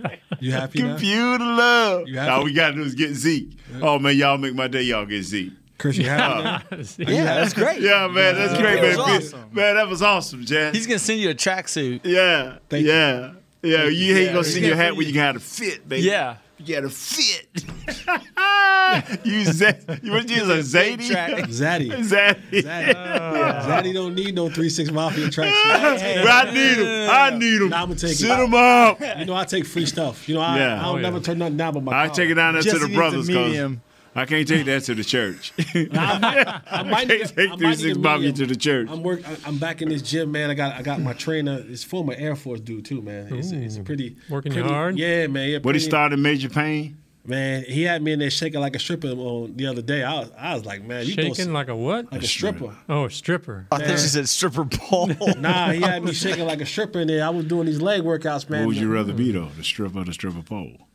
You 0.40 0.52
happy 0.52 0.82
now? 0.82 0.88
Computer 0.90 1.44
love. 1.44 2.08
You 2.08 2.18
happy? 2.18 2.30
All 2.30 2.44
we 2.44 2.52
gotta 2.52 2.74
do 2.74 2.82
is 2.82 2.94
get 2.94 3.14
Zeke. 3.14 3.56
Oh 3.80 3.98
man, 3.98 4.16
y'all 4.16 4.36
make 4.38 4.54
my 4.54 4.68
day. 4.68 4.82
Y'all 4.82 5.06
get 5.06 5.22
Zeke. 5.22 5.52
Chris, 5.78 5.96
you 5.96 6.04
happy 6.08 6.42
now? 6.44 6.62
Oh. 6.72 6.76
Yeah, 6.98 7.24
that's 7.36 7.52
great. 7.54 7.80
Yeah, 7.80 8.06
man, 8.08 8.34
that's 8.34 8.52
Yeah. 8.54 8.60
great, 8.60 8.82
man. 8.82 8.96
was 8.96 8.98
awesome. 8.98 9.50
Man, 9.52 9.74
that 9.76 9.88
was 9.88 10.02
awesome, 10.02 10.44
Jazz. 10.44 10.74
He's 10.74 10.86
gonna 10.86 10.98
send 10.98 11.20
you 11.20 11.30
a 11.30 11.34
tracksuit. 11.34 12.00
Yeah, 12.04 12.58
Thank 12.68 12.84
you. 12.86 12.92
yeah, 12.92 13.32
yeah. 13.62 13.84
You 13.84 14.14
ain't 14.16 14.26
Yeah. 14.26 14.32
gonna 14.32 14.44
send 14.44 14.64
your 14.66 14.76
hat 14.76 14.94
where 14.96 15.06
you 15.06 15.12
can 15.12 15.22
have 15.22 15.36
a 15.36 15.40
fit, 15.40 15.88
baby. 15.88 16.02
Yeah. 16.02 16.36
You 16.58 16.74
got 16.74 16.80
to 16.82 16.90
fit. 16.90 17.48
you 19.24 19.44
Z, 19.44 19.66
you 20.02 20.12
what 20.12 20.28
you 20.28 20.36
use 20.36 20.48
a 20.48 20.78
Zadie? 20.78 20.98
Zaddy. 21.08 21.90
Zaddy. 22.00 22.62
Zaddy. 22.62 22.94
Zaddy 22.94 23.92
don't 23.94 24.14
need 24.14 24.34
no 24.34 24.48
three 24.48 24.68
six 24.68 24.90
mafia 24.90 25.28
tracks. 25.30 25.56
But 25.66 26.30
I 26.30 26.50
need 26.52 26.78
him. 26.78 27.10
I 27.10 27.30
need 27.30 27.62
him. 27.62 27.68
Nah, 27.70 27.82
I'm 27.82 27.88
gonna 27.88 27.96
take 28.00 28.16
Sit 28.16 28.30
it. 28.30 28.38
him 28.44 28.54
up. 28.54 29.00
You 29.00 29.24
know, 29.26 29.34
I 29.34 29.44
take 29.44 29.66
free 29.66 29.86
stuff. 29.86 30.28
You 30.28 30.36
know, 30.36 30.40
I, 30.40 30.58
Yeah. 30.58 30.80
I 30.80 30.84
don't 30.84 30.98
Oh, 30.98 31.00
never 31.02 31.16
yeah. 31.18 31.22
turn 31.22 31.38
nothing 31.38 31.56
down 31.56 31.74
but 31.74 31.82
my. 31.82 31.92
I 31.92 32.06
car. 32.06 32.14
take 32.16 32.30
it 32.30 32.34
down 32.34 32.54
there 32.54 32.62
Jesse 32.62 32.76
to 32.78 32.82
the 32.82 32.88
needs 32.88 32.96
a 32.96 33.00
brothers. 33.00 33.26
'cause 33.28 33.36
medium. 33.36 33.82
I 34.16 34.24
can't 34.26 34.48
take 34.48 34.64
that 34.66 34.82
to 34.84 34.94
the 34.94 35.04
church. 35.04 35.52
I 35.92 36.18
might, 36.18 36.48
I 36.72 36.82
might 36.82 37.06
can't 37.06 37.08
need 37.08 37.20
a- 37.20 37.28
take 37.28 37.38
I 37.50 37.56
might 37.56 37.58
three 37.58 37.74
six 37.76 37.96
a 37.96 38.00
mafia 38.00 38.18
medium. 38.28 38.34
to 38.34 38.46
the 38.46 38.56
church. 38.58 38.88
I'm 38.90 39.02
work. 39.02 39.20
I- 39.28 39.36
I'm 39.46 39.58
back 39.58 39.82
in 39.82 39.88
this 39.90 40.02
gym, 40.02 40.32
man. 40.32 40.50
I 40.50 40.54
got 40.54 40.74
I 40.74 40.82
got 40.82 41.00
my 41.00 41.12
trainer. 41.24 41.60
His 41.62 41.84
former 41.84 42.14
Air 42.16 42.34
Force 42.34 42.60
dude 42.60 42.84
too, 42.86 43.02
man. 43.02 43.32
It's, 43.34 43.52
it's 43.52 43.76
a 43.76 43.82
pretty 43.82 44.16
Working 44.30 44.52
pretty- 44.52 44.68
hard? 44.68 44.98
Yeah, 44.98 45.26
man. 45.26 45.50
yeah, 45.50 45.58
What 45.58 45.74
he 45.74 45.80
started 45.80 46.18
Major 46.18 46.48
Pain? 46.48 46.96
Man, 47.28 47.64
he 47.64 47.82
had 47.82 48.02
me 48.02 48.12
in 48.12 48.20
there 48.20 48.30
shaking 48.30 48.60
like 48.60 48.76
a 48.76 48.78
stripper 48.78 49.08
on 49.08 49.56
the 49.56 49.66
other 49.66 49.82
day. 49.82 50.04
I 50.04 50.20
was, 50.20 50.30
I 50.38 50.54
was 50.54 50.64
like, 50.64 50.84
man, 50.84 51.04
you 51.06 51.12
Shaking 51.12 51.34
some- 51.34 51.52
like 51.52 51.66
a 51.66 51.74
what? 51.74 52.12
like 52.12 52.22
a 52.22 52.26
stripper. 52.26 52.72
Oh, 52.88 53.06
a 53.06 53.10
stripper. 53.10 53.66
I 53.72 53.78
think 53.78 53.98
she 53.98 54.06
said 54.06 54.28
stripper 54.28 54.64
pole. 54.64 55.10
Nah, 55.38 55.72
he 55.72 55.80
had 55.80 56.04
me 56.04 56.12
shaking 56.12 56.46
like 56.46 56.60
a 56.60 56.66
stripper 56.66 57.00
in 57.00 57.08
there. 57.08 57.24
I 57.26 57.30
was 57.30 57.44
doing 57.46 57.66
these 57.66 57.80
leg 57.82 58.02
workouts, 58.02 58.48
man. 58.48 58.60
What 58.60 58.68
would 58.68 58.76
you 58.76 58.92
rather 58.92 59.12
be 59.12 59.32
though, 59.32 59.48
the 59.56 59.64
stripper 59.64 59.98
or 59.98 60.04
the 60.04 60.12
stripper 60.12 60.40
pole? 60.42 60.86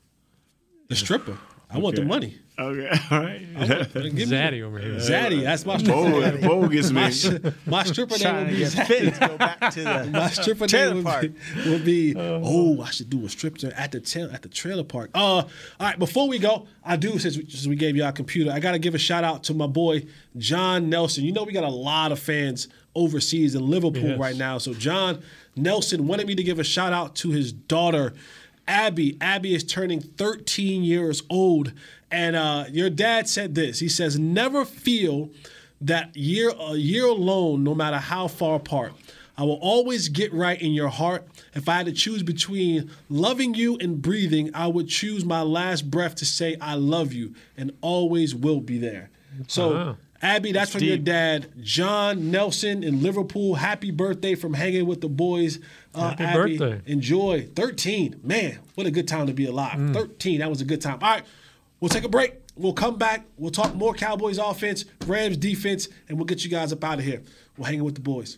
The 0.87 0.95
stripper. 0.95 1.37
I 1.73 1.77
want 1.79 1.95
the 1.95 2.03
money. 2.05 2.37
Okay, 2.59 2.89
all 3.11 3.19
right. 3.21 3.41
I 3.55 3.59
want- 3.59 3.93
give 3.93 4.13
me 4.13 4.25
Zaddy 4.25 4.61
over 4.61 4.77
here. 4.77 4.95
Zaddy, 4.95 5.41
that's 5.43 5.65
my 5.65 5.77
Bowl- 5.77 6.21
stripper. 6.21 6.47
bowl 6.47 6.67
gets 6.67 6.91
my, 6.91 7.07
me. 7.07 7.11
sh- 7.13 7.29
my 7.65 7.83
stripper 7.83 8.11
name 8.15 8.21
Trying 8.21 8.35
would 8.45 8.49
to 8.49 8.51
be 8.53 8.59
get 8.59 8.71
Zaddy. 8.71 8.87
fit 8.87 9.19
go 9.19 9.37
back 9.37 9.71
to 9.71 9.83
the 9.83 10.05
My 10.13 10.29
stripper 10.29 10.67
trailer 10.67 10.93
name 10.95 11.03
park. 11.03 11.21
would 11.21 11.33
be, 11.65 11.69
would 11.71 11.85
be 11.85 12.13
oh, 12.17 12.81
I 12.81 12.91
should 12.91 13.09
do 13.09 13.25
a 13.25 13.29
strip 13.29 13.57
to- 13.59 13.79
at 13.79 13.91
the 13.93 13.99
tail 14.01 14.29
at 14.31 14.41
the 14.41 14.49
trailer 14.49 14.83
park. 14.83 15.09
Uh, 15.15 15.19
all 15.19 15.49
right. 15.79 15.97
Before 15.97 16.27
we 16.27 16.39
go, 16.39 16.67
I 16.83 16.97
do 16.97 17.17
since 17.17 17.37
we, 17.37 17.45
since 17.49 17.65
we 17.67 17.75
gave 17.77 17.95
you 17.95 18.03
our 18.03 18.11
computer, 18.11 18.51
I 18.51 18.59
got 18.59 18.73
to 18.73 18.79
give 18.79 18.93
a 18.95 18.99
shout 18.99 19.23
out 19.23 19.43
to 19.45 19.53
my 19.53 19.67
boy 19.67 20.05
John 20.37 20.89
Nelson. 20.89 21.23
You 21.23 21.31
know 21.31 21.43
we 21.43 21.53
got 21.53 21.63
a 21.63 21.69
lot 21.69 22.11
of 22.11 22.19
fans 22.19 22.67
overseas 22.95 23.55
in 23.55 23.65
Liverpool 23.65 24.03
Yes. 24.09 24.19
right 24.19 24.35
now. 24.35 24.57
So 24.57 24.73
John 24.73 25.21
Nelson 25.55 26.05
wanted 26.05 26.27
me 26.27 26.35
to 26.35 26.43
give 26.43 26.59
a 26.59 26.63
shout 26.65 26.91
out 26.93 27.15
to 27.17 27.31
his 27.31 27.53
daughter. 27.53 28.13
Abby. 28.67 29.17
Abby 29.21 29.53
is 29.53 29.63
turning 29.63 30.01
13 30.01 30.83
years 30.83 31.23
old. 31.29 31.73
And 32.09 32.35
uh, 32.35 32.65
your 32.69 32.89
dad 32.89 33.27
said 33.27 33.55
this. 33.55 33.79
He 33.79 33.89
says, 33.89 34.19
never 34.19 34.65
feel 34.65 35.29
that 35.79 36.15
year 36.15 36.51
a 36.59 36.75
year 36.75 37.05
alone, 37.07 37.63
no 37.63 37.73
matter 37.73 37.97
how 37.97 38.27
far 38.27 38.55
apart. 38.55 38.93
I 39.37 39.43
will 39.43 39.59
always 39.61 40.09
get 40.09 40.31
right 40.33 40.61
in 40.61 40.71
your 40.73 40.89
heart. 40.89 41.27
If 41.55 41.67
I 41.67 41.77
had 41.77 41.85
to 41.87 41.91
choose 41.91 42.21
between 42.21 42.91
loving 43.09 43.55
you 43.55 43.77
and 43.77 43.99
breathing, 44.01 44.51
I 44.53 44.67
would 44.67 44.87
choose 44.87 45.25
my 45.25 45.41
last 45.41 45.89
breath 45.89 46.15
to 46.15 46.25
say 46.25 46.57
I 46.61 46.75
love 46.75 47.13
you 47.13 47.33
and 47.57 47.71
always 47.81 48.35
will 48.35 48.59
be 48.59 48.77
there. 48.77 49.09
So, 49.47 49.73
Wow. 49.73 49.97
Abby, 50.21 50.51
that's, 50.51 50.71
from 50.71 50.83
your 50.83 50.97
dad, 50.97 51.51
John 51.61 52.29
Nelson 52.29 52.83
in 52.83 53.01
Liverpool. 53.01 53.55
Happy 53.55 53.89
birthday 53.89 54.35
from 54.35 54.53
hanging 54.53 54.85
with 54.85 55.01
the 55.01 55.09
boys. 55.09 55.59
Uh, 55.95 56.09
Happy 56.09 56.23
Abby, 56.23 56.57
birthday. 56.57 56.81
Enjoy. 56.91 57.47
13. 57.55 58.19
Man, 58.23 58.59
what 58.75 58.85
a 58.85 58.91
good 58.91 59.07
time 59.07 59.27
to 59.27 59.33
be 59.33 59.45
alive. 59.45 59.77
Mm. 59.77 59.93
13. 59.93 60.39
That 60.39 60.49
was 60.49 60.61
a 60.61 60.65
good 60.65 60.81
time. 60.81 60.99
All 61.01 61.09
right. 61.09 61.23
We'll 61.79 61.89
take 61.89 62.03
a 62.03 62.09
break. 62.09 62.35
We'll 62.55 62.73
come 62.73 62.97
back. 62.97 63.25
We'll 63.37 63.51
talk 63.51 63.73
more 63.73 63.93
Cowboys 63.93 64.37
offense, 64.37 64.85
Rams 65.07 65.37
defense, 65.37 65.87
and 66.07 66.17
we'll 66.17 66.25
get 66.25 66.43
you 66.43 66.49
guys 66.51 66.71
up 66.71 66.83
out 66.83 66.99
of 66.99 67.05
here. 67.05 67.23
We'll 67.57 67.65
hang 67.65 67.83
with 67.83 67.95
the 67.95 68.01
boys. 68.01 68.37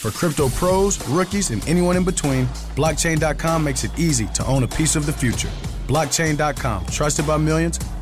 For 0.00 0.10
crypto 0.10 0.48
pros, 0.48 0.98
rookies, 1.08 1.50
and 1.50 1.62
anyone 1.68 1.94
in 1.94 2.04
between, 2.04 2.46
blockchain.com 2.74 3.62
makes 3.62 3.84
it 3.84 3.90
easy 3.98 4.28
to 4.28 4.46
own 4.46 4.62
a 4.62 4.66
piece 4.66 4.96
of 4.96 5.04
the 5.04 5.12
future. 5.12 5.50
Blockchain.com, 5.88 6.86
trusted 6.86 7.26
by 7.26 7.36
millions, 7.36 7.78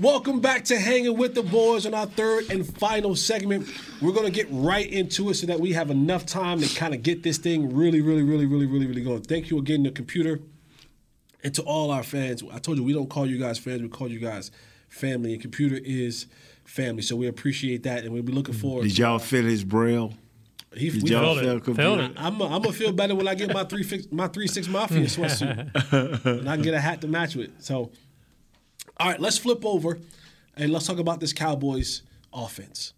Welcome 0.00 0.40
back 0.40 0.64
to 0.64 0.78
Hanging 0.78 1.18
with 1.18 1.34
the 1.34 1.42
Boys 1.42 1.84
on 1.84 1.92
our 1.92 2.06
third 2.06 2.50
and 2.50 2.66
final 2.78 3.14
segment. 3.14 3.68
We're 4.00 4.12
going 4.12 4.24
to 4.24 4.30
get 4.32 4.46
right 4.50 4.90
into 4.90 5.28
it 5.28 5.34
so 5.34 5.46
that 5.46 5.60
we 5.60 5.74
have 5.74 5.90
enough 5.90 6.24
time 6.24 6.58
to 6.60 6.74
kind 6.74 6.94
of 6.94 7.02
get 7.02 7.22
this 7.22 7.36
thing 7.36 7.76
really, 7.76 8.00
really, 8.00 8.22
really, 8.22 8.46
really, 8.46 8.64
really, 8.64 8.86
really 8.86 9.02
going. 9.02 9.20
Thank 9.20 9.50
you 9.50 9.58
again, 9.58 9.82
the 9.82 9.90
computer, 9.90 10.40
and 11.44 11.54
to 11.54 11.60
all 11.64 11.90
our 11.90 12.02
fans. 12.02 12.42
I 12.50 12.58
told 12.60 12.78
you 12.78 12.84
we 12.84 12.94
don't 12.94 13.10
call 13.10 13.26
you 13.26 13.36
guys 13.36 13.58
fans, 13.58 13.82
we 13.82 13.88
call 13.90 14.08
you 14.08 14.20
guys 14.20 14.50
family, 14.88 15.34
and 15.34 15.42
computer 15.42 15.78
is 15.84 16.28
family. 16.64 17.02
So 17.02 17.14
we 17.14 17.26
appreciate 17.26 17.82
that, 17.82 18.02
and 18.02 18.14
we'll 18.14 18.22
be 18.22 18.32
looking 18.32 18.54
forward. 18.54 18.84
Did 18.84 18.96
y'all 18.96 19.18
feel 19.18 19.44
his 19.44 19.64
braille? 19.64 20.14
He, 20.74 20.88
Did 20.88 21.02
we 21.02 21.10
y'all 21.10 21.34
feel 21.34 21.58
it. 21.58 21.64
computer? 21.64 22.10
I'm 22.16 22.38
gonna 22.38 22.72
feel 22.72 22.92
better 22.92 23.14
when 23.14 23.28
I 23.28 23.34
get 23.34 23.52
my 23.52 23.64
three 23.64 23.84
my 24.10 24.28
three 24.28 24.46
six 24.46 24.66
mafia 24.66 25.00
sweatsuit, 25.00 26.24
and 26.24 26.48
I 26.48 26.54
can 26.54 26.62
get 26.62 26.72
a 26.72 26.80
hat 26.80 27.02
to 27.02 27.08
match 27.08 27.34
with. 27.36 27.50
So, 27.58 27.90
all 29.00 29.08
right, 29.08 29.18
let's 29.20 29.38
flip 29.38 29.64
over 29.64 29.98
and 30.56 30.70
let's 30.72 30.86
talk 30.86 30.98
about 30.98 31.18
this 31.20 31.32
Cowboys 31.32 32.02
offense. 32.32 32.92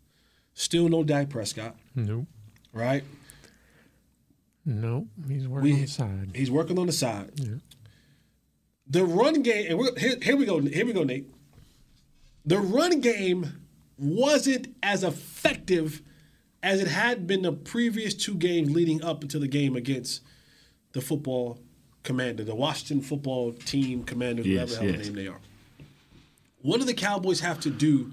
Still 0.55 0.89
no 0.89 1.03
Dak 1.05 1.31
Prescott, 1.31 1.77
Nope. 1.95 2.27
right? 2.73 3.05
Nope. 4.67 5.07
He's 5.29 5.49
working 5.49 5.73
on 5.75 5.81
the 5.81 5.87
side. 5.87 6.31
He's 6.35 6.51
working 6.51 6.79
on 6.79 6.87
the 6.87 6.93
side. 6.93 7.31
Yeah. 7.37 7.55
The 8.89 9.05
run 9.05 9.43
game, 9.43 9.67
and 9.71 9.79
we're, 9.79 9.97
here, 9.99 10.17
here 10.21 10.37
we 10.37 10.45
go. 10.45 10.61
Here 10.61 10.85
we 10.85 10.93
go, 10.93 11.03
Nate. 11.05 11.31
The 12.45 12.59
run 12.59 13.01
game 13.01 13.67
wasn't 13.97 14.75
as 14.83 15.05
effective 15.05 16.03
as 16.63 16.81
it 16.81 16.89
had 16.89 17.27
been 17.27 17.43
the 17.43 17.53
previous 17.53 18.15
two 18.15 18.35
games 18.35 18.71
leading 18.71 19.03
up 19.03 19.23
into 19.23 19.39
the 19.39 19.49
game 19.49 19.77
against 19.77 20.21
the 20.93 21.01
football 21.01 21.59
commander, 22.03 22.45
the 22.45 22.55
Washington 22.55 23.01
football 23.01 23.53
team 23.53 24.05
commander, 24.05 24.43
Yes, 24.43 24.73
whatever 24.73 24.87
the 24.87 24.93
hell 24.93 25.03
name 25.05 25.15
they 25.15 25.27
are. 25.29 25.41
What 26.63 26.81
do 26.81 26.87
the 26.87 26.95
Cowboys 26.95 27.41
have 27.41 27.61
to 27.61 27.71
do 27.71 28.13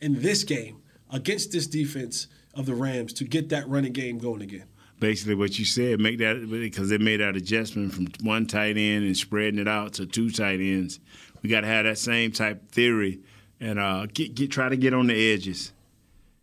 in 0.00 0.20
this 0.20 0.44
game 0.44 0.82
against 1.10 1.52
this 1.52 1.66
defense 1.66 2.26
of 2.54 2.66
the 2.66 2.74
Rams 2.74 3.12
to 3.14 3.24
get 3.24 3.48
that 3.50 3.68
running 3.68 3.92
game 3.92 4.18
going 4.18 4.42
again? 4.42 4.64
Basically, 5.00 5.34
what 5.34 5.58
you 5.58 5.64
said, 5.64 6.00
make 6.00 6.18
that 6.18 6.48
because 6.50 6.88
they 6.88 6.98
made 6.98 7.20
that 7.20 7.36
adjustment 7.36 7.92
from 7.92 8.08
one 8.22 8.46
tight 8.46 8.76
end 8.76 9.04
and 9.04 9.16
spreading 9.16 9.58
it 9.58 9.68
out 9.68 9.94
to 9.94 10.06
two 10.06 10.30
tight 10.30 10.60
ends. 10.60 11.00
We 11.42 11.50
got 11.50 11.62
to 11.62 11.66
have 11.66 11.84
that 11.84 11.98
same 11.98 12.32
type 12.32 12.70
theory 12.70 13.20
and 13.60 13.78
uh, 13.78 14.06
get 14.06 14.34
get 14.34 14.50
try 14.50 14.68
to 14.68 14.76
get 14.76 14.94
on 14.94 15.08
the 15.08 15.32
edges 15.32 15.72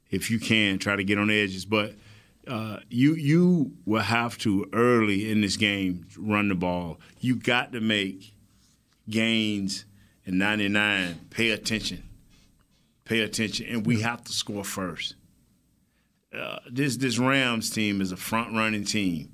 if 0.09 0.29
you 0.29 0.39
can. 0.39 0.79
Try 0.79 0.95
to 0.95 1.03
get 1.03 1.17
on 1.17 1.27
the 1.27 1.39
edges, 1.39 1.65
but 1.65 1.95
uh, 2.47 2.77
you 2.89 3.15
you 3.15 3.73
will 3.85 4.01
have 4.01 4.37
to 4.39 4.67
early 4.73 5.31
in 5.31 5.41
this 5.41 5.57
game 5.57 6.05
run 6.17 6.49
the 6.49 6.55
ball. 6.55 6.99
You 7.19 7.35
got 7.35 7.71
to 7.71 7.81
make 7.81 8.33
gains 9.09 9.85
in 10.31 10.37
99. 10.37 11.27
Pay 11.29 11.51
attention. 11.51 12.03
Pay 13.05 13.21
attention, 13.21 13.67
and 13.67 13.85
we 13.85 14.01
have 14.01 14.23
to 14.23 14.31
score 14.31 14.63
first 14.63 15.15
uh, 16.33 16.59
this 16.69 16.97
this 16.97 17.17
Rams 17.17 17.69
team 17.69 18.01
is 18.01 18.11
a 18.11 18.17
front 18.17 18.53
running 18.53 18.85
team, 18.85 19.31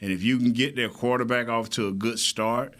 and 0.00 0.12
if 0.12 0.22
you 0.22 0.38
can 0.38 0.52
get 0.52 0.76
their 0.76 0.88
quarterback 0.88 1.48
off 1.48 1.70
to 1.70 1.88
a 1.88 1.92
good 1.92 2.18
start, 2.18 2.74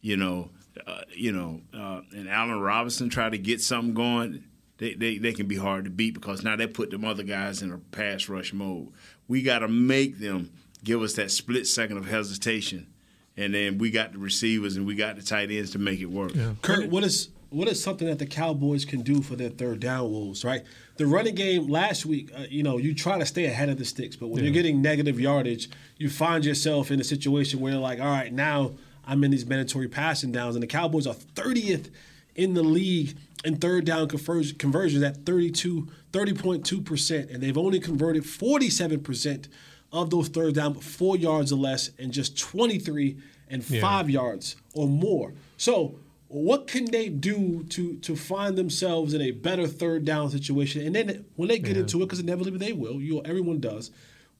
you 0.00 0.16
know, 0.16 0.50
uh, 0.86 1.02
you 1.14 1.32
know, 1.32 1.62
uh, 1.72 2.02
and 2.14 2.28
Allen 2.28 2.60
Robinson 2.60 3.08
try 3.08 3.30
to 3.30 3.38
get 3.38 3.60
something 3.60 3.94
going, 3.94 4.44
they, 4.76 4.94
they 4.94 5.18
they 5.18 5.32
can 5.32 5.46
be 5.46 5.56
hard 5.56 5.84
to 5.84 5.90
beat 5.90 6.12
because 6.12 6.42
now 6.42 6.54
they 6.54 6.66
put 6.66 6.90
them 6.90 7.04
other 7.04 7.22
guys 7.22 7.62
in 7.62 7.72
a 7.72 7.78
pass 7.78 8.28
rush 8.28 8.52
mode. 8.52 8.88
We 9.26 9.42
got 9.42 9.60
to 9.60 9.68
make 9.68 10.18
them 10.18 10.52
give 10.84 11.00
us 11.00 11.14
that 11.14 11.30
split 11.30 11.66
second 11.66 11.96
of 11.96 12.06
hesitation, 12.06 12.92
and 13.36 13.54
then 13.54 13.78
we 13.78 13.90
got 13.90 14.12
the 14.12 14.18
receivers 14.18 14.76
and 14.76 14.86
we 14.86 14.94
got 14.94 15.16
the 15.16 15.22
tight 15.22 15.50
ends 15.50 15.70
to 15.72 15.78
make 15.78 16.00
it 16.00 16.06
work. 16.06 16.34
Yeah. 16.34 16.52
Kurt, 16.62 16.88
what 16.90 17.04
is 17.04 17.28
what 17.50 17.68
is 17.68 17.82
something 17.82 18.08
that 18.08 18.18
the 18.18 18.24
Cowboys 18.26 18.86
can 18.86 19.02
do 19.02 19.20
for 19.20 19.36
their 19.36 19.50
third 19.50 19.80
down 19.80 20.10
wolves? 20.10 20.44
Right, 20.44 20.62
the 20.96 21.06
running 21.06 21.34
game 21.34 21.68
last 21.68 22.06
week. 22.06 22.30
Uh, 22.36 22.44
you 22.48 22.62
know, 22.62 22.78
you 22.78 22.94
try 22.94 23.18
to 23.18 23.26
stay 23.26 23.44
ahead 23.46 23.68
of 23.68 23.78
the 23.78 23.84
sticks, 23.84 24.16
but 24.16 24.28
when 24.28 24.38
Yeah. 24.38 24.44
you're 24.46 24.54
getting 24.54 24.80
negative 24.80 25.20
yardage, 25.20 25.68
you 25.98 26.08
find 26.08 26.44
yourself 26.44 26.90
in 26.90 27.00
a 27.00 27.04
situation 27.04 27.60
where 27.60 27.72
you're 27.72 27.80
like, 27.82 28.00
all 28.00 28.06
right, 28.06 28.32
now 28.32 28.72
I'm 29.06 29.22
in 29.24 29.30
these 29.30 29.44
mandatory 29.46 29.88
passing 29.88 30.32
downs, 30.32 30.54
and 30.56 30.62
the 30.62 30.66
Cowboys 30.66 31.06
are 31.06 31.14
30th 31.34 31.90
in 32.36 32.54
the 32.54 32.62
league 32.62 33.16
in 33.44 33.56
third 33.56 33.84
down 33.84 34.06
conver- 34.08 34.56
conversions 34.56 35.02
at 35.02 35.26
32, 35.26 35.88
30.2%, 36.12 37.30
and 37.30 37.42
they've 37.42 37.58
only 37.58 37.80
converted 37.80 38.22
47% 38.24 39.48
of 39.92 40.10
those 40.10 40.28
third 40.28 40.54
down, 40.54 40.74
four 40.74 41.16
yards 41.16 41.52
or 41.52 41.56
less, 41.56 41.90
and 41.98 42.12
just 42.12 42.38
23 42.38 43.16
and 43.48 43.68
Yeah. 43.68 43.80
five 43.80 44.08
yards 44.08 44.56
or 44.74 44.88
more. 44.88 45.34
So, 45.56 45.96
what 46.28 46.66
can 46.66 46.86
they 46.90 47.08
do 47.10 47.64
to 47.68 47.94
to 47.96 48.16
find 48.16 48.56
themselves 48.56 49.12
in 49.12 49.20
a 49.20 49.32
better 49.32 49.66
third 49.66 50.04
down 50.06 50.30
situation? 50.30 50.80
And 50.86 50.94
then 50.94 51.24
when 51.36 51.48
they 51.48 51.58
get 51.58 51.76
Yeah. 51.76 51.82
into 51.82 51.98
it, 52.02 52.06
because 52.06 52.20
inevitably 52.20 52.58
they 52.58 52.72
will, 52.72 53.00
you 53.02 53.20
everyone 53.24 53.60
does. 53.60 53.90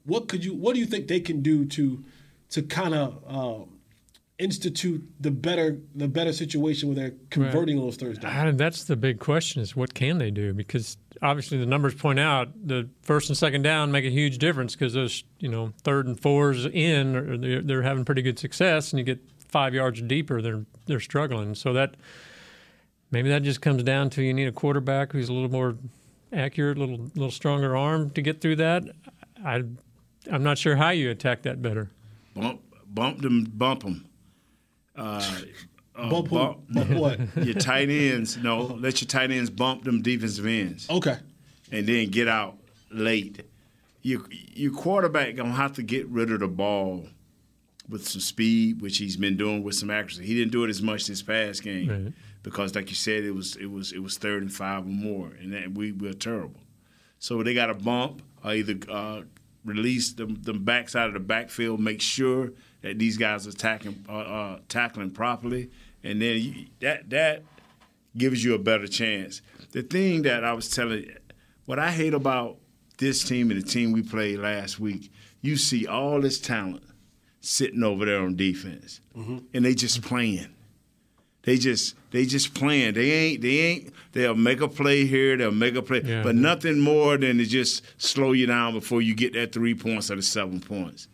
What 0.05 0.27
could 0.29 0.43
you? 0.45 0.55
What 0.55 0.73
do 0.75 0.81
you 0.81 0.87
think 0.87 1.07
they 1.09 1.21
can 1.21 1.43
do 1.43 1.65
to 1.67 2.03
to 2.51 2.63
kind 2.63 2.95
of 2.95 3.23
um, 3.27 3.69
institute 4.43 5.03
the 5.21 5.31
better 5.31 5.79
the 5.95 6.09
better 6.09 6.33
situation 6.33 6.89
where 6.89 6.97
they're 6.97 7.15
converting 7.31 7.79
those 7.79 7.97
third 7.97 8.21
downs? 8.21 8.49
And 8.49 8.59
that's 8.59 8.85
the 8.85 8.97
big 8.97 9.21
question: 9.21 9.63
is 9.63 9.77
what 9.77 9.95
can 9.95 10.19
they 10.19 10.31
do? 10.31 10.53
Because 10.53 10.97
obviously 11.23 11.59
the 11.59 11.67
numbers 11.67 11.95
point 11.95 12.19
out 12.19 12.49
the 12.67 12.89
first 13.03 13.29
and 13.29 13.39
second 13.39 13.63
down 13.63 13.93
make 13.93 14.05
a 14.05 14.11
huge 14.11 14.39
difference 14.39 14.75
because 14.75 14.95
those 14.95 15.25
you 15.39 15.49
know 15.49 15.73
third 15.83 16.07
and 16.07 16.19
fours 16.21 16.67
in 16.67 17.41
they're, 17.41 17.63
they're 17.63 17.83
having 17.83 18.05
pretty 18.05 18.23
good 18.23 18.39
success, 18.39 18.93
and 18.93 18.99
you 18.99 19.05
get 19.05 19.21
five 19.49 19.75
yards 19.75 20.03
deeper, 20.03 20.43
they're 20.43 20.65
they're 20.87 21.01
struggling. 21.01 21.55
So 21.55 21.73
that 21.75 21.95
maybe 23.11 23.29
that 23.29 23.43
just 23.43 23.61
comes 23.61 23.83
down 23.83 24.11
to 24.11 24.23
you 24.23 24.35
need 24.35 24.49
a 24.49 24.53
quarterback 24.53 25.13
who's 25.13 25.29
a 25.29 25.33
little 25.33 25.51
more 25.51 25.77
accurate, 26.33 26.79
a 26.79 26.81
little 26.81 27.11
little 27.15 27.31
stronger 27.31 27.77
arm 27.77 28.11
to 28.11 28.23
get 28.23 28.41
through 28.41 28.57
that. 28.57 28.85
I 29.45 29.63
I'm 30.31 30.43
not 30.43 30.59
sure 30.59 30.77
how 30.77 30.91
you 30.91 31.11
attack 31.11 31.43
that 31.43 31.63
better. 31.63 31.91
Bump, 32.35 32.63
bump 32.87 33.21
them, 33.21 33.45
bump 33.55 33.83
them. 33.83 34.07
Uh, 34.97 35.41
uh, 35.95 36.09
Bump 36.11 36.29
who? 36.29 36.37
Bump 36.37 36.91
what? 36.91 37.19
Your 37.45 37.55
tight 37.55 37.89
ends. 37.91 38.37
No, 38.37 38.63
let 38.63 39.01
your 39.01 39.09
tight 39.09 39.31
ends 39.31 39.51
bump 39.51 39.85
them 39.85 40.03
defensive 40.03 40.47
ends. 40.47 40.89
Okay. 40.91 41.17
And 41.71 41.87
then 41.87 42.09
get 42.09 42.29
out 42.29 42.57
late. 42.91 43.43
Your 44.03 44.23
your 44.31 44.73
quarterback 44.73 45.37
gonna 45.37 45.53
have 45.53 45.75
to 45.75 45.83
get 45.83 46.07
rid 46.09 46.31
of 46.33 46.41
the 46.41 46.49
ball 46.49 47.07
with 47.89 48.09
some 48.09 48.21
speed, 48.21 48.81
which 48.81 48.99
he's 48.99 49.17
been 49.17 49.37
doing 49.37 49.63
with 49.63 49.75
some 49.75 49.91
accuracy. 49.91 50.25
He 50.27 50.35
didn't 50.35 50.53
do 50.53 50.65
it 50.65 50.71
as 50.71 50.83
much 50.83 51.07
this 51.07 51.23
past 51.23 51.63
game 51.63 51.89
Right. 51.89 52.13
because, 52.43 52.75
like 52.75 52.89
you 52.91 52.97
said, 52.97 53.25
it 53.25 53.33
was 53.35 53.57
it 53.57 53.67
was 53.71 53.93
it 53.93 54.01
was 54.03 54.19
third 54.19 54.43
and 54.43 54.53
five 54.53 54.85
or 54.85 54.89
more, 54.89 55.31
and 55.41 55.53
that 55.53 55.73
we 55.75 55.93
were 55.93 56.13
terrible. 56.15 56.61
So 57.19 57.43
they 57.43 57.55
got 57.55 57.67
to 57.67 57.75
bump 57.75 58.23
or 58.45 58.53
either 58.53 58.75
uh, 58.91 59.23
release 59.65 60.13
them, 60.15 60.35
them 60.43 60.65
backs 60.65 60.97
out 60.97 61.07
of 61.09 61.15
the 61.15 61.21
backfield, 61.21 61.79
make 61.81 62.01
sure 62.01 62.51
that 62.83 62.99
these 62.99 63.17
guys 63.17 63.47
are 63.47 63.51
attacking, 63.51 64.05
uh, 64.09 64.13
uh, 64.13 64.59
tackling 64.69 65.11
properly, 65.11 65.71
and 66.05 66.21
then 66.21 66.37
you, 66.41 66.67
that 66.81 67.09
that 67.11 67.43
gives 68.17 68.45
you 68.45 68.55
a 68.55 68.59
better 68.59 68.87
chance. 68.87 69.41
The 69.73 69.83
thing 69.83 70.23
that 70.23 70.45
I 70.45 70.53
was 70.53 70.69
telling, 70.69 71.11
what 71.65 71.79
I 71.79 71.91
hate 71.91 72.13
about 72.15 72.59
this 72.99 73.25
team 73.25 73.51
and 73.51 73.61
the 73.63 73.67
team 73.67 73.93
we 73.93 74.03
played 74.03 74.39
last 74.41 74.79
week, 74.79 75.11
you 75.41 75.57
see 75.57 75.87
all 75.87 76.21
this 76.21 76.39
talent 76.39 76.83
sitting 77.41 77.83
over 77.83 78.05
there 78.05 78.21
on 78.21 78.37
defense, 78.37 79.01
and 79.15 79.65
they 79.65 79.75
just 79.75 80.03
playing. 80.03 80.49
They 81.45 81.57
just 81.57 81.97
they 82.13 82.25
just 82.25 82.55
playing. 82.55 82.95
They 82.95 83.11
ain't 83.11 83.43
they 83.43 83.59
ain't 83.59 83.93
they'll 84.13 84.37
make 84.37 84.61
a 84.61 84.69
play 84.69 85.07
here, 85.07 85.37
they'll 85.37 85.51
make 85.51 85.75
a 85.75 85.83
play, 85.83 86.01
Yeah. 86.05 86.23
but 86.23 86.37
nothing 86.37 86.79
more 86.79 87.17
than 87.17 87.39
to 87.39 87.45
just 87.47 87.83
slow 88.01 88.31
you 88.33 88.47
down 88.47 88.75
before 88.75 89.03
you 89.03 89.15
get 89.17 89.33
that 89.33 89.51
three 89.53 89.75
points 89.75 90.09
or 90.11 90.17
the 90.17 90.23
seven 90.23 90.61
points. 90.61 91.09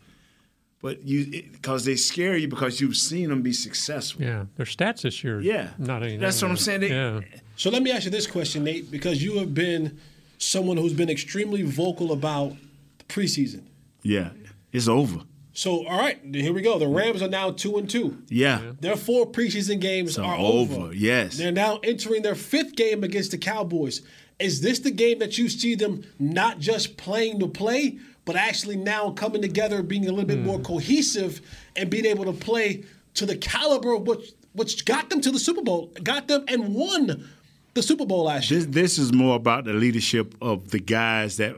But 0.81 1.03
you 1.03 1.43
because 1.51 1.83
they 1.83 1.95
scare 1.97 2.37
you 2.37 2.47
because 2.47 2.79
you've 2.79 2.95
seen 2.95 3.29
them 3.29 3.41
be 3.41 3.51
successful. 3.51 4.21
Yeah, 4.23 4.45
their 4.55 4.65
stats 4.65 5.01
this 5.01 5.23
year. 5.23 5.41
Yeah. 5.41 5.71
not 5.77 6.03
any. 6.03 6.15
That's 6.17 6.41
what 6.41 6.51
I'm 6.51 6.57
saying. 6.57 6.81
They- 6.81 6.89
yeah. 6.89 7.19
So 7.57 7.69
let 7.69 7.83
me 7.83 7.91
ask 7.91 8.05
you 8.05 8.11
this 8.11 8.27
question, 8.27 8.63
Nate, 8.63 8.89
because 8.89 9.21
you 9.21 9.37
have 9.39 9.53
been 9.53 9.99
someone 10.37 10.77
who's 10.77 10.93
been 10.93 11.09
extremely 11.09 11.63
vocal 11.63 12.13
about 12.13 12.55
the 12.99 13.03
preseason. 13.05 13.63
Yeah, 14.03 14.29
it's 14.71 14.87
over. 14.87 15.19
So, 15.51 15.85
all 15.85 15.99
right, 15.99 16.17
here 16.33 16.53
we 16.53 16.61
go. 16.61 16.79
The 16.79 16.87
Rams 16.87 17.21
are 17.21 17.27
now 17.27 17.51
two 17.51 17.77
and 17.77 17.89
two. 17.89 18.17
Yeah, 18.29 18.61
Their 18.79 18.95
four 18.95 19.29
preseason 19.29 19.81
games 19.81 20.13
So 20.15 20.23
are 20.23 20.37
over, 20.37 20.75
over. 20.75 20.93
yes. 20.95 21.37
They're 21.37 21.51
now 21.51 21.79
entering 21.83 22.21
their 22.21 22.35
fifth 22.35 22.77
game 22.77 23.03
against 23.03 23.31
the 23.31 23.37
Cowboys. 23.37 24.01
Is 24.39 24.61
this 24.61 24.79
the 24.79 24.91
game 24.91 25.19
that 25.19 25.37
you 25.37 25.49
see 25.49 25.75
them 25.75 26.05
not 26.17 26.59
just 26.59 26.95
playing 26.95 27.39
to 27.41 27.47
play, 27.49 27.97
but 28.29 28.35
actually 28.35 28.75
now 28.75 29.09
coming 29.09 29.41
together, 29.41 29.81
being 29.81 30.05
a 30.07 30.11
little 30.11 30.23
bit 30.23 30.37
more 30.37 30.57
hmm. 30.57 30.63
cohesive, 30.63 31.41
and 31.75 31.89
being 31.89 32.05
able 32.05 32.25
to 32.25 32.31
play 32.31 32.83
to 33.15 33.25
the 33.25 33.35
caliber 33.35 33.93
of 33.93 34.05
which 34.05 34.33
which 34.53 34.85
got 34.85 35.09
them 35.09 35.19
to 35.19 35.31
the 35.31 35.39
Super 35.39 35.63
Bowl, 35.63 35.91
got 36.03 36.27
them 36.27 36.45
and 36.47 36.75
won 36.75 37.27
the 37.73 37.81
Super 37.81 38.05
Bowl 38.05 38.25
last 38.25 38.51
year? 38.51 38.59
This 38.59 38.67
this 38.69 38.97
is 38.99 39.11
more 39.11 39.35
about 39.35 39.65
the 39.65 39.73
leadership 39.73 40.35
of 40.43 40.69
the 40.69 40.79
guys 40.79 41.37
that 41.37 41.55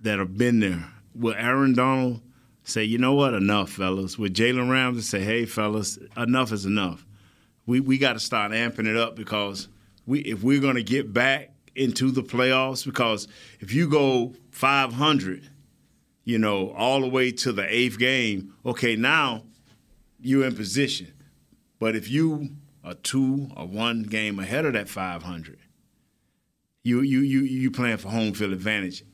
that 0.00 0.18
have 0.18 0.36
been 0.36 0.60
there. 0.60 0.84
Will 1.14 1.32
Aaron 1.32 1.72
Donald 1.72 2.20
say, 2.64 2.84
you 2.84 2.98
know 2.98 3.14
what, 3.14 3.32
enough, 3.32 3.70
fellas? 3.70 4.18
With 4.18 4.34
Jalen 4.34 4.70
Ramsey 4.70 5.00
say, 5.00 5.20
hey, 5.20 5.46
fellas, 5.46 5.98
enough 6.18 6.52
is 6.52 6.66
enough. 6.66 7.06
We 7.64 7.80
we 7.80 7.96
got 7.96 8.12
to 8.12 8.20
start 8.20 8.52
amping 8.52 8.86
it 8.86 8.96
up 8.98 9.16
because 9.16 9.68
we 10.04 10.20
if 10.20 10.42
we're 10.42 10.60
going 10.60 10.76
to 10.76 10.82
get 10.82 11.14
back 11.14 11.54
into 11.74 12.10
the 12.10 12.22
playoffs, 12.22 12.84
because 12.84 13.26
if 13.60 13.72
you 13.72 13.88
go 13.88 14.34
500, 14.50 15.48
you 16.28 16.38
know, 16.38 16.72
all 16.72 17.00
the 17.00 17.08
way 17.08 17.30
to 17.32 17.52
the 17.52 17.64
eighth 17.74 17.98
game, 17.98 18.52
okay, 18.66 18.96
now 18.96 19.44
you're 20.20 20.44
in 20.46 20.54
position. 20.54 21.10
But 21.78 21.96
if 21.96 22.10
you 22.10 22.50
are 22.84 22.92
two 22.92 23.48
or 23.56 23.66
one 23.66 24.02
game 24.02 24.38
ahead 24.38 24.66
of 24.66 24.74
that 24.74 24.90
500, 24.90 25.58
you 26.82 27.00
you 27.00 27.20
you 27.20 27.40
you 27.40 27.70
playing 27.70 27.96
for 27.96 28.08
home 28.10 28.34
field 28.34 28.52
advantage, 28.52 29.04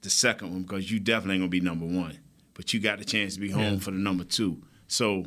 the 0.00 0.08
second 0.08 0.50
one 0.50 0.62
because 0.62 0.90
you 0.90 0.98
definitely 0.98 1.34
ain't 1.34 1.42
gonna 1.42 1.50
be 1.50 1.60
number 1.60 1.84
one, 1.84 2.18
but 2.54 2.72
you 2.72 2.80
got 2.80 2.98
the 2.98 3.04
chance 3.04 3.34
to 3.34 3.40
be 3.40 3.50
home 3.50 3.74
Yeah. 3.74 3.78
for 3.80 3.90
the 3.90 3.98
number 3.98 4.24
two. 4.24 4.62
So 4.86 5.26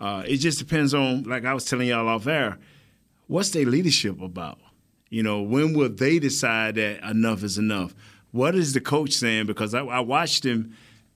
uh, 0.00 0.22
it 0.26 0.36
just 0.38 0.58
depends 0.58 0.94
on, 0.94 1.24
like 1.24 1.44
I 1.44 1.52
was 1.52 1.64
telling 1.66 1.88
y'all 1.88 2.08
off 2.08 2.26
air, 2.26 2.56
what's 3.26 3.50
their 3.50 3.66
leadership 3.66 4.20
about? 4.22 4.58
You 5.10 5.22
know, 5.22 5.42
when 5.42 5.74
will 5.74 5.88
they 5.90 6.18
decide 6.18 6.76
that 6.76 7.02
enough 7.08 7.42
is 7.42 7.58
enough? 7.58 7.94
What 8.32 8.54
is 8.54 8.72
the 8.72 8.80
coach 8.80 9.12
saying? 9.12 9.46
Because 9.46 9.74
I, 9.74 9.80
I 9.80 10.00
watched 10.00 10.44
him 10.44 10.74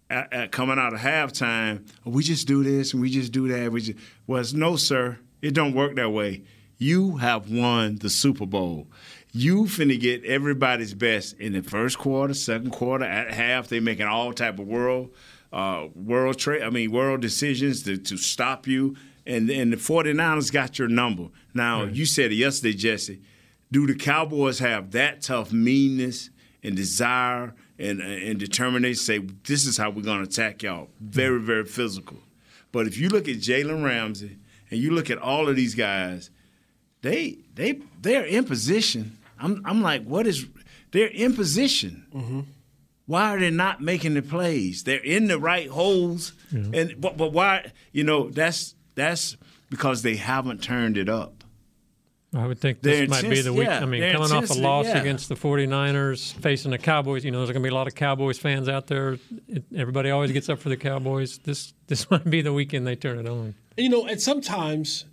at, 0.08 0.32
at 0.32 0.52
coming 0.52 0.78
out 0.78 0.94
of 0.94 1.00
halftime. 1.00 1.86
We 2.04 2.22
just 2.22 2.46
do 2.46 2.62
this 2.62 2.92
and 2.92 3.02
we 3.02 3.10
just 3.10 3.32
do 3.32 3.48
that. 3.48 3.72
We 3.72 3.80
just 3.80 3.98
was 4.26 4.54
no, 4.54 4.76
sir. 4.76 5.18
It 5.40 5.54
don't 5.54 5.74
work 5.74 5.96
that 5.96 6.10
way. 6.10 6.42
You 6.78 7.16
have 7.18 7.50
won 7.50 7.96
the 7.96 8.10
Super 8.10 8.46
Bowl. 8.46 8.88
You 9.32 9.64
finna 9.64 9.98
get 9.98 10.24
everybody's 10.24 10.94
best 10.94 11.38
in 11.38 11.52
the 11.54 11.62
first 11.62 11.98
quarter, 11.98 12.34
second 12.34 12.70
quarter, 12.70 13.04
at 13.04 13.32
half. 13.32 13.68
They 13.68 13.80
making 13.80 14.06
all 14.06 14.32
type 14.32 14.58
of 14.58 14.66
world, 14.66 15.14
uh, 15.52 15.86
world 15.94 16.38
trade. 16.38 16.62
I 16.62 16.70
mean, 16.70 16.92
world 16.92 17.22
decisions 17.22 17.82
to, 17.84 17.96
to 17.96 18.16
stop 18.16 18.66
you. 18.66 18.96
And 19.24 19.48
and 19.50 19.72
the 19.72 19.76
49ers 19.76 20.52
got 20.52 20.78
your 20.78 20.88
number. 20.88 21.28
Now 21.54 21.84
you 21.84 22.04
said 22.04 22.32
it 22.32 22.36
yesterday, 22.36 22.76
Jesse. 22.76 23.22
Do 23.70 23.86
the 23.86 23.94
Cowboys 23.94 24.58
have 24.58 24.90
that 24.90 25.22
tough 25.22 25.52
meanness 25.52 26.28
and 26.62 26.76
desire 26.76 27.54
and 27.78 28.00
and 28.00 28.38
determination? 28.38 28.96
Say 29.02 29.18
this 29.18 29.66
is 29.66 29.76
how 29.76 29.90
we're 29.90 30.02
gonna 30.02 30.22
attack 30.22 30.62
y'all. 30.62 30.88
Very 31.00 31.40
very 31.40 31.64
physical. 31.64 32.18
But 32.72 32.86
if 32.86 32.98
you 32.98 33.08
look 33.08 33.28
at 33.28 33.36
Jalen 33.36 33.84
Ramsey 33.84 34.38
and 34.70 34.80
you 34.80 34.92
look 34.92 35.10
at 35.10 35.18
all 35.18 35.48
of 35.48 35.56
these 35.56 35.74
guys, 35.74 36.30
they 37.02 37.38
they 37.54 37.80
they're 38.00 38.24
in 38.24 38.44
position. 38.44 39.18
I'm 39.38 39.62
I'm 39.64 39.82
like, 39.82 40.04
what 40.04 40.26
is? 40.26 40.46
They're 40.92 41.06
in 41.08 41.34
position. 41.34 42.06
Mm-hmm. 42.14 42.40
Why 43.06 43.34
are 43.34 43.40
they 43.40 43.50
not 43.50 43.80
making 43.80 44.14
the 44.14 44.22
plays? 44.22 44.84
They're 44.84 45.04
in 45.04 45.26
the 45.26 45.38
right 45.38 45.68
holes, 45.68 46.32
and 46.72 46.94
but 47.00 47.16
but 47.16 47.32
why? 47.32 47.72
You 47.92 48.04
know 48.04 48.30
that's 48.30 48.74
that's 48.94 49.36
because 49.68 50.02
they 50.02 50.16
haven't 50.16 50.62
turned 50.62 50.96
it 50.96 51.08
up. 51.08 51.41
I 52.34 52.46
would 52.46 52.58
think 52.58 52.80
this 52.80 53.10
might 53.10 53.28
be 53.28 53.42
the 53.42 53.52
week. 53.52 53.66
yeah, 53.66 53.80
I 53.80 53.84
mean, 53.84 54.10
coming 54.10 54.32
off 54.32 54.48
a 54.48 54.54
loss 54.54 54.86
yeah. 54.86 54.98
against 54.98 55.28
the 55.28 55.34
49ers, 55.34 56.32
facing 56.34 56.70
the 56.70 56.78
Cowboys, 56.78 57.26
you 57.26 57.30
know, 57.30 57.38
there's 57.38 57.50
going 57.50 57.62
to 57.62 57.66
be 57.66 57.70
a 57.70 57.74
lot 57.74 57.86
of 57.86 57.94
Cowboys 57.94 58.38
fans 58.38 58.70
out 58.70 58.86
there. 58.86 59.18
It, 59.48 59.64
everybody 59.76 60.10
always 60.10 60.32
gets 60.32 60.48
up 60.48 60.58
for 60.58 60.70
the 60.70 60.76
Cowboys. 60.78 61.38
This 61.38 61.74
this 61.88 62.10
might 62.10 62.28
be 62.28 62.40
the 62.40 62.52
weekend 62.52 62.86
they 62.86 62.96
turn 62.96 63.18
it 63.18 63.28
on. 63.28 63.54
You 63.76 63.90
know, 63.90 64.06
and 64.06 64.20
sometimes 64.20 65.04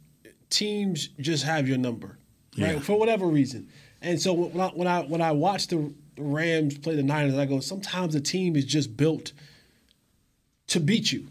teams 0.50 1.10
just 1.20 1.44
have 1.44 1.68
your 1.68 1.78
number, 1.78 2.18
right? 2.58 2.76
Yeah. 2.76 2.80
For 2.80 2.98
whatever 2.98 3.28
reason. 3.28 3.70
And 4.02 4.22
so 4.22 4.34
when 4.34 4.62
I 4.62 4.70
when 4.70 4.88
I 4.88 5.02
when 5.02 5.22
I 5.22 5.32
watch 5.34 5.68
the 5.68 5.94
Rams 6.18 6.78
play 6.78 6.96
the 6.96 7.04
Niners, 7.04 7.38
I 7.38 7.46
go, 7.46 7.60
sometimes 7.60 8.16
a 8.16 8.22
team 8.22 8.56
is 8.56 8.64
just 8.64 8.96
built 8.96 9.34
to 10.68 10.80
beat 10.80 11.12
you. 11.12 11.28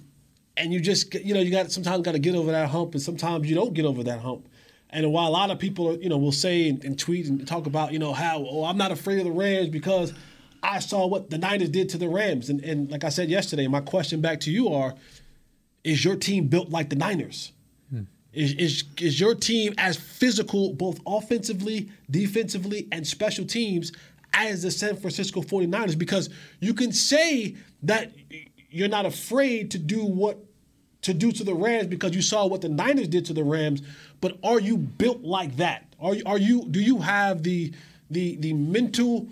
And 0.57 0.73
you 0.73 0.81
just 0.81 1.15
you 1.15 1.33
know, 1.33 1.41
you 1.41 1.51
got 1.51 1.71
sometimes 1.71 2.03
got 2.03 2.13
to 2.13 2.19
get 2.19 2.35
over 2.35 2.51
that 2.51 2.69
hump 2.69 2.93
and 2.93 3.03
sometimes 3.03 3.49
you 3.49 3.55
don't 3.55 3.73
get 3.73 3.87
over 3.87 4.03
that 4.05 4.21
hump. 4.21 4.49
And 4.91 5.13
while 5.13 5.29
a 5.29 5.31
lot 5.31 5.51
of 5.51 5.59
people, 5.59 5.97
you 5.99 6.09
know, 6.09 6.17
will 6.17 6.33
say 6.33 6.69
and, 6.69 6.83
and 6.85 6.99
tweet 6.99 7.27
and 7.27 7.47
talk 7.47 7.67
about, 7.67 7.93
you 7.93 7.99
know, 7.99 8.13
how 8.13 8.45
oh, 8.49 8.65
I'm 8.65 8.79
not 8.79 8.91
afraid 8.91 9.19
of 9.19 9.25
the 9.25 9.33
Rams 9.33 9.69
because 9.69 10.13
I 10.63 10.79
saw 10.79 11.07
what 11.07 11.31
the 11.31 11.39
Niners 11.39 11.69
did 11.69 11.91
to 11.91 11.99
the 11.99 12.09
Rams. 12.09 12.49
And, 12.49 12.63
and 12.65 12.91
like 12.91 13.05
I 13.05 13.11
said 13.11 13.29
yesterday, 13.29 13.67
my 13.67 13.81
question 13.81 14.21
back 14.21 14.41
to 14.41 14.51
you 14.51 14.69
are, 14.73 14.95
is 15.85 16.05
your 16.05 16.17
team 16.17 16.49
built 16.49 16.71
like 16.71 16.89
the 16.91 16.97
Niners? 16.97 17.53
Hmm. 17.91 18.03
Is, 18.33 18.55
is 18.55 18.85
is 18.99 19.21
your 19.21 19.35
team 19.35 19.75
as 19.79 19.97
physical, 19.97 20.73
both 20.73 21.01
offensively, 21.07 21.91
defensively, 22.11 22.89
and 22.91 23.07
special 23.07 23.45
teams, 23.45 23.93
as 24.33 24.63
the 24.63 24.71
San 24.71 24.97
Francisco 24.97 25.43
49ers? 25.43 25.97
Because 25.97 26.31
you 26.61 26.75
can 26.75 26.93
say 26.93 27.57
that 27.83 28.13
you're 28.71 28.89
not 28.89 29.07
afraid 29.07 29.71
to 29.71 29.79
do 29.79 30.05
what 30.05 30.39
to 31.09 31.15
do 31.15 31.33
to 31.33 31.43
the 31.45 31.55
Rams 31.55 31.87
because 31.89 32.15
you 32.15 32.23
saw 32.23 32.47
what 32.47 32.61
the 32.61 32.69
Niners 32.69 33.09
did 33.09 33.25
to 33.27 33.33
the 33.33 33.43
Rams, 33.45 33.83
but 34.21 34.39
are 34.45 34.61
you 34.61 34.77
built 34.77 35.23
like 35.23 35.57
that? 35.57 35.85
Are 36.01 36.15
you, 36.15 36.23
are 36.27 36.39
you 36.39 36.65
do 36.71 36.81
you 36.81 36.99
have 36.99 37.43
the 37.43 37.73
the 38.11 38.37
the 38.37 38.53
mental 38.53 39.27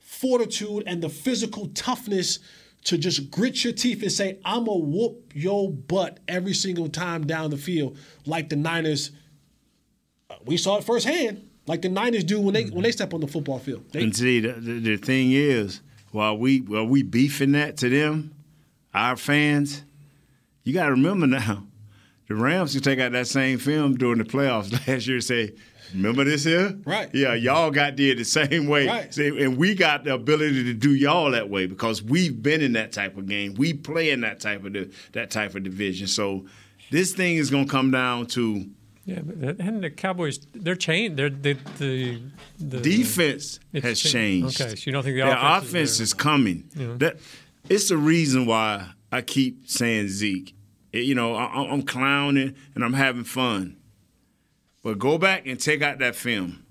fortitude 0.00 0.82
and 0.86 1.02
the 1.02 1.08
physical 1.08 1.68
toughness 1.74 2.38
to 2.84 2.96
just 2.98 3.30
grit 3.30 3.62
your 3.62 3.72
teeth 3.72 4.02
and 4.02 4.10
say, 4.10 4.38
I'm 4.44 4.64
gonna 4.64 4.78
whoop 4.78 5.32
your 5.34 5.70
butt 5.70 6.18
every 6.26 6.54
single 6.54 6.88
time 6.88 7.26
down 7.26 7.50
the 7.50 7.56
field, 7.58 7.96
like 8.26 8.48
the 8.48 8.56
Niners. 8.56 9.10
uh, 10.30 10.36
We 10.46 10.56
saw 10.56 10.78
it 10.78 10.84
firsthand, 10.84 11.48
like 11.66 11.82
the 11.82 11.90
Niners 11.90 12.24
do 12.24 12.40
when 12.40 12.54
they 12.54 12.64
when 12.64 12.82
they 12.82 12.92
step 12.92 13.12
on 13.14 13.20
the 13.20 13.28
football 13.28 13.58
field. 13.58 13.84
They, 13.92 14.02
And 14.02 14.16
see, 14.16 14.40
the, 14.40 14.52
the, 14.54 14.78
the 14.80 14.96
thing 14.96 15.32
is, 15.32 15.80
while 16.12 16.36
we 16.36 16.60
while 16.60 16.86
we 16.86 17.02
beefing 17.02 17.52
that 17.52 17.76
to 17.78 17.88
them, 17.90 18.34
our 18.94 19.16
fans, 19.16 19.82
you 20.70 20.74
got 20.74 20.84
to 20.84 20.92
remember 20.92 21.26
now, 21.26 21.66
the 22.28 22.36
Rams 22.36 22.74
can 22.74 22.80
take 22.80 23.00
out 23.00 23.10
that 23.10 23.26
same 23.26 23.58
film 23.58 23.96
during 23.96 24.18
the 24.18 24.24
playoffs 24.24 24.70
last 24.86 25.08
year 25.08 25.16
and 25.16 25.24
say, 25.24 25.52
"Remember 25.92 26.22
this 26.22 26.44
here? 26.44 26.78
Right. 26.84 27.12
Yeah, 27.12 27.34
y'all 27.34 27.72
got 27.72 27.96
did 27.96 28.18
the 28.18 28.24
same 28.24 28.68
way, 28.68 28.86
Right. 28.86 29.12
See, 29.12 29.26
and 29.42 29.56
we 29.56 29.74
got 29.74 30.04
the 30.04 30.14
ability 30.14 30.62
to 30.62 30.72
do 30.72 30.94
y'all 30.94 31.32
that 31.32 31.50
way 31.50 31.66
because 31.66 32.04
we've 32.04 32.40
been 32.40 32.60
in 32.60 32.74
that 32.74 32.92
type 32.92 33.16
of 33.16 33.26
game. 33.26 33.54
We 33.54 33.72
play 33.72 34.10
in 34.10 34.20
that 34.20 34.38
type 34.38 34.64
of 34.64 34.74
di- 34.74 34.90
that 35.10 35.32
type 35.32 35.56
of 35.56 35.64
division. 35.64 36.06
So 36.06 36.46
this 36.92 37.14
thing 37.14 37.34
is 37.34 37.50
going 37.50 37.64
to 37.64 37.70
come 37.70 37.90
down 37.90 38.26
to 38.26 38.64
Yeah, 39.06 39.16
and 39.16 39.82
the 39.82 39.90
Cowboys, 39.90 40.38
they're 40.52 40.76
changed. 40.76 41.16
They're 41.16 41.30
the 41.30 41.56
the, 41.78 42.22
the 42.60 42.80
defense 42.80 43.58
it's 43.72 43.84
has 43.84 44.00
cha- 44.00 44.08
changed. 44.08 44.60
Okay, 44.60 44.76
so 44.76 44.82
you 44.86 44.92
don't 44.92 45.02
think 45.02 45.16
the 45.16 45.24
Their 45.24 45.32
offense, 45.36 45.68
offense, 45.68 45.90
is, 45.90 46.00
is, 46.00 46.14
coming. 46.14 46.70
Yeah. 46.76 46.94
That 46.96 47.16
it's 47.68 47.88
the 47.88 47.96
reason 47.96 48.46
why 48.46 48.90
I 49.10 49.22
keep 49.22 49.68
saying 49.68 50.10
Zeke. 50.10 50.54
You 50.92 51.14
know, 51.14 51.34
I, 51.34 51.46
I'm 51.72 51.82
clowning 51.82 52.54
and 52.74 52.84
I'm 52.84 52.94
having 52.94 53.24
fun. 53.24 53.76
But 54.82 54.98
go 54.98 55.18
back 55.18 55.46
and 55.46 55.60
take 55.60 55.82
out 55.82 55.98
that 55.98 56.16
film. 56.16 56.64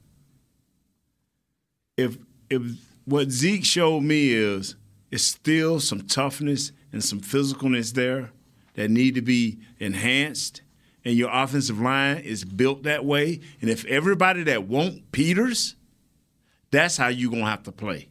If 1.97 2.17
if 2.49 2.61
what 3.05 3.29
Zeke 3.29 3.65
showed 3.65 4.01
me 4.01 4.33
is 4.33 4.75
it's 5.11 5.23
still 5.23 5.79
some 5.79 6.01
toughness 6.01 6.71
and 6.91 7.03
some 7.03 7.19
physicalness 7.19 7.93
there 7.93 8.31
that 8.75 8.89
need 8.89 9.15
to 9.15 9.21
be 9.21 9.59
enhanced, 9.79 10.61
and 11.05 11.15
your 11.15 11.29
offensive 11.31 11.79
line 11.79 12.17
is 12.17 12.45
built 12.45 12.83
that 12.83 13.05
way. 13.05 13.39
And 13.61 13.69
if 13.69 13.85
everybody 13.85 14.43
that 14.43 14.67
won't 14.67 15.11
Peters, 15.11 15.75
that's 16.71 16.97
how 16.97 17.07
you're 17.07 17.31
gonna 17.31 17.45
have 17.45 17.63
to 17.63 17.71
play. 17.71 18.09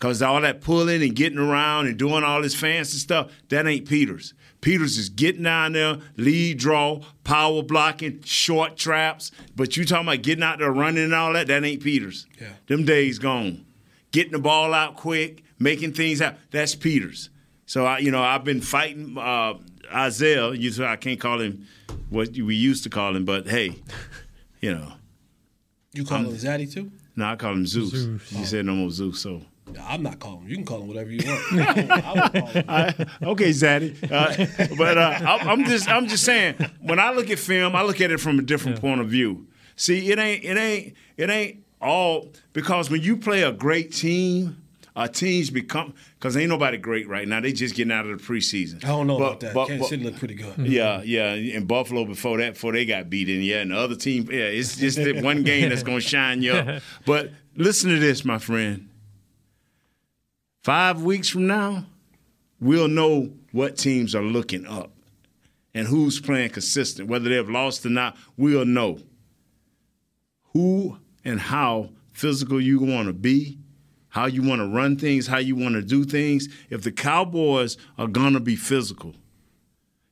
Cause 0.00 0.22
all 0.22 0.40
that 0.40 0.62
pulling 0.62 1.02
and 1.02 1.14
getting 1.14 1.38
around 1.38 1.86
and 1.86 1.98
doing 1.98 2.24
all 2.24 2.40
this 2.40 2.54
fancy 2.54 2.96
stuff, 2.96 3.30
that 3.50 3.66
ain't 3.66 3.86
Peters. 3.86 4.32
Peters 4.62 4.96
is 4.96 5.10
getting 5.10 5.42
down 5.42 5.72
there, 5.72 5.98
lead 6.16 6.58
draw, 6.58 7.00
power 7.22 7.62
blocking, 7.62 8.22
short 8.22 8.76
traps. 8.78 9.30
But 9.54 9.76
you 9.76 9.84
talking 9.84 10.08
about 10.08 10.22
getting 10.22 10.42
out 10.42 10.58
there 10.58 10.72
running 10.72 11.04
and 11.04 11.14
all 11.14 11.34
that, 11.34 11.48
that 11.48 11.64
ain't 11.64 11.82
Peters. 11.82 12.26
Yeah. 12.40 12.48
Them 12.66 12.86
days 12.86 13.18
gone. 13.18 13.66
Getting 14.10 14.32
the 14.32 14.38
ball 14.38 14.72
out 14.72 14.96
quick, 14.96 15.44
making 15.58 15.92
things 15.92 16.18
happen, 16.20 16.40
that's 16.50 16.74
Peters. 16.74 17.28
So 17.66 17.84
I, 17.84 17.98
you 17.98 18.10
know, 18.10 18.22
I've 18.22 18.42
been 18.44 18.62
fighting 18.62 19.16
uh, 19.18 19.54
Isaiah. 19.92 20.50
You 20.52 20.84
I 20.84 20.96
can't 20.96 21.20
call 21.20 21.40
him 21.40 21.66
what 22.08 22.30
we 22.30 22.54
used 22.54 22.84
to 22.84 22.90
call 22.90 23.14
him, 23.14 23.24
but 23.26 23.46
hey, 23.46 23.76
you 24.62 24.74
know. 24.74 24.92
you 25.92 26.04
call 26.04 26.18
I'm- 26.18 26.26
him 26.26 26.32
Zaddy 26.36 26.72
too? 26.72 26.90
No, 27.16 27.26
I 27.26 27.36
call 27.36 27.52
him 27.52 27.66
Zeus. 27.66 27.92
You 27.92 28.44
said 28.46 28.64
no 28.64 28.74
more 28.74 28.90
Zeus, 28.90 29.20
so. 29.20 29.42
I'm 29.78 30.02
not 30.02 30.18
calling 30.18 30.42
him. 30.42 30.48
You 30.48 30.56
can 30.56 30.64
call 30.64 30.80
him 30.82 30.88
whatever 30.88 31.10
you 31.10 31.20
want. 31.26 31.68
I 31.90 32.12
would 32.14 32.32
call 32.32 32.46
him. 32.48 32.64
I- 32.68 32.94
okay, 33.22 33.50
Zaddy. 33.50 33.96
Uh, 34.10 34.74
but 34.76 34.98
uh, 34.98 35.18
I- 35.22 35.50
I'm 35.50 35.64
just 35.64 35.88
I'm 35.88 36.06
just 36.08 36.24
saying 36.24 36.54
when 36.80 36.98
I 36.98 37.12
look 37.12 37.30
at 37.30 37.38
film, 37.38 37.76
I 37.76 37.82
look 37.82 38.00
at 38.00 38.10
it 38.10 38.18
from 38.20 38.38
a 38.38 38.42
different 38.42 38.80
point 38.80 39.00
of 39.00 39.08
view. 39.08 39.46
See, 39.76 40.10
it 40.10 40.18
ain't 40.18 40.44
it 40.44 40.56
ain't 40.58 40.94
it 41.16 41.30
ain't 41.30 41.64
all 41.80 42.28
because 42.52 42.90
when 42.90 43.00
you 43.02 43.16
play 43.16 43.42
a 43.42 43.52
great 43.52 43.92
team, 43.92 44.62
uh, 44.94 45.08
teams 45.08 45.48
become 45.48 45.94
because 46.18 46.36
ain't 46.36 46.50
nobody 46.50 46.76
great 46.76 47.08
right 47.08 47.26
now. 47.26 47.40
They 47.40 47.52
just 47.52 47.74
getting 47.74 47.90
out 47.92 48.04
of 48.06 48.18
the 48.18 48.22
preseason. 48.22 48.84
I 48.84 48.88
don't 48.88 49.06
know 49.06 49.18
But- 49.18 49.24
about 49.26 49.40
that. 49.40 49.54
but- 49.54 49.68
Kansas 49.68 49.84
but- 49.86 49.88
City 49.88 50.04
looked 50.04 50.18
pretty 50.18 50.34
good. 50.34 50.58
Yeah, 50.58 51.00
yeah. 51.02 51.32
And 51.32 51.66
Buffalo 51.66 52.04
before 52.04 52.36
that, 52.38 52.52
before 52.54 52.72
they 52.72 52.84
got 52.84 53.08
beaten, 53.08 53.40
yeah. 53.42 53.60
And 53.62 53.70
the 53.70 53.78
other 53.78 53.96
team, 53.96 54.28
yeah, 54.30 54.40
it's 54.40 54.76
just 54.76 54.98
that 54.98 55.22
one 55.24 55.42
game 55.44 55.70
that's 55.70 55.82
gonna 55.82 56.00
shine 56.02 56.42
you 56.42 56.52
up. 56.52 56.82
But 57.06 57.30
listen 57.56 57.88
to 57.90 57.98
this, 57.98 58.22
my 58.26 58.36
friend. 58.38 58.89
Five 60.62 61.02
weeks 61.02 61.28
from 61.28 61.46
now, 61.46 61.86
we'll 62.60 62.88
know 62.88 63.32
what 63.52 63.78
teams 63.78 64.14
are 64.14 64.22
looking 64.22 64.66
up 64.66 64.92
and 65.74 65.86
who's 65.86 66.20
playing 66.20 66.50
consistent. 66.50 67.08
Whether 67.08 67.30
they've 67.30 67.48
lost 67.48 67.86
or 67.86 67.90
not, 67.90 68.16
we'll 68.36 68.66
know 68.66 68.98
who 70.52 70.98
and 71.24 71.40
how 71.40 71.90
physical 72.12 72.60
you 72.60 72.80
want 72.80 73.06
to 73.08 73.14
be, 73.14 73.58
how 74.08 74.26
you 74.26 74.42
want 74.42 74.60
to 74.60 74.66
run 74.66 74.96
things, 74.96 75.26
how 75.26 75.38
you 75.38 75.56
want 75.56 75.76
to 75.76 75.82
do 75.82 76.04
things. 76.04 76.48
If 76.68 76.82
the 76.82 76.92
Cowboys 76.92 77.78
are 77.96 78.08
going 78.08 78.34
to 78.34 78.40
be 78.40 78.56
physical, 78.56 79.14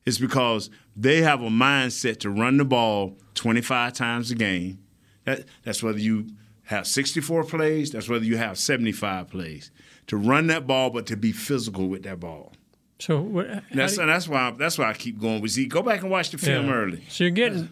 it's 0.05 0.17
because 0.17 0.71
they 0.95 1.21
have 1.21 1.41
a 1.41 1.49
mindset 1.49 2.19
to 2.21 2.31
run 2.31 2.57
the 2.57 2.65
ball 2.65 3.17
25 3.35 3.93
times 3.93 4.31
a 4.31 4.35
game. 4.35 4.79
That, 5.25 5.45
that's 5.63 5.83
whether 5.83 5.99
you 5.99 6.29
have 6.63 6.87
64 6.87 7.43
plays, 7.43 7.91
that's 7.91 8.09
whether 8.09 8.25
you 8.25 8.37
have 8.37 8.57
75 8.57 9.27
plays. 9.27 9.71
To 10.09 10.17
run 10.17 10.47
that 10.47 10.67
ball, 10.67 10.89
but 10.89 11.05
to 11.07 11.17
be 11.17 11.31
physical 11.31 11.87
with 11.87 12.03
that 12.03 12.19
ball. 12.19 12.53
So 12.99 13.21
what, 13.21 13.47
That's, 13.73 13.95
you- 13.95 14.01
and 14.01 14.09
that's 14.11 14.27
why 14.27 14.51
that's 14.57 14.77
why 14.77 14.89
I 14.89 14.93
keep 14.93 15.19
going 15.19 15.41
with 15.41 15.51
Zeke. 15.51 15.69
Go 15.69 15.81
back 15.81 16.01
and 16.01 16.11
watch 16.11 16.31
the 16.31 16.37
film 16.37 16.67
Yeah. 16.67 16.73
early. 16.73 17.03
So 17.07 17.23
you're 17.23 17.31
getting 17.31 17.69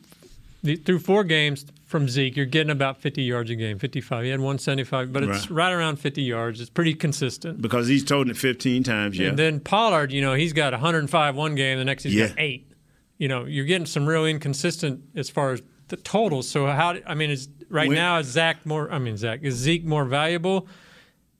the, 0.63 0.75
through 0.77 0.99
four 0.99 1.23
games 1.23 1.65
from 1.85 2.07
Zeke, 2.09 2.35
you're 2.35 2.45
getting 2.45 2.71
about 2.71 2.99
50 3.01 3.21
yards 3.23 3.49
a 3.49 3.55
game, 3.55 3.79
55. 3.79 4.23
He 4.23 4.29
had 4.29 4.39
175, 4.39 5.13
but 5.13 5.23
it's 5.23 5.49
Right. 5.49 5.65
right 5.67 5.71
around 5.73 5.97
50 5.97 6.21
yards. 6.21 6.59
It's 6.61 6.69
pretty 6.69 6.93
consistent. 6.93 7.61
Because 7.61 7.87
he's 7.87 8.03
told 8.03 8.29
it 8.29 8.35
15 8.37 8.83
times, 8.83 9.17
yeah. 9.17 9.29
And 9.29 9.39
then 9.39 9.59
Pollard, 9.59 10.11
you 10.11 10.21
know, 10.21 10.33
he's 10.33 10.53
got 10.53 10.73
105 10.73 11.35
one 11.35 11.55
game, 11.55 11.77
the 11.77 11.85
next 11.85 12.03
he's 12.03 12.13
Yeah. 12.13 12.27
got 12.29 12.35
eight. 12.39 12.71
You 13.17 13.27
know, 13.29 13.45
you're 13.45 13.65
getting 13.65 13.85
some 13.85 14.05
real 14.05 14.25
inconsistent 14.25 15.01
as 15.15 15.29
far 15.29 15.51
as 15.53 15.61
the 15.87 15.95
totals. 15.97 16.47
So 16.49 16.67
how? 16.67 16.95
I 17.05 17.15
mean, 17.15 17.31
is 17.31 17.47
right 17.69 17.87
When- 17.87 17.95
now 17.97 18.19
is 18.19 18.27
Zach 18.27 18.65
more? 18.65 18.91
I 18.91 18.99
mean, 18.99 19.17
Zach 19.17 19.39
is 19.43 19.55
Zeke 19.55 19.85
more 19.85 20.05
valuable? 20.05 20.67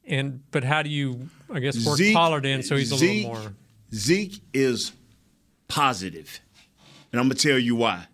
And 0.08 0.42
but 0.52 0.64
how 0.64 0.82
do 0.84 0.90
you? 0.90 1.30
I 1.52 1.60
guess 1.60 1.86
work 1.86 1.98
Zeke- 1.98 2.16
Pollard 2.16 2.46
in 2.46 2.64
so 2.64 2.76
he's 2.76 2.92
a 2.92 2.98
Zeke- 2.98 3.26
little 3.28 3.42
more. 3.42 3.54
Zeke 3.94 4.42
is 4.54 4.94
positive, 5.68 6.40
and 7.12 7.20
I'm 7.20 7.28
gonna 7.28 7.36
tell 7.36 7.60
you 7.60 7.76
why. 7.76 8.08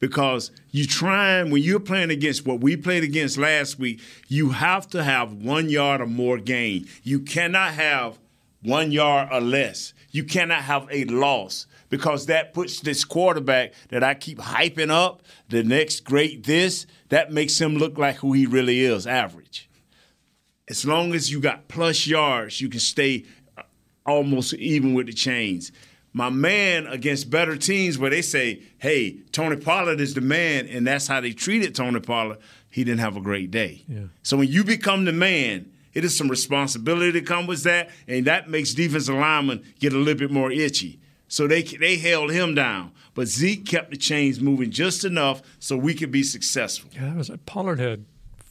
Because 0.00 0.50
you 0.70 0.86
trying 0.86 1.50
when 1.50 1.62
you're 1.62 1.80
playing 1.80 2.10
against 2.10 2.44
what 2.46 2.60
we 2.60 2.76
played 2.76 3.04
against 3.04 3.38
last 3.38 3.78
week, 3.78 4.00
you 4.28 4.50
have 4.50 4.86
to 4.88 5.02
have 5.02 5.32
one 5.32 5.68
yard 5.68 6.00
or 6.00 6.06
more 6.06 6.38
gain. 6.38 6.86
You 7.02 7.20
cannot 7.20 7.74
have 7.74 8.18
one 8.62 8.92
yard 8.92 9.28
or 9.32 9.40
less. 9.40 9.94
You 10.10 10.24
cannot 10.24 10.62
have 10.62 10.86
a 10.90 11.04
loss 11.04 11.66
because 11.88 12.26
that 12.26 12.52
puts 12.52 12.80
this 12.80 13.04
quarterback 13.04 13.72
that 13.88 14.02
I 14.02 14.14
keep 14.14 14.38
hyping 14.38 14.90
up, 14.90 15.22
the 15.48 15.62
next 15.62 16.00
great 16.00 16.44
this, 16.44 16.86
that 17.08 17.32
makes 17.32 17.58
him 17.60 17.76
look 17.76 17.96
like 17.96 18.16
who 18.16 18.32
he 18.32 18.46
really 18.46 18.80
is, 18.80 19.06
average 19.06 19.68
as 20.68 20.84
long 20.84 21.14
as 21.14 21.30
you 21.30 21.40
got 21.40 21.68
plus 21.68 22.06
yards, 22.06 22.60
you 22.60 22.68
can 22.68 22.80
stay 22.80 23.24
uh, 23.56 23.62
almost 24.06 24.54
even 24.54 24.94
with 24.94 25.06
the 25.06 25.12
chains. 25.12 25.72
My 26.12 26.30
man 26.30 26.86
against 26.86 27.28
better 27.28 27.56
teams 27.56 27.98
where 27.98 28.10
they 28.10 28.22
say, 28.22 28.62
hey, 28.78 29.18
Tony 29.32 29.56
Pollard 29.56 30.00
is 30.00 30.14
the 30.14 30.20
man, 30.20 30.66
and 30.68 30.86
that's 30.86 31.08
how 31.08 31.20
they 31.20 31.32
treated 31.32 31.74
Tony 31.74 32.00
Pollard, 32.00 32.38
he 32.70 32.84
didn't 32.84 33.00
have 33.00 33.16
a 33.16 33.20
great 33.20 33.50
day. 33.50 33.82
Yeah. 33.88 34.04
So 34.22 34.36
when 34.36 34.48
you 34.48 34.64
become 34.64 35.04
the 35.04 35.12
man, 35.12 35.72
it 35.92 36.04
is 36.04 36.16
some 36.16 36.28
responsibility 36.28 37.12
that 37.12 37.26
comes 37.26 37.48
with 37.48 37.62
that, 37.64 37.90
and 38.06 38.26
that 38.26 38.48
makes 38.48 38.74
defensive 38.74 39.14
linemen 39.14 39.64
get 39.78 39.92
a 39.92 39.96
little 39.96 40.18
bit 40.18 40.30
more 40.30 40.50
itchy. 40.50 41.00
So 41.28 41.46
they 41.46 41.62
they 41.62 41.96
held 41.96 42.30
him 42.30 42.54
down, 42.54 42.92
but 43.14 43.26
Zeke 43.26 43.66
kept 43.66 43.90
the 43.90 43.96
chains 43.96 44.40
moving 44.40 44.70
just 44.70 45.04
enough 45.04 45.42
so 45.58 45.76
we 45.76 45.94
could 45.94 46.10
be 46.10 46.22
successful. 46.22 46.90
Yeah, 46.94 47.06
that 47.06 47.16
was 47.16 47.30
a 47.30 47.38
Pollard 47.38 47.80
had 47.80 48.04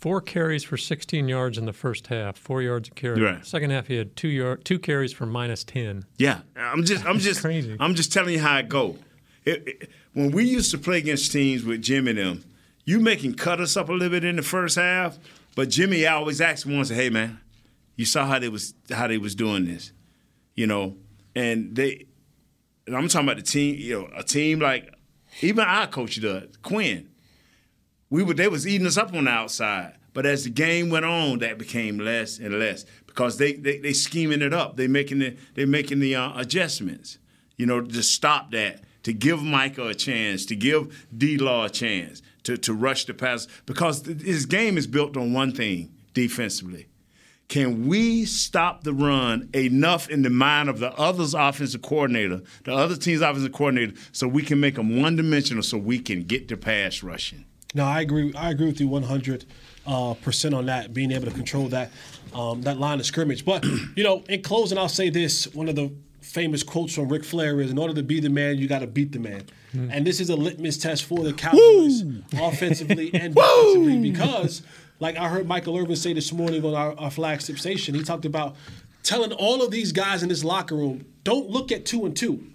four 0.03 0.19
carries 0.19 0.65
for 0.65 0.75
16 0.75 1.29
yards 1.29 1.57
in 1.57 1.65
the 1.65 1.71
first 1.71 2.07
half, 2.07 2.35
four 2.37 2.61
yards 2.61 2.89
a 2.89 2.91
carry. 2.91 3.21
Right. 3.21 3.45
Second 3.45 3.69
half, 3.69 3.87
he 3.87 3.95
had 3.95 4.17
two 4.17 4.27
yard, 4.27 4.65
two 4.65 4.77
carries 4.77 5.13
for 5.13 5.25
minus 5.25 5.63
10. 5.63 6.03
Yeah, 6.17 6.41
I'm 6.57 6.83
just, 6.83 7.05
I'm 7.05 7.19
just, 7.19 7.39
crazy. 7.39 7.77
I'm 7.79 7.95
just 7.95 8.11
telling 8.11 8.33
you 8.33 8.41
how 8.41 8.57
it 8.57 8.67
go. 8.67 8.97
It, 9.45 9.65
it- 9.65 9.89
when 10.11 10.31
we 10.31 10.43
used 10.43 10.71
to 10.71 10.77
play 10.77 10.97
against 10.97 11.31
teams 11.31 11.63
with 11.63 11.81
Jimmy 11.81 12.09
and 12.11 12.19
them, 12.19 12.43
you 12.83 12.99
making 12.99 13.35
cut 13.35 13.61
us 13.61 13.77
up 13.77 13.87
a 13.87 13.93
little 13.93 14.09
bit 14.09 14.25
in 14.25 14.35
the 14.35 14.41
first 14.43 14.75
half, 14.75 15.17
but 15.55 15.69
Jimmy 15.69 16.05
always 16.05 16.41
asked 16.41 16.65
me 16.67 16.75
once, 16.75 16.89
"Hey 16.89 17.09
man, 17.09 17.39
you 17.95 18.03
saw 18.05 18.25
how 18.25 18.39
they 18.39 18.49
was 18.49 18.73
how 18.91 19.07
they 19.07 19.17
was 19.17 19.33
doing 19.35 19.65
this, 19.65 19.91
you 20.53 20.67
know?" 20.67 20.97
And 21.33 21.75
they, 21.75 22.05
and 22.85 22.95
I'm 22.95 23.07
talking 23.07 23.27
about 23.27 23.37
the 23.37 23.41
team, 23.49 23.75
you 23.79 24.01
know, 24.01 24.09
a 24.15 24.21
team 24.21 24.59
like 24.59 24.93
even 25.41 25.63
our 25.63 25.87
coach, 25.87 26.17
the 26.17 26.49
Quinn 26.61 27.09
we 28.13 28.21
were 28.21 28.35
they 28.35 28.47
was 28.47 28.67
eating 28.67 28.85
us 28.85 28.95
up 28.95 29.11
on 29.15 29.25
the 29.25 29.31
outside. 29.31 29.95
But 30.13 30.27
as 30.27 30.43
the 30.43 30.51
game 30.51 30.91
went 30.91 31.03
on, 31.03 31.39
that 31.39 31.57
became 31.57 31.97
less 31.97 32.37
and 32.37 32.59
less 32.59 32.85
because 33.07 33.39
they 33.39 33.53
they, 33.53 33.79
they 33.79 33.91
scheming 33.91 34.43
it 34.43 34.53
up. 34.53 34.77
They 34.77 34.87
making 34.87 35.17
the 35.17 35.35
they 35.55 35.65
making 35.65 35.99
the 35.99 36.15
uh, 36.15 36.39
adjustments. 36.39 37.17
You 37.57 37.65
know, 37.65 37.81
to 37.81 38.03
stop 38.03 38.51
that, 38.51 38.81
to 39.01 39.13
give 39.13 39.41
Micah 39.41 39.87
a 39.87 39.95
chance, 39.95 40.45
to 40.45 40.55
give 40.55 41.07
D 41.17 41.39
Law 41.39 41.65
a 41.65 41.71
chance 41.71 42.21
to 42.43 42.55
to 42.55 42.71
rush 42.71 43.05
the 43.05 43.15
pass 43.15 43.47
because 43.65 44.05
his 44.05 44.45
game 44.45 44.77
is 44.77 44.85
built 44.85 45.17
on 45.17 45.33
one 45.33 45.51
thing 45.51 45.91
defensively. 46.13 46.89
Can 47.47 47.87
we 47.87 48.25
stop 48.25 48.83
the 48.83 48.93
run 48.93 49.49
enough 49.55 50.07
in 50.07 50.21
the 50.21 50.29
mind 50.29 50.69
of 50.69 50.77
the 50.77 50.93
other's 50.93 51.33
offensive 51.33 51.81
coordinator, 51.81 52.41
the 52.63 52.75
other 52.75 52.95
team's 52.95 53.21
offensive 53.21 53.53
coordinator, 53.53 53.93
so 54.11 54.27
we 54.27 54.43
can 54.43 54.59
make 54.59 54.75
them 54.75 55.01
one 55.01 55.15
dimensional, 55.15 55.63
so 55.63 55.79
we 55.79 55.97
can 55.97 56.21
get 56.23 56.47
the 56.47 56.57
pass 56.57 57.01
rushing? 57.01 57.45
No, 57.73 57.85
I 57.85 58.01
agree. 58.01 58.33
I 58.35 58.51
agree 58.51 58.67
with 58.67 58.79
you 58.79 58.87
100 58.87 59.45
uh, 59.85 60.13
percent 60.15 60.53
on 60.53 60.67
that. 60.67 60.93
Being 60.93 61.11
able 61.11 61.25
to 61.25 61.31
control 61.31 61.67
that 61.69 61.91
um, 62.33 62.61
that 62.63 62.77
line 62.79 62.99
of 62.99 63.05
scrimmage. 63.05 63.45
But 63.45 63.63
you 63.95 64.03
know, 64.03 64.23
in 64.29 64.41
closing, 64.41 64.77
I'll 64.77 64.89
say 64.89 65.09
this: 65.09 65.51
one 65.53 65.69
of 65.69 65.75
the 65.75 65.91
famous 66.21 66.63
quotes 66.63 66.95
from 66.95 67.09
Ric 67.09 67.23
Flair 67.23 67.59
is, 67.61 67.71
"In 67.71 67.77
order 67.77 67.93
to 67.95 68.03
be 68.03 68.19
the 68.19 68.29
man, 68.29 68.57
you 68.57 68.67
got 68.67 68.79
to 68.79 68.87
beat 68.87 69.11
the 69.11 69.19
man." 69.19 69.45
And 69.75 70.05
this 70.05 70.19
is 70.19 70.29
a 70.29 70.35
litmus 70.35 70.77
test 70.77 71.05
for 71.05 71.23
the 71.23 71.33
Cowboys, 71.33 72.03
offensively 72.39 73.11
and 73.11 73.33
defensively, 73.33 73.97
because, 74.11 74.61
like 74.99 75.17
I 75.17 75.27
heard 75.27 75.47
Michael 75.47 75.75
Irvin 75.79 75.95
say 75.95 76.13
this 76.13 76.31
morning 76.31 76.63
on 76.63 76.75
our, 76.75 76.93
our 76.99 77.09
flagship 77.09 77.57
station, 77.57 77.95
he 77.95 78.03
talked 78.03 78.25
about 78.25 78.55
telling 79.01 79.31
all 79.33 79.63
of 79.63 79.71
these 79.71 79.91
guys 79.91 80.21
in 80.21 80.29
this 80.29 80.43
locker 80.43 80.75
room, 80.75 81.05
"Don't 81.23 81.49
look 81.49 81.71
at 81.71 81.87
two 81.87 82.05
and 82.05 82.15
two." 82.15 82.52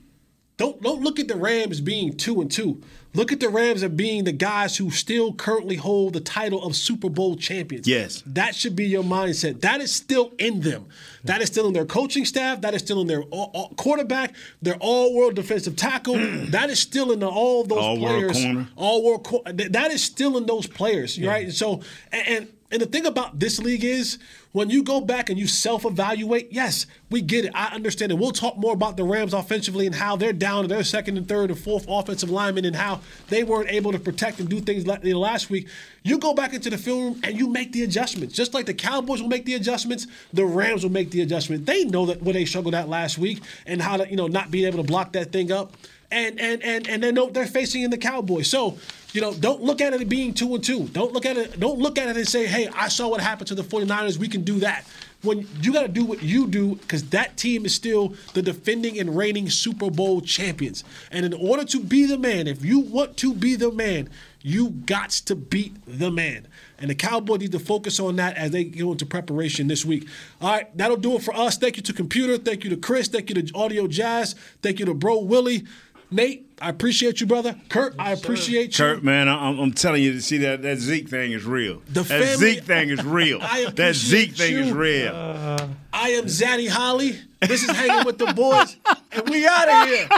Don't 0.59 0.83
don't 0.83 1.01
look 1.03 1.19
at 1.19 1.29
the 1.29 1.37
Rams 1.37 1.81
being 1.81 2.17
two 2.17 2.41
and 2.43 2.51
two. 2.51 2.83
Look 3.15 3.33
at 3.33 3.41
the 3.41 3.49
Rams 3.49 3.83
as 3.83 3.91
being 3.91 4.25
the 4.25 4.33
guys 4.33 4.77
who 4.77 4.91
still 4.91 5.33
currently 5.33 5.77
hold 5.77 6.13
the 6.13 6.21
title 6.21 6.63
of 6.63 6.77
Super 6.77 7.09
Bowl 7.09 7.37
champions. 7.37 7.89
Yes. 7.89 8.23
That 8.27 8.55
should 8.55 8.77
be 8.77 8.85
your 8.85 9.03
mindset. 9.03 9.63
That 9.63 9.81
is 9.81 9.93
still 9.95 10.35
in 10.39 10.61
them. 10.61 10.87
That 11.25 11.41
is 11.41 11.47
still 11.49 11.67
in 11.69 11.73
their 11.73 11.87
coaching 11.87 12.27
staff. 12.27 12.61
That 12.61 12.75
is 12.75 12.83
still 12.83 13.01
in 13.01 13.07
their 13.07 13.23
all- 13.23 13.51
all- 13.55 13.75
quarterback, 13.77 14.35
their 14.61 14.77
all-world 14.77 15.37
defensive 15.37 15.75
tackle. 15.75 16.17
Mm. 16.17 16.51
that 16.51 16.69
is 16.69 16.79
still 16.81 17.11
in 17.13 17.21
the, 17.21 17.29
all 17.29 17.65
those 17.65 17.79
All-world 17.79 18.19
players. 18.31 18.43
corner. 18.43 18.69
All-world 18.77 19.25
cor- 19.25 19.43
That 19.47 19.91
is 19.91 20.03
still 20.05 20.37
in 20.37 20.45
those 20.47 20.67
players, 20.67 21.19
right? 21.21 21.45
And 21.47 21.55
so, 21.55 21.81
and, 22.13 22.29
and 22.29 22.49
and 22.71 22.83
the 22.83 22.87
thing 22.87 23.07
about 23.07 23.39
this 23.39 23.59
league 23.59 23.85
is 23.85 24.19
when 24.53 24.69
you 24.69 24.83
go 24.83 25.01
back 25.01 25.31
and 25.31 25.39
you 25.39 25.47
self-evaluate, 25.47 26.49
yes, 26.53 26.87
we 27.11 27.23
get 27.23 27.47
it. 27.47 27.53
I 27.55 27.75
understand 27.75 28.13
it. 28.13 28.19
We'll 28.19 28.31
talk 28.31 28.59
more 28.59 28.75
about 28.75 28.97
the 28.97 29.05
Rams 29.05 29.33
offensively 29.33 29.87
and 29.87 29.95
how 29.95 30.17
they're 30.17 30.35
down 30.35 30.63
to 30.63 30.69
their 30.69 30.85
second 30.85 31.17
and 31.17 31.27
third 31.27 31.51
and 31.51 31.59
fourth 31.59 31.87
offensive 31.89 32.29
linemen 32.29 32.67
and 32.67 32.77
how 32.77 33.01
they 33.29 33.43
weren't 33.43 33.71
able 33.71 33.93
to 33.93 33.99
protect 33.99 34.39
and 34.41 34.49
do 34.49 34.61
things 34.61 34.87
last 34.87 35.49
week. 35.49 35.69
You 36.03 36.19
go 36.19 36.35
back 36.35 36.53
into 36.53 36.69
the 36.69 36.79
film 36.79 37.05
room 37.05 37.21
and 37.25 37.39
you 37.39 37.49
make 37.49 37.73
the 37.73 37.85
adjustments. 37.85 38.35
Just 38.35 38.53
like 38.53 38.67
the 38.67 38.75
Cowboys 38.75 39.23
will 39.23 39.29
make 39.29 39.47
the 39.47 39.55
adjustments, 39.55 40.07
the 40.33 40.45
Rams 40.45 40.83
will 40.83 40.93
make 40.93 41.11
the 41.11 41.23
adjustment. 41.23 41.65
They 41.65 41.85
know 41.85 42.07
that 42.07 42.23
where 42.23 42.35
they 42.35 42.45
struggled 42.45 42.75
at 42.75 42.89
last 42.89 43.17
week 43.19 43.41
and 43.67 43.81
how 43.81 43.97
to, 43.97 44.09
you 44.09 44.17
know, 44.17 44.27
not 44.27 44.51
being 44.51 44.67
able 44.67 44.79
to 44.79 44.87
block 44.87 45.13
that 45.13 45.33
thing 45.33 45.53
up. 45.53 45.75
And 46.11 46.41
and 46.41 46.63
and 46.63 46.89
and 46.89 47.03
they 47.03 47.13
know 47.13 47.29
they're 47.29 47.47
facing 47.47 47.83
in 47.83 47.91
the 47.91 47.99
Cowboys. 47.99 48.49
So, 48.49 48.79
you 49.13 49.21
know, 49.21 49.33
don't 49.33 49.63
look 49.63 49.81
at 49.81 49.95
it 49.95 50.09
being 50.09 50.35
two 50.35 50.55
and 50.55 50.63
two. 50.63 50.89
Don't 50.89 51.13
look 51.13 51.25
at 51.25 51.37
it, 51.37 51.59
don't 51.59 51.79
look 51.79 51.99
at 51.99 52.09
it 52.09 52.17
and 52.17 52.29
say, 52.29 52.47
hey, 52.47 52.69
I 52.75 52.89
saw 52.89 53.09
what 53.09 53.21
happened 53.21 53.49
to 53.49 53.55
the 53.55 53.63
49ers. 53.63 54.19
We 54.19 54.29
can 54.29 54.43
do 54.43 54.61
that. 54.61 54.85
When 55.23 55.49
you 55.61 55.73
got 55.73 55.83
to 55.83 55.89
do 55.89 56.05
what 56.05 56.23
you 56.23 56.47
do, 56.47 56.77
because 56.77 57.09
that 57.09 57.37
team 57.37 57.67
is 57.67 57.75
still 57.75 58.15
the 58.35 58.43
defending 58.43 59.01
and 59.01 59.17
reigning 59.17 59.51
Super 59.51 59.91
Bowl 59.91 60.21
champions. 60.21 60.85
And 61.11 61.27
in 61.27 61.33
order 61.35 61.65
to 61.65 61.81
be 61.81 62.07
the 62.07 62.19
man, 62.19 62.47
if 62.47 62.65
you 62.65 62.79
want 62.81 63.17
to 63.19 63.35
be 63.35 63.57
the 63.57 63.73
man, 63.73 64.11
you 64.43 64.71
got 64.71 65.11
to 65.11 65.35
beat 65.35 65.75
the 65.87 66.13
man. 66.13 66.47
And 66.79 66.89
the 66.89 66.95
Cowboys 66.95 67.41
need 67.41 67.53
to 67.53 67.59
focus 67.59 67.99
on 67.99 68.17
that 68.17 68.37
as 68.37 68.53
they 68.53 68.63
go 68.63 68.93
into 68.93 69.05
preparation 69.05 69.67
this 69.67 69.85
week. 69.85 70.07
All 70.41 70.53
right, 70.53 70.77
that'll 70.77 70.97
do 70.97 71.17
it 71.17 71.23
for 71.23 71.35
us. 71.35 71.59
Thank 71.59 71.77
you 71.77 71.83
to 71.83 71.93
Computer. 71.93 72.39
Thank 72.39 72.63
you 72.63 72.71
to 72.71 72.77
Chris. 72.77 73.09
Thank 73.09 73.31
you 73.31 73.43
to 73.43 73.55
Audio 73.55 73.89
Jazz. 73.89 74.37
Thank 74.63 74.79
you 74.79 74.87
to 74.87 74.95
Bro 74.95 75.23
Willie. 75.23 75.67
Nate, 76.11 76.47
I 76.61 76.71
appreciate 76.71 77.21
you, 77.21 77.27
brother. 77.27 77.55
Kurt, 77.69 77.95
I 77.99 78.13
appreciate 78.13 78.79
you. 78.79 78.85
Kurt, 78.85 79.05
man, 79.05 79.29
I- 79.29 79.49
I'm, 79.49 79.59
I'm 79.61 79.73
telling 79.73 80.03
you, 80.03 80.13
to 80.15 80.23
see 80.23 80.39
that 80.39 80.63
that 80.63 80.79
Zeke 80.79 81.09
thing 81.09 81.33
is 81.33 81.45
real. 81.45 81.83
The 81.89 82.03
that 82.03 82.07
family- 82.07 82.37
Zeke 82.55 82.65
thing 82.65 82.89
is 82.91 83.05
real. 83.05 83.39
I 83.43 83.65
that 83.65 83.71
appreciate 83.73 83.95
Zeke 84.31 84.37
thing 84.37 84.57
is 84.57 84.67
you. 84.69 84.75
real. 84.75 85.15
Uh, 85.15 85.69
I 85.93 86.09
am 86.11 86.25
Zaddy 86.25 86.69
Holley. 86.69 87.19
This 87.41 87.63
is 87.63 87.71
Hanging 87.71 88.05
with 88.07 88.19
the 88.19 88.27
Boys, 88.35 88.77
and 89.13 89.29
we 89.29 89.47
out 89.47 89.69
of 89.69 89.89
here. 89.89 90.09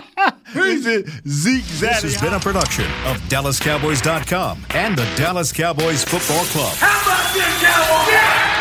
This 0.55 0.87
is 0.87 1.21
Zeke 1.29 1.65
This 1.81 2.03
has 2.03 2.21
been 2.21 2.35
a 2.35 2.41
production 2.41 2.87
of 3.07 3.19
DallasCowboys.com 3.29 4.67
and 4.71 4.97
the 4.97 5.05
Dallas 5.17 5.53
Cowboys 5.53 6.05
Football 6.05 6.45
Club. 6.47 6.73
How 6.77 7.03
about 7.03 7.35
this, 7.35 7.63
Cowboys? 7.63 8.13
Yeah! 8.13 8.60